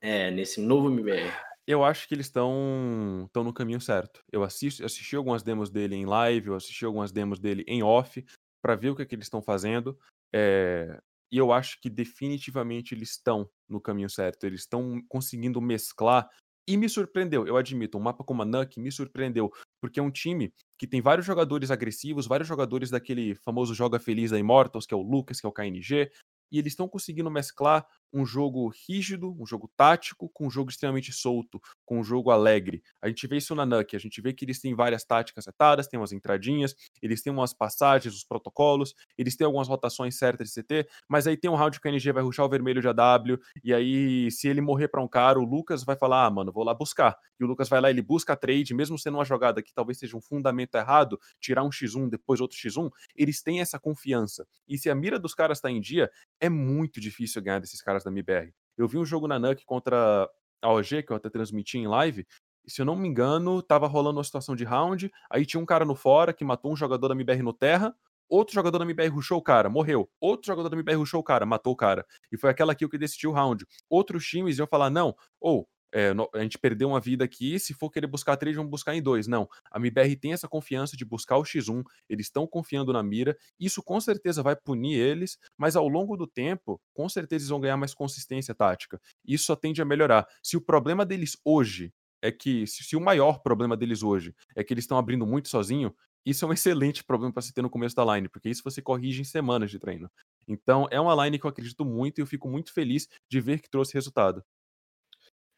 [0.00, 1.32] É, nesse novo MBR.
[1.66, 4.22] Eu acho que eles estão no caminho certo.
[4.30, 8.24] Eu assisti, assisti algumas demos dele em live, eu assisti algumas demos dele em off,
[8.62, 9.98] para ver o que, é que eles estão fazendo.
[10.32, 11.00] É,
[11.32, 14.44] e eu acho que definitivamente eles estão no caminho certo.
[14.44, 16.28] Eles estão conseguindo mesclar
[16.66, 20.10] e me surpreendeu, eu admito, um mapa como a Nuke me surpreendeu, porque é um
[20.10, 24.92] time que tem vários jogadores agressivos, vários jogadores daquele famoso joga feliz da Immortals, que
[24.94, 26.10] é o Lucas, que é o KNG,
[26.50, 27.86] e eles estão conseguindo mesclar
[28.16, 32.82] um jogo rígido, um jogo tático, com um jogo extremamente solto, com um jogo alegre.
[33.02, 35.86] A gente vê isso na Nuke, a gente vê que eles têm várias táticas setadas,
[35.86, 40.62] tem umas entradinhas, eles têm umas passagens, os protocolos, eles têm algumas rotações certas de
[40.62, 43.38] CT, mas aí tem um round que o KNG vai ruxar o vermelho de AW,
[43.62, 46.64] e aí se ele morrer para um cara, o Lucas vai falar, ah, mano, vou
[46.64, 47.18] lá buscar.
[47.38, 49.98] E o Lucas vai lá, ele busca a trade, mesmo sendo uma jogada que talvez
[49.98, 54.46] seja um fundamento errado, tirar um X1, depois outro X1, eles têm essa confiança.
[54.66, 56.10] E se a mira dos caras tá em dia,
[56.40, 58.52] é muito difícil ganhar desses caras da MBR.
[58.78, 60.28] Eu vi um jogo na NUC contra
[60.62, 62.26] a OG, que eu até transmiti em live,
[62.66, 65.84] se eu não me engano, tava rolando uma situação de round, aí tinha um cara
[65.84, 67.94] no fora que matou um jogador da MBR no terra,
[68.28, 70.10] outro jogador da MBR rushou o cara, morreu.
[70.20, 72.04] Outro jogador da MBR rushou o cara, matou o cara.
[72.32, 73.64] E foi aquela kill que decidiu o round.
[73.88, 77.90] Outros times iam falar, não, ou é, a gente perdeu uma vida aqui, se for
[77.90, 79.26] querer buscar três, vamos buscar em dois.
[79.26, 83.34] Não, a MBR tem essa confiança de buscar o X1, eles estão confiando na mira,
[83.58, 87.60] isso com certeza vai punir eles, mas ao longo do tempo, com certeza eles vão
[87.60, 89.00] ganhar mais consistência tática.
[89.26, 90.26] Isso só tende a melhorar.
[90.42, 91.90] Se o problema deles hoje
[92.20, 95.96] é que, se o maior problema deles hoje é que eles estão abrindo muito sozinho,
[96.26, 98.82] isso é um excelente problema para se ter no começo da line, porque isso você
[98.82, 100.10] corrige em semanas de treino.
[100.46, 103.60] Então, é uma line que eu acredito muito e eu fico muito feliz de ver
[103.60, 104.44] que trouxe resultado.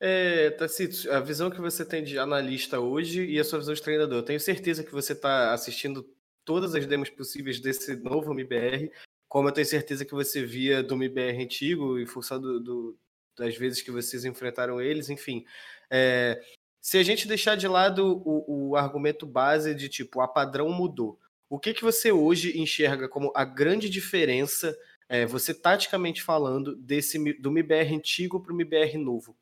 [0.01, 3.83] É, Tacito, a visão que você tem de analista hoje e a sua visão de
[3.83, 4.19] treinador.
[4.19, 6.09] Eu tenho certeza que você está assistindo
[6.45, 8.91] todas as demos possíveis desse novo MBR,
[9.29, 12.99] como eu tenho certeza que você via do MBR antigo, em função do, do,
[13.37, 15.45] das vezes que vocês enfrentaram eles, enfim.
[15.91, 16.41] É,
[16.81, 21.19] se a gente deixar de lado o, o argumento base de tipo, a padrão mudou,
[21.51, 24.77] o que, que você hoje enxerga como a grande diferença,
[25.09, 29.37] é, você taticamente falando, desse do MBR antigo para o MBR novo?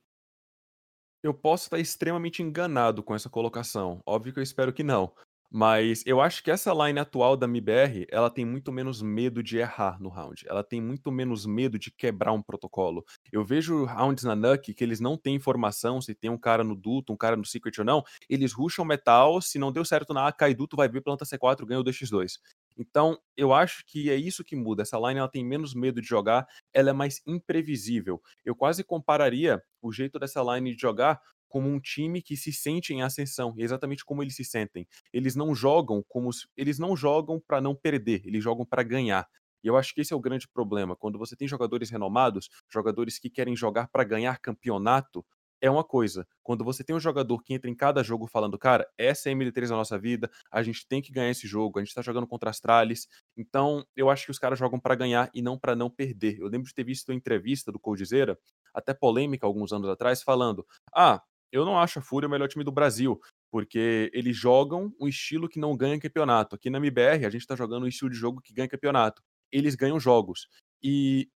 [1.22, 4.00] Eu posso estar extremamente enganado com essa colocação.
[4.06, 5.12] Óbvio que eu espero que não.
[5.50, 9.58] Mas eu acho que essa line atual da MBR, ela tem muito menos medo de
[9.58, 10.44] errar no round.
[10.48, 13.04] Ela tem muito menos medo de quebrar um protocolo.
[13.32, 16.74] Eu vejo rounds na Nuck que eles não têm informação se tem um cara no
[16.74, 18.02] duto, um cara no secret ou não.
[18.28, 21.64] Eles rusham metal, se não deu certo na A, cai duto, vai vir planta C4,
[21.64, 22.38] ganha o 2x2.
[22.76, 24.82] Então, eu acho que é isso que muda.
[24.82, 28.20] Essa line ela tem menos medo de jogar, ela é mais imprevisível.
[28.44, 32.92] Eu quase compararia o jeito dessa line de jogar como um time que se sente
[32.92, 34.86] em ascensão, exatamente como eles se sentem.
[35.12, 39.26] Eles não jogam como eles não jogam para não perder, eles jogam para ganhar.
[39.62, 40.94] E eu acho que esse é o grande problema.
[40.96, 45.24] Quando você tem jogadores renomados, jogadores que querem jogar para ganhar campeonato,
[45.60, 46.26] é uma coisa.
[46.42, 49.34] Quando você tem um jogador que entra em cada jogo falando, cara, essa é a
[49.34, 52.26] MD3 da nossa vida, a gente tem que ganhar esse jogo, a gente tá jogando
[52.26, 53.06] contra as Astralis.
[53.36, 56.38] Então, eu acho que os caras jogam para ganhar e não para não perder.
[56.38, 58.38] Eu lembro de ter visto uma entrevista do Coldzera,
[58.74, 61.22] até polêmica alguns anos atrás, falando: "Ah,
[61.52, 63.20] eu não acho a Fúria o melhor time do Brasil,
[63.50, 66.56] porque eles jogam um estilo que não ganha campeonato.
[66.56, 69.22] Aqui na MBR, a gente está jogando um estilo de jogo que ganha campeonato.
[69.52, 70.48] Eles ganham jogos.
[70.82, 71.28] E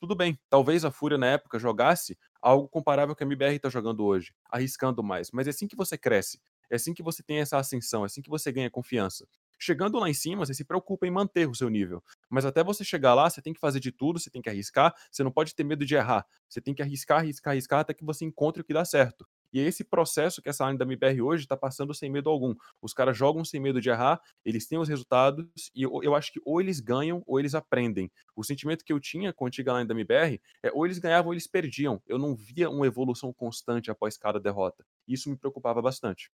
[0.00, 4.04] tudo bem, talvez a Fúria na época jogasse algo comparável que a MBR está jogando
[4.04, 5.30] hoje, arriscando mais.
[5.32, 6.40] Mas é assim que você cresce,
[6.70, 9.26] é assim que você tem essa ascensão, é assim que você ganha confiança.
[9.58, 12.02] Chegando lá em cima, você se preocupa em manter o seu nível.
[12.30, 14.94] Mas até você chegar lá, você tem que fazer de tudo, você tem que arriscar,
[15.10, 16.24] você não pode ter medo de errar.
[16.48, 19.26] Você tem que arriscar, arriscar, arriscar até que você encontre o que dá certo.
[19.52, 22.54] E é esse processo que essa line da MBR hoje está passando sem medo algum.
[22.82, 26.32] Os caras jogam sem medo de errar, eles têm os resultados, e eu, eu, acho
[26.32, 28.10] que ou eles ganham ou eles aprendem.
[28.36, 31.28] O sentimento que eu tinha com a antiga line da MBR é ou eles ganhavam
[31.28, 32.02] ou eles perdiam.
[32.06, 34.84] Eu não via uma evolução constante após cada derrota.
[35.06, 36.30] Isso me preocupava bastante.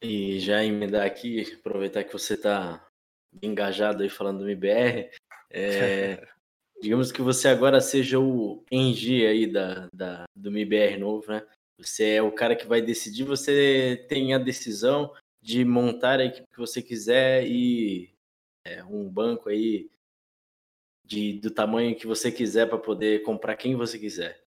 [0.00, 2.86] E já emendar aqui, aproveitar que você está
[3.42, 5.10] engajado aí falando do MBR,
[5.50, 6.28] é,
[6.80, 11.46] digamos que você agora seja o Engie aí da, da, do MBR novo, né?
[11.78, 16.48] Você é o cara que vai decidir, você tem a decisão de montar a equipe
[16.50, 18.12] que você quiser e
[18.64, 19.88] é, um banco aí
[21.04, 24.42] de, do tamanho que você quiser para poder comprar quem você quiser.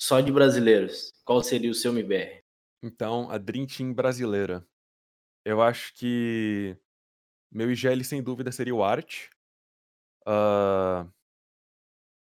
[0.00, 1.12] Só de brasileiros.
[1.24, 2.40] Qual seria o seu MBR?
[2.82, 4.64] Então, a Dream Team brasileira.
[5.44, 6.76] Eu acho que
[7.50, 9.28] meu IGL sem dúvida seria o Art.
[10.26, 11.10] Uh,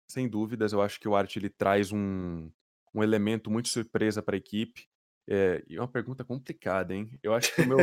[0.07, 2.49] sem dúvidas, eu acho que o Art ele traz um,
[2.93, 4.87] um elemento muito surpresa para a equipe.
[5.29, 7.11] É, e é uma pergunta complicada, hein?
[7.21, 7.79] Eu acho que o meu.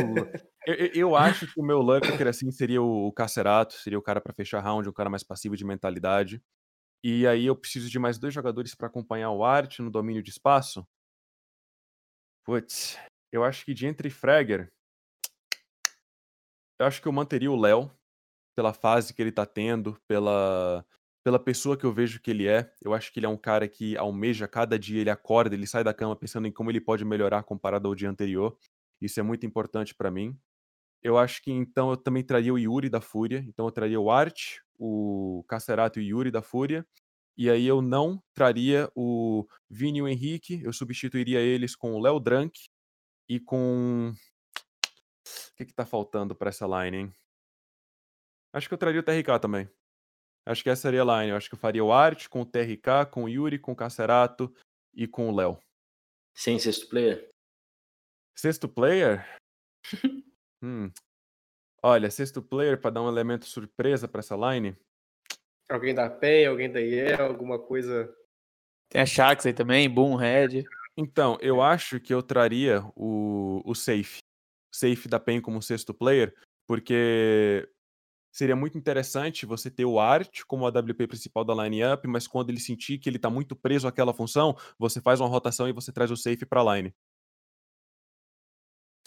[0.65, 4.19] eu, eu, acho que o meu Lurker, assim, seria o, o Cacerato, seria o cara
[4.19, 6.41] para fechar round, um cara mais passivo de mentalidade.
[7.03, 10.31] E aí eu preciso de mais dois jogadores para acompanhar o Art no domínio de
[10.31, 10.87] espaço.
[12.43, 12.97] Putz,
[13.31, 14.71] eu acho que de entre Fragger,
[16.79, 17.91] eu acho que eu manteria o Léo,
[18.55, 20.85] pela fase que ele tá tendo, pela,
[21.25, 22.71] pela pessoa que eu vejo que ele é.
[22.79, 25.83] Eu acho que ele é um cara que almeja cada dia, ele acorda, ele sai
[25.83, 28.55] da cama pensando em como ele pode melhorar comparado ao dia anterior.
[29.01, 30.39] Isso é muito importante para mim.
[31.01, 33.43] Eu acho que então eu também traria o Yuri da Fúria.
[33.47, 36.85] Então eu traria o Art, o Cacerato e o Yuri da Fúria.
[37.35, 40.61] E aí eu não traria o Vini e o Henrique.
[40.63, 42.69] Eu substituiria eles com o Léo Drank
[43.27, 47.13] e com o que, que tá faltando para essa line, hein?
[48.53, 49.67] Acho que eu traria o TRK também.
[50.45, 51.31] Acho que essa seria a line.
[51.31, 53.75] Eu acho que eu faria o Art com o TRK, com o Yuri, com o
[53.75, 54.53] Cacerato
[54.93, 55.57] e com o Léo.
[56.33, 57.29] Sem sexto player?
[58.37, 59.25] Sexto player?
[60.61, 60.91] hum.
[61.81, 64.77] Olha, sexto player para dar um elemento surpresa para essa line.
[65.69, 68.13] Alguém da PEN, alguém da IE, alguma coisa.
[68.89, 70.63] Tem a Shax aí também, Boom, Red.
[70.97, 74.19] Então, eu acho que eu traria o, o Safe
[74.75, 76.35] safe da PEN como sexto player,
[76.67, 77.67] porque
[78.35, 82.49] seria muito interessante você ter o Art como a WP principal da lineup, mas quando
[82.49, 85.89] ele sentir que ele está muito preso àquela função, você faz uma rotação e você
[85.89, 86.93] traz o safe para a line.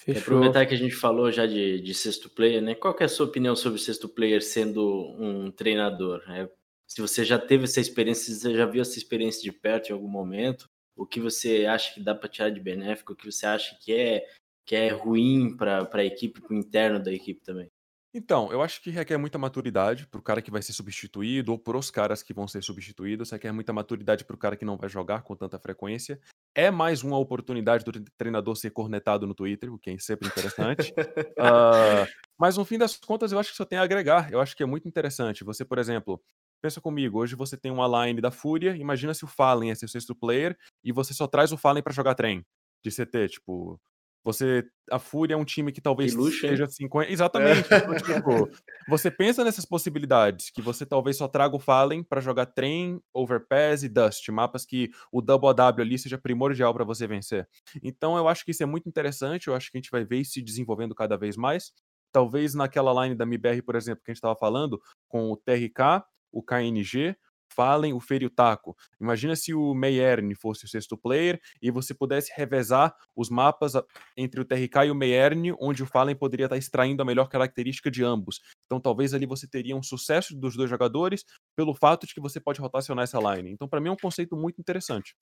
[0.00, 0.22] Fechou.
[0.22, 2.74] Aproveitar que a gente falou já de, de sexto player, né?
[2.74, 6.22] Qual é a sua opinião sobre o sexto player sendo um treinador?
[6.30, 6.48] É,
[6.86, 9.92] se você já teve essa experiência, se você já viu essa experiência de perto em
[9.92, 13.44] algum momento, o que você acha que dá para tirar de benéfico, o que você
[13.44, 14.26] acha que é
[14.64, 17.70] que é ruim para a equipe, para o interno da equipe também?
[18.14, 21.59] Então, eu acho que requer muita maturidade para o cara que vai ser substituído ou
[21.59, 23.30] para os caras que vão ser substituídos.
[23.30, 26.18] Requer muita maturidade para o cara que não vai jogar com tanta frequência.
[26.55, 30.93] É mais uma oportunidade do treinador ser cornetado no Twitter, o que é sempre interessante.
[31.39, 32.09] uh,
[32.39, 34.32] mas no fim das contas, eu acho que só tem a agregar.
[34.32, 35.44] Eu acho que é muito interessante.
[35.44, 36.18] Você, por exemplo,
[36.62, 38.74] pensa comigo, hoje você tem uma line da Fúria.
[38.74, 41.93] Imagina se o Fallen é seu sexto player e você só traz o Fallen para
[41.93, 42.43] jogar trem
[42.82, 43.78] de CT, tipo,
[44.24, 46.30] Você, a Fúria é um time que talvez hein?
[46.30, 47.10] seja 50.
[47.10, 47.66] Exatamente.
[47.66, 48.50] Então, tipo,
[48.88, 53.82] você pensa nessas possibilidades, que você talvez só traga o Fallen pra jogar Train, Overpass
[53.84, 57.48] e Dust, mapas que o Double W ali seja primordial pra você vencer.
[57.82, 60.18] Então eu acho que isso é muito interessante, eu acho que a gente vai ver
[60.18, 61.72] isso se desenvolvendo cada vez mais.
[62.12, 66.04] Talvez naquela line da MBR, por exemplo, que a gente estava falando, com o TRK,
[66.32, 67.16] o KNG,
[67.54, 68.76] Fallen, o Fer e o Taco.
[69.00, 73.84] Imagina se o Meyern fosse o sexto player e você pudesse revezar os mapas a-
[74.16, 77.90] entre o TRK e o Meyern, onde o Fallen poderia estar extraindo a melhor característica
[77.90, 78.40] de ambos.
[78.66, 81.24] Então talvez ali você teria um sucesso dos dois jogadores
[81.56, 83.50] pelo fato de que você pode rotacionar essa line.
[83.50, 85.14] Então para mim é um conceito muito interessante.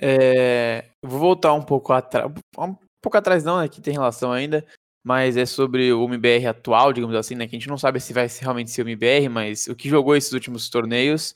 [0.00, 2.30] É, vou voltar um pouco atrás.
[2.58, 3.68] Um pouco atrás não, né?
[3.68, 4.66] Que tem relação ainda.
[5.06, 7.46] Mas é sobre o MBR atual, digamos assim, né?
[7.46, 10.16] Que a gente não sabe se vai realmente ser o MBR, mas o que jogou
[10.16, 11.32] esses últimos torneios.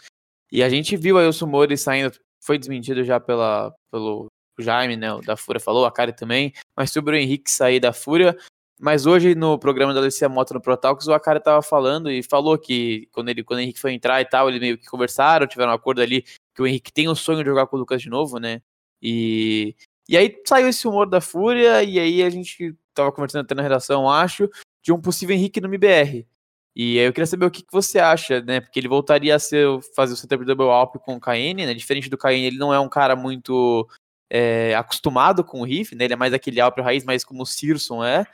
[0.51, 4.27] E a gente viu aí os rumores saindo, foi desmentido já pela, pelo
[4.59, 5.13] Jaime, né?
[5.15, 8.37] O da Fúria falou, a Kari também, mas sobre o Henrique sair da Fúria.
[8.81, 12.59] Mas hoje no programa da Alicia Moto no Protalks, o Akari tava falando e falou
[12.59, 15.71] que quando, ele, quando o Henrique foi entrar e tal, eles meio que conversaram, tiveram
[15.71, 16.25] um acordo ali
[16.57, 18.61] que o Henrique tem o sonho de jogar com o Lucas de novo, né?
[19.01, 19.77] E,
[20.09, 23.63] e aí saiu esse humor da Fúria, e aí a gente tava conversando até na
[23.63, 24.49] redação, acho,
[24.83, 26.27] de um possível Henrique no MBR.
[26.75, 28.61] E aí eu queria saber o que, que você acha, né?
[28.61, 31.75] Porque ele voltaria a ser, fazer o setup double alp com o KN, né?
[31.75, 33.89] Diferente do KN, ele não é um cara muito
[34.31, 36.05] é, acostumado com o riff, né?
[36.05, 38.25] Ele é mais aquele alp raiz, mais como o Searson é.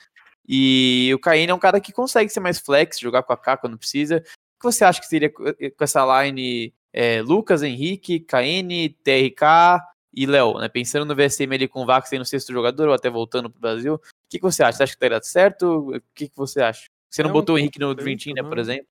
[0.49, 3.57] E o KN é um cara que consegue ser mais flex, jogar com a K
[3.57, 4.19] quando precisa.
[4.19, 9.81] O que você acha que seria co- com essa line é, Lucas, Henrique, KN, TRK
[10.15, 10.69] e Léo, né?
[10.69, 14.01] Pensando no VSM ali com o Vax no sexto jogador, ou até voltando pro Brasil.
[14.27, 14.78] O que, que você acha?
[14.78, 15.90] Você acha que teria dado certo?
[15.90, 16.89] O que, que você acha?
[17.09, 18.86] Você não É um botou o Henrique no Dream Team, né, por exemplo?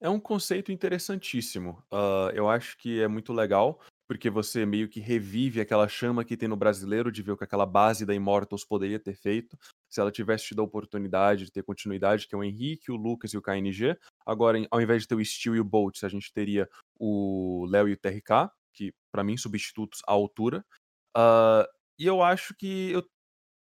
[0.00, 1.82] É um conceito interessantíssimo.
[1.92, 3.78] Ah, eu acho que é muito legal,
[4.08, 7.44] porque você meio que revive aquela chama que tem no brasileiro de ver o que
[7.44, 9.58] aquela base da Immortals poderia ter feito
[9.90, 13.32] se ela tivesse tido a oportunidade de ter continuidade, que é o Henrique, o Lucas
[13.34, 13.98] e o KNG.
[14.24, 17.88] Agora, ao invés de ter o Steel e o Boltz, a gente teria o Léo
[17.88, 20.64] e o TRK, que pra mim substitutos à altura.
[21.14, 23.04] Ah, e eu acho que eu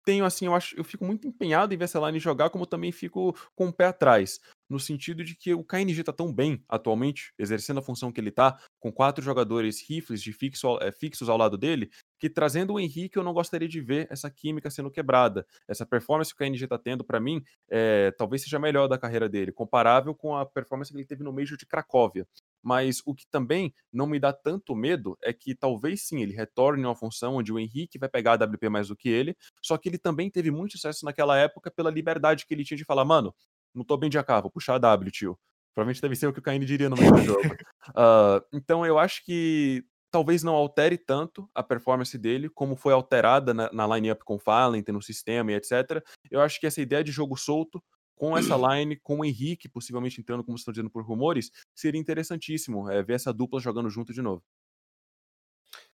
[0.06, 2.92] tenho assim, eu acho, eu fico muito empenhado em ver essa line jogar, como também
[2.92, 4.38] fico com o pé atrás,
[4.70, 8.30] no sentido de que o KNG tá tão bem atualmente, exercendo a função que ele
[8.30, 12.80] tá, com quatro jogadores rifles de fixo, eh, fixos ao lado dele, que trazendo o
[12.80, 15.44] Henrique eu não gostaria de ver essa química sendo quebrada.
[15.68, 18.96] Essa performance que o KNG tá tendo, pra mim, é, talvez seja a melhor da
[18.98, 22.26] carreira dele, comparável com a performance que ele teve no Major de Cracóvia.
[22.66, 26.82] Mas o que também não me dá tanto medo é que talvez sim ele retorne
[26.82, 29.78] a uma função onde o Henrique vai pegar a WP mais do que ele, só
[29.78, 33.05] que ele também teve muito sucesso naquela época pela liberdade que ele tinha de falar,
[33.05, 33.32] mano,
[33.72, 35.38] não tô bem de AK, vou puxar a W, tio.
[35.76, 37.40] Provavelmente deve ser o que o Caine diria no meio do jogo.
[37.94, 43.55] Ah, então eu acho que talvez não altere tanto a performance dele, como foi alterada
[43.55, 46.02] na, na line-up com Fallen, um sistema e etc.
[46.28, 47.80] Eu acho que essa ideia de jogo solto,
[48.16, 52.90] com essa line, com o Henrique possivelmente entrando, como estão dizendo por rumores, seria interessantíssimo
[52.90, 54.43] é, ver essa dupla jogando junto de novo.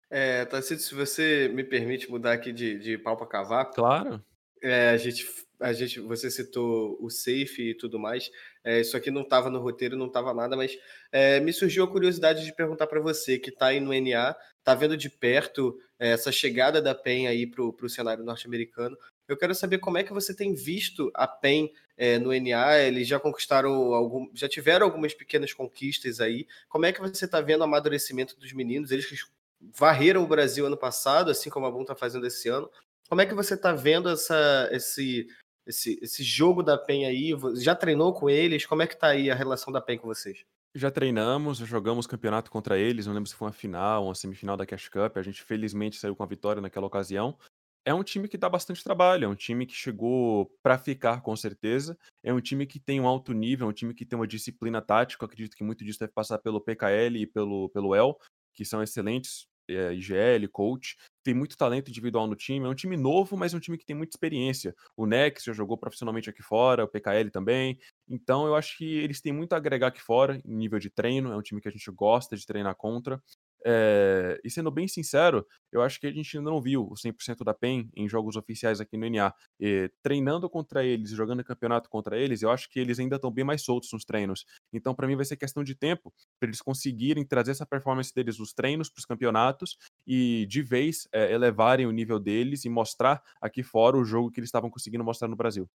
[0.08, 4.22] É, Tarcísio, se você me permite mudar aqui de, de pau para cavar, Claro.
[4.62, 5.24] é, a gente,
[5.60, 8.28] a gente, você citou o safe e tudo mais.
[8.64, 10.76] É, isso aqui não estava no roteiro, não estava nada, mas
[11.12, 14.74] é, me surgiu a curiosidade de perguntar para você que está aí no NA, está
[14.74, 18.96] vendo de perto é, essa chegada da PEN aí para o cenário norte-americano.
[19.28, 21.70] Eu quero saber como é que você tem visto a PEN
[22.00, 22.78] é, no NA.
[22.78, 26.48] Eles já conquistaram algum, já tiveram algumas pequenas conquistas aí.
[26.66, 28.90] Como é que você está vendo o amadurecimento dos meninos?
[28.90, 29.28] Eles
[29.60, 32.70] varreram o Brasil ano passado, assim como a Boom está fazendo esse ano.
[33.06, 35.28] Como é que você está vendo essa, esse,
[35.66, 37.34] esse, esse jogo da PEN aí?
[37.56, 38.64] Já treinou com eles?
[38.64, 40.42] Como é que está aí a relação da PEN com vocês?
[40.74, 44.56] Já treinamos, já jogamos campeonato contra eles, não lembro se foi uma final uma semifinal
[44.56, 47.36] da Cash Cup, a gente felizmente saiu com a vitória naquela ocasião.
[47.84, 51.34] É um time que dá bastante trabalho, é um time que chegou para ficar com
[51.34, 54.26] certeza, é um time que tem um alto nível, é um time que tem uma
[54.26, 58.18] disciplina tática, acredito que muito disso deve passar pelo PKL e pelo, pelo El,
[58.52, 62.96] que são excelentes, é, IGL, coach, tem muito talento individual no time, é um time
[62.96, 64.74] novo, mas é um time que tem muita experiência.
[64.96, 67.78] O Nex já jogou profissionalmente aqui fora, o PKL também,
[68.08, 71.32] então eu acho que eles têm muito a agregar aqui fora, em nível de treino,
[71.32, 73.22] é um time que a gente gosta de treinar contra.
[73.64, 77.44] É, e sendo bem sincero, eu acho que a gente ainda não viu o 100%
[77.44, 79.34] da PEN em jogos oficiais aqui no NA.
[79.58, 83.44] E, treinando contra eles, jogando campeonato contra eles, eu acho que eles ainda estão bem
[83.44, 84.44] mais soltos nos treinos.
[84.72, 88.38] Então, para mim, vai ser questão de tempo para eles conseguirem trazer essa performance deles
[88.38, 89.76] nos treinos para os campeonatos
[90.06, 94.40] e, de vez, é, elevarem o nível deles e mostrar aqui fora o jogo que
[94.40, 95.68] eles estavam conseguindo mostrar no Brasil.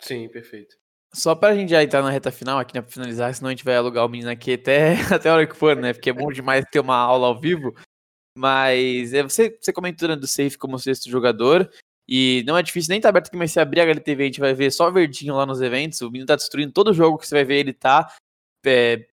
[0.00, 0.76] Sim, perfeito.
[1.14, 3.64] Só pra gente já entrar na reta final aqui, né, pra finalizar, senão a gente
[3.64, 5.92] vai alugar o menino aqui até, até a hora que for, né?
[5.92, 7.74] Porque é bom demais ter uma aula ao vivo.
[8.36, 11.68] Mas é, você, você comentou né, do Safe como sexto jogador.
[12.08, 14.40] E não é difícil nem tá aberto aqui, mas se abrir a HLTV, a gente
[14.40, 16.00] vai ver só verdinho lá nos eventos.
[16.00, 18.10] O menino tá destruindo todo jogo que você vai ver, ele tá.
[18.64, 19.06] É,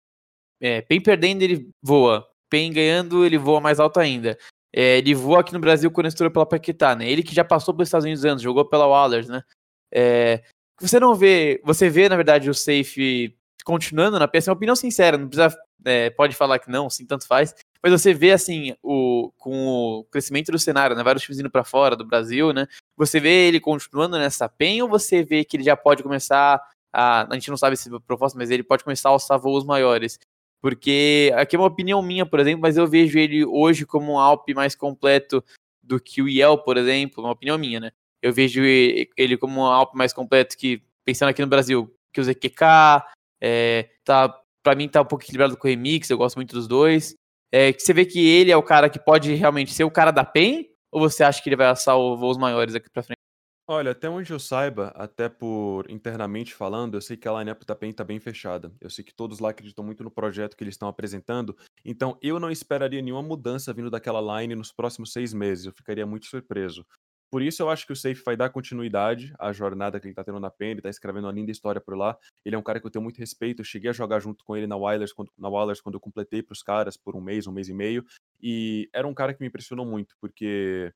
[0.62, 2.28] é, PEN perdendo, ele voa.
[2.50, 4.38] PEN ganhando, ele voa mais alto ainda.
[4.76, 7.10] É, ele voa aqui no Brasil quando estourou pela Paquetá, né?
[7.10, 9.44] Ele que já passou pelos Estados Unidos antes, jogou pela Wallers, né?
[9.92, 10.44] É,
[10.80, 11.62] você não vê.
[11.64, 15.58] Você vê, na verdade, o safe continuando na PS, é uma opinião sincera, não precisa.
[15.86, 17.54] É, pode falar que não, sim, tanto faz.
[17.82, 21.04] Mas você vê, assim, o, com o crescimento do cenário, né?
[21.04, 22.68] Vários times indo pra fora do Brasil, né?
[22.96, 26.62] Você vê ele continuando nessa PEN ou você vê que ele já pode começar
[26.94, 27.28] a.
[27.30, 30.18] A gente não sabe se é proposta, mas ele pode começar a alçar voos maiores.
[30.62, 34.20] Porque aqui é uma opinião minha, por exemplo, mas eu vejo ele hoje como um
[34.20, 35.44] Alp mais completo
[35.82, 37.92] do que o Yel, por exemplo, uma opinião minha, né?
[38.24, 42.24] Eu vejo ele como um Alp mais completo que, pensando aqui no Brasil, que o
[42.24, 43.04] ZQK,
[43.42, 44.34] é, tá,
[44.64, 47.16] pra mim tá um pouco equilibrado com o Remix, eu gosto muito dos dois.
[47.52, 50.10] É, que você vê que ele é o cara que pode realmente ser o cara
[50.10, 53.20] da PEN, ou você acha que ele vai assar voos maiores aqui pra frente?
[53.68, 57.76] Olha, até onde eu saiba, até por internamente falando, eu sei que a lineup da
[57.76, 58.74] PEN tá bem fechada.
[58.80, 62.40] Eu sei que todos lá acreditam muito no projeto que eles estão apresentando, então eu
[62.40, 65.66] não esperaria nenhuma mudança vindo daquela line nos próximos seis meses.
[65.66, 66.86] Eu ficaria muito surpreso.
[67.34, 70.24] Por isso eu acho que o Safe vai dar continuidade à jornada que ele tá
[70.24, 72.16] tendo na PEN, ele tá escrevendo uma linda história por lá.
[72.46, 74.56] Ele é um cara que eu tenho muito respeito, eu cheguei a jogar junto com
[74.56, 77.52] ele na Wilders quando, na Wilders quando eu completei pros caras por um mês, um
[77.52, 78.06] mês e meio,
[78.40, 80.94] e era um cara que me impressionou muito, porque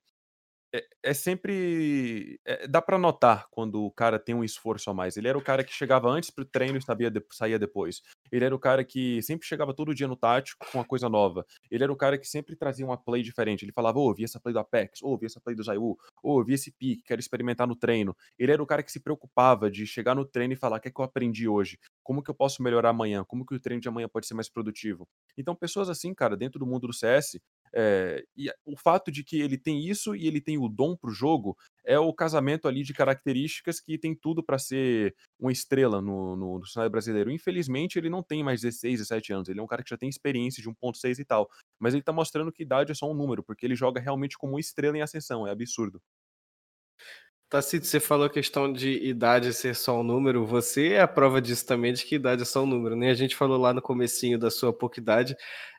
[0.74, 2.40] é, é sempre.
[2.46, 5.16] é- dá pra notar quando o cara tem um esforço a mais.
[5.18, 8.02] Ele era o cara que chegava antes pro treino e sabia de- saía depois.
[8.32, 11.46] Ele era o cara que sempre chegava todo dia no tático com uma coisa nova.
[11.72, 13.64] Ele era o cara que sempre trazia uma play diferente.
[13.64, 16.44] Ele falava, ô, vi essa play do Apex, ô, vi essa play do Zayu, ô,
[16.44, 18.16] vi esse pique, quero experimentar no treino.
[18.38, 20.90] Ele era o cara que se preocupava de chegar no treino e falar, o que
[20.90, 21.80] é que eu aprendi hoje?
[22.04, 23.24] Como que eu posso melhorar amanhã?
[23.26, 25.08] Como que o treino de amanhã pode ser mais produtivo?
[25.38, 27.40] Então, pessoas assim, cara, dentro do mundo do CS,
[27.74, 31.12] é, e o fato de que ele tem isso e ele tem o dom pro
[31.12, 36.36] jogo é o casamento ali de características que tem tudo para ser uma estrela no,
[36.36, 37.32] no, no, cenário brasileiro.
[37.32, 39.50] Infelizmente, ele não tem mais 16, 17 anos.
[39.50, 41.50] Ele é um cara que já tem experiência de 1.6 e tal.
[41.80, 44.54] Mas ele tá mostrando que idade é só um número, porque ele joga realmente como
[44.54, 45.48] uma estrela em ascensão.
[45.48, 46.02] É absurdo.
[47.50, 51.42] Tacito, você falou a questão de idade ser só um número, você é a prova
[51.42, 53.10] disso também, de que idade é só um número, né?
[53.10, 55.34] A gente falou lá no comecinho da sua pouca idade,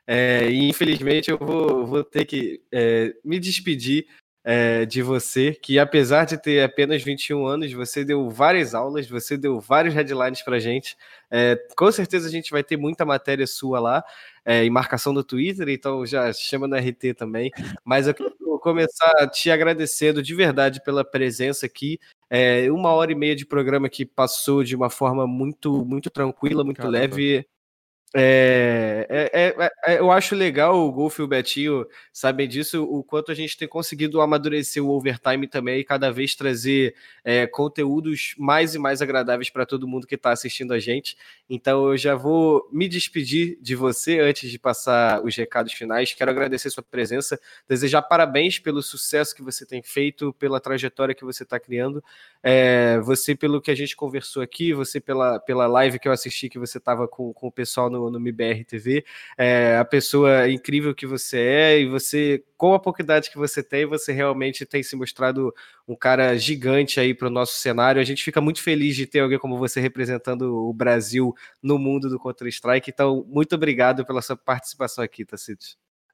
[0.07, 4.07] é, e infelizmente eu vou, vou ter que é, me despedir
[4.43, 9.37] é, de você, que apesar de ter apenas 21 anos, você deu várias aulas, você
[9.37, 10.97] deu vários headlines pra gente,
[11.29, 14.03] é, com certeza a gente vai ter muita matéria sua lá,
[14.43, 17.51] é, em marcação do Twitter, então já chama no RT também,
[17.85, 18.15] mas eu
[18.59, 21.99] começar te agradecendo de verdade pela presença aqui.
[22.29, 26.63] É, uma hora e meia de programa que passou de uma forma muito, muito tranquila,
[26.63, 26.99] muito Caramba.
[26.99, 27.45] leve.
[28.15, 33.03] É, é, é, é, eu acho legal o Golf e o Betinho sabem disso, o
[33.03, 38.33] quanto a gente tem conseguido amadurecer o overtime também e cada vez trazer é, conteúdos
[38.35, 41.15] mais e mais agradáveis para todo mundo que está assistindo a gente.
[41.47, 46.11] Então eu já vou me despedir de você antes de passar os recados finais.
[46.11, 51.23] Quero agradecer sua presença, desejar parabéns pelo sucesso que você tem feito, pela trajetória que
[51.23, 52.03] você está criando,
[52.41, 56.49] é, você pelo que a gente conversou aqui, você pela, pela live que eu assisti
[56.49, 59.05] que você estava com, com o pessoal no no, no MBR TV,
[59.37, 63.61] é, a pessoa incrível que você é, e você, com a pouca idade que você
[63.61, 65.53] tem, você realmente tem se mostrado
[65.87, 68.01] um cara gigante aí para o nosso cenário.
[68.01, 72.09] A gente fica muito feliz de ter alguém como você representando o Brasil no mundo
[72.09, 72.89] do Counter-Strike.
[72.89, 75.65] Então, muito obrigado pela sua participação aqui, Tacito.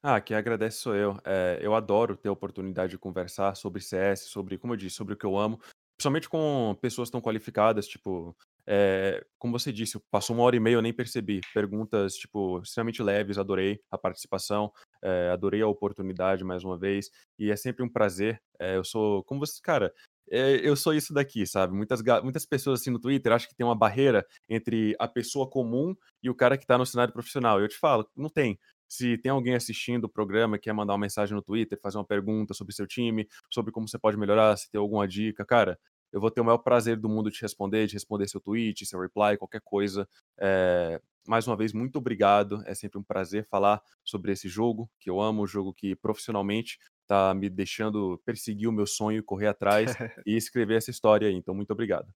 [0.02, 1.20] Ah, quem agradece sou eu.
[1.26, 5.16] É, eu adoro ter a oportunidade de conversar sobre CS, sobre, como eu disse, sobre
[5.16, 5.60] o que eu amo,
[5.98, 8.36] principalmente com pessoas tão qualificadas, tipo,
[8.68, 11.42] é, como você disse, passou uma hora e meia, eu nem percebi.
[11.54, 14.72] Perguntas, tipo, extremamente leves, adorei a participação,
[15.02, 18.42] é, adorei a oportunidade mais uma vez, e é sempre um prazer.
[18.60, 19.94] É, eu sou, como você, cara,
[20.28, 21.76] eu sou isso daqui, sabe?
[21.76, 25.96] Muitas, muitas pessoas assim no Twitter acham que tem uma barreira entre a pessoa comum
[26.24, 27.62] e o cara que tá no cenário profissional.
[27.62, 28.58] Eu te falo, não tem.
[28.88, 32.06] Se tem alguém assistindo o programa e quer mandar uma mensagem no Twitter, fazer uma
[32.06, 35.78] pergunta sobre seu time, sobre como você pode melhorar, se tem alguma dica, cara,
[36.16, 39.02] eu vou ter o maior prazer do mundo de responder, de responder seu tweet, seu
[39.02, 40.08] reply, qualquer coisa.
[40.40, 42.64] É, mais uma vez, muito obrigado.
[42.66, 46.80] É sempre um prazer falar sobre esse jogo, que eu amo, um jogo que profissionalmente
[47.06, 49.92] tá me deixando perseguir o meu sonho, correr atrás
[50.26, 51.36] e escrever essa história aí.
[51.36, 52.08] Então, muito obrigado.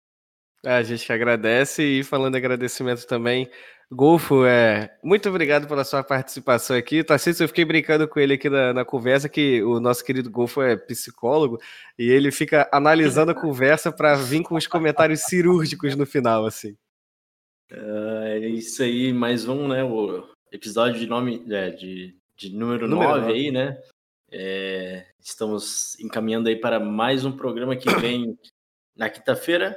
[0.63, 3.51] É, a gente que agradece e falando em agradecimento também,
[3.91, 7.03] Golfo, é, muito obrigado pela sua participação aqui.
[7.03, 10.61] Tarcísio, eu fiquei brincando com ele aqui na, na, conversa que o nosso querido Golfo
[10.61, 11.59] é psicólogo
[11.97, 16.77] e ele fica analisando a conversa para vir com os comentários cirúrgicos no final, assim.
[17.71, 19.83] Uh, é isso aí, mais um, né?
[19.83, 23.81] O episódio de nome é, de, de número, número 9, 9 aí, né?
[24.31, 28.37] É, estamos encaminhando aí para mais um programa que vem
[28.95, 29.75] na quinta-feira.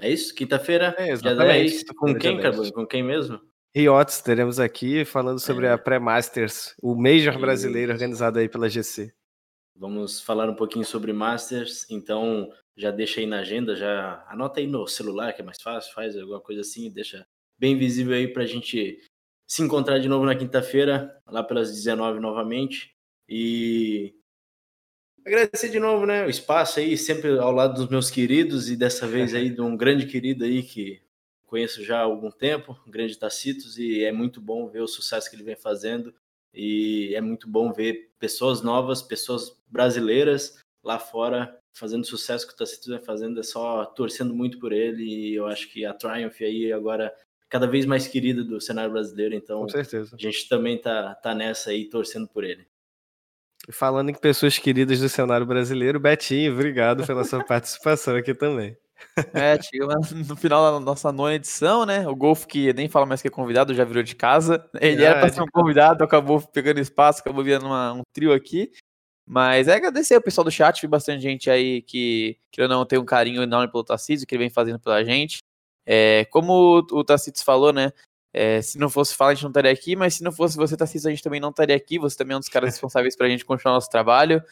[0.00, 0.34] É isso?
[0.34, 1.70] Quinta-feira, É, dia exatamente.
[1.70, 1.84] 10.
[1.96, 2.42] Com Dia quem, 10.
[2.42, 2.72] Carbone?
[2.72, 3.40] Com quem mesmo?
[3.74, 5.70] Riots, teremos aqui falando sobre É.
[5.72, 9.12] a Pré-Masters, o Major brasileiro organizado aí pela GC.
[9.76, 14.66] Vamos falar um pouquinho sobre Masters, então já deixa aí na agenda, já anota aí
[14.68, 17.26] no celular, que é mais fácil, faz alguma coisa assim, deixa
[17.58, 19.00] bem visível aí pra gente
[19.48, 22.92] se encontrar de novo na quinta-feira, lá pelas 19 novamente.
[23.28, 24.14] E
[25.24, 29.06] agradecer de novo, né, o espaço aí, sempre ao lado dos meus queridos, e dessa
[29.06, 31.00] vez aí de um grande querido aí que
[31.46, 35.30] conheço já há algum tempo, o grande Tacitos, e é muito bom ver o sucesso
[35.30, 36.14] que ele vem fazendo.
[36.52, 42.56] E é muito bom ver pessoas novas, pessoas brasileiras lá fora fazendo sucesso que o
[42.56, 46.40] Tacitus vem fazendo, é só torcendo muito por ele e eu acho que a Triumph
[46.40, 47.12] aí agora
[47.48, 50.14] cada vez mais querida do cenário brasileiro, então Com certeza.
[50.14, 52.66] a gente também tá, tá nessa aí torcendo por ele.
[53.68, 58.76] E Falando em pessoas queridas do cenário brasileiro, Betinho, obrigado pela sua participação aqui também.
[59.32, 62.06] É, chegamos no final da nossa nona edição, né?
[62.08, 64.68] O Golfo, que nem fala mais que é convidado, já virou de casa.
[64.80, 65.34] Ele era para Verdade.
[65.34, 68.70] ser um convidado, acabou pegando espaço, acabou virando uma- um trio aqui.
[69.26, 72.84] Mas é agradecer o pessoal do chat, vi bastante gente aí que, que eu não
[72.84, 75.38] tem um carinho enorme pelo Tacitos, que ele vem fazendo pela gente.
[75.86, 76.52] É, como
[76.92, 77.92] o, o Tacitos falou, né?
[78.34, 80.76] É, se não fosse falar, a gente não estaria aqui, mas se não fosse você,
[80.76, 82.00] Tacitos, a gente também não estaria aqui.
[82.00, 84.42] Você também é um dos caras responsáveis pra gente continuar nosso trabalho.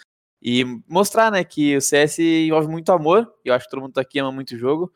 [0.40, 3.32] E mostrar, né, que o CS envolve muito amor.
[3.44, 4.92] E eu acho que todo mundo aqui ama muito o jogo.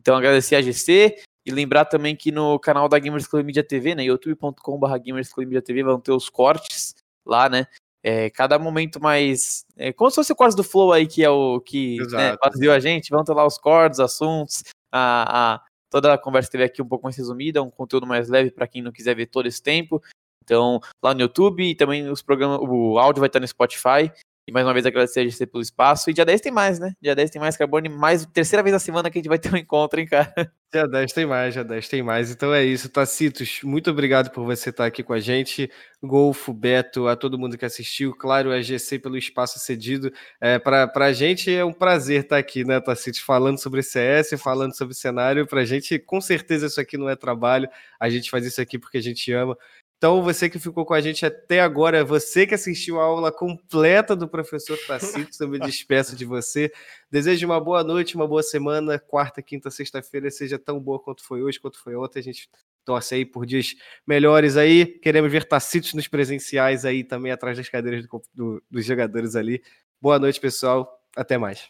[0.00, 3.94] Então agradecer a GC e lembrar também que no canal da Gamers Club Media TV,
[3.94, 6.94] né, youtube.com.br Gamers Club Media TV, vão ter os cortes
[7.26, 7.66] lá, né,
[8.02, 11.30] é, cada momento mais, é, como se fosse o corte do Flow aí, que é
[11.30, 16.14] o que né, baseou a gente, vão ter lá os cortes, assuntos, a, a- toda
[16.14, 18.80] a conversa que teve aqui um pouco mais resumida, um conteúdo mais leve para quem
[18.80, 20.02] não quiser ver todo esse tempo.
[20.42, 24.10] Então, lá no YouTube e também os programas, o áudio vai estar no Spotify.
[24.46, 26.10] E mais uma vez agradecer a GC pelo espaço.
[26.10, 26.92] E dia 10 tem mais, né?
[27.00, 29.52] Dia 10 tem mais Carbone, mais terceira vez na semana que a gente vai ter
[29.52, 30.32] um encontro, hein, cara?
[30.72, 32.30] Já 10 tem mais, já 10 tem mais.
[32.30, 33.58] Então é isso, Tacitos.
[33.64, 35.68] Muito obrigado por você estar aqui com a gente.
[36.00, 38.14] Golfo, Beto, a todo mundo que assistiu.
[38.14, 40.12] Claro, a GC pelo espaço cedido.
[40.40, 43.18] É, Para a gente é um prazer estar aqui, né, Tacitos?
[43.18, 45.44] Falando sobre CS, falando sobre cenário.
[45.44, 47.68] Para a gente, com certeza, isso aqui não é trabalho.
[47.98, 49.58] A gente faz isso aqui porque a gente ama.
[50.02, 54.16] Então, você que ficou com a gente até agora, você que assistiu a aula completa
[54.16, 56.72] do professor Tacitos, eu me despeço de você.
[57.10, 58.98] Desejo uma boa noite, uma boa semana.
[58.98, 62.18] Quarta, quinta, sexta-feira seja tão boa quanto foi hoje, quanto foi ontem.
[62.18, 62.48] A gente
[62.82, 63.74] torce aí por dias
[64.06, 64.86] melhores aí.
[64.86, 69.62] Queremos ver Tacitos nos presenciais aí também, atrás das cadeiras do- do- dos jogadores ali.
[70.00, 70.98] Boa noite, pessoal.
[71.14, 71.68] Até mais.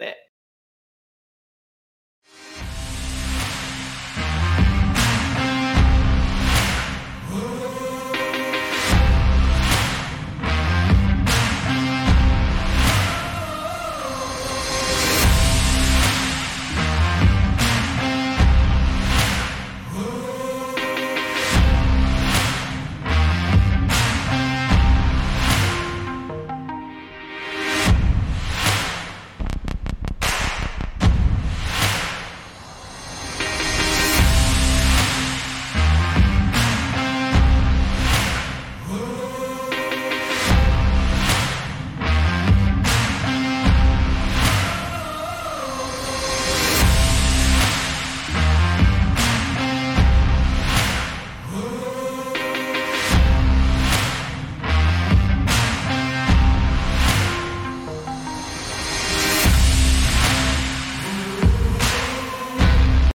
[0.00, 0.16] É.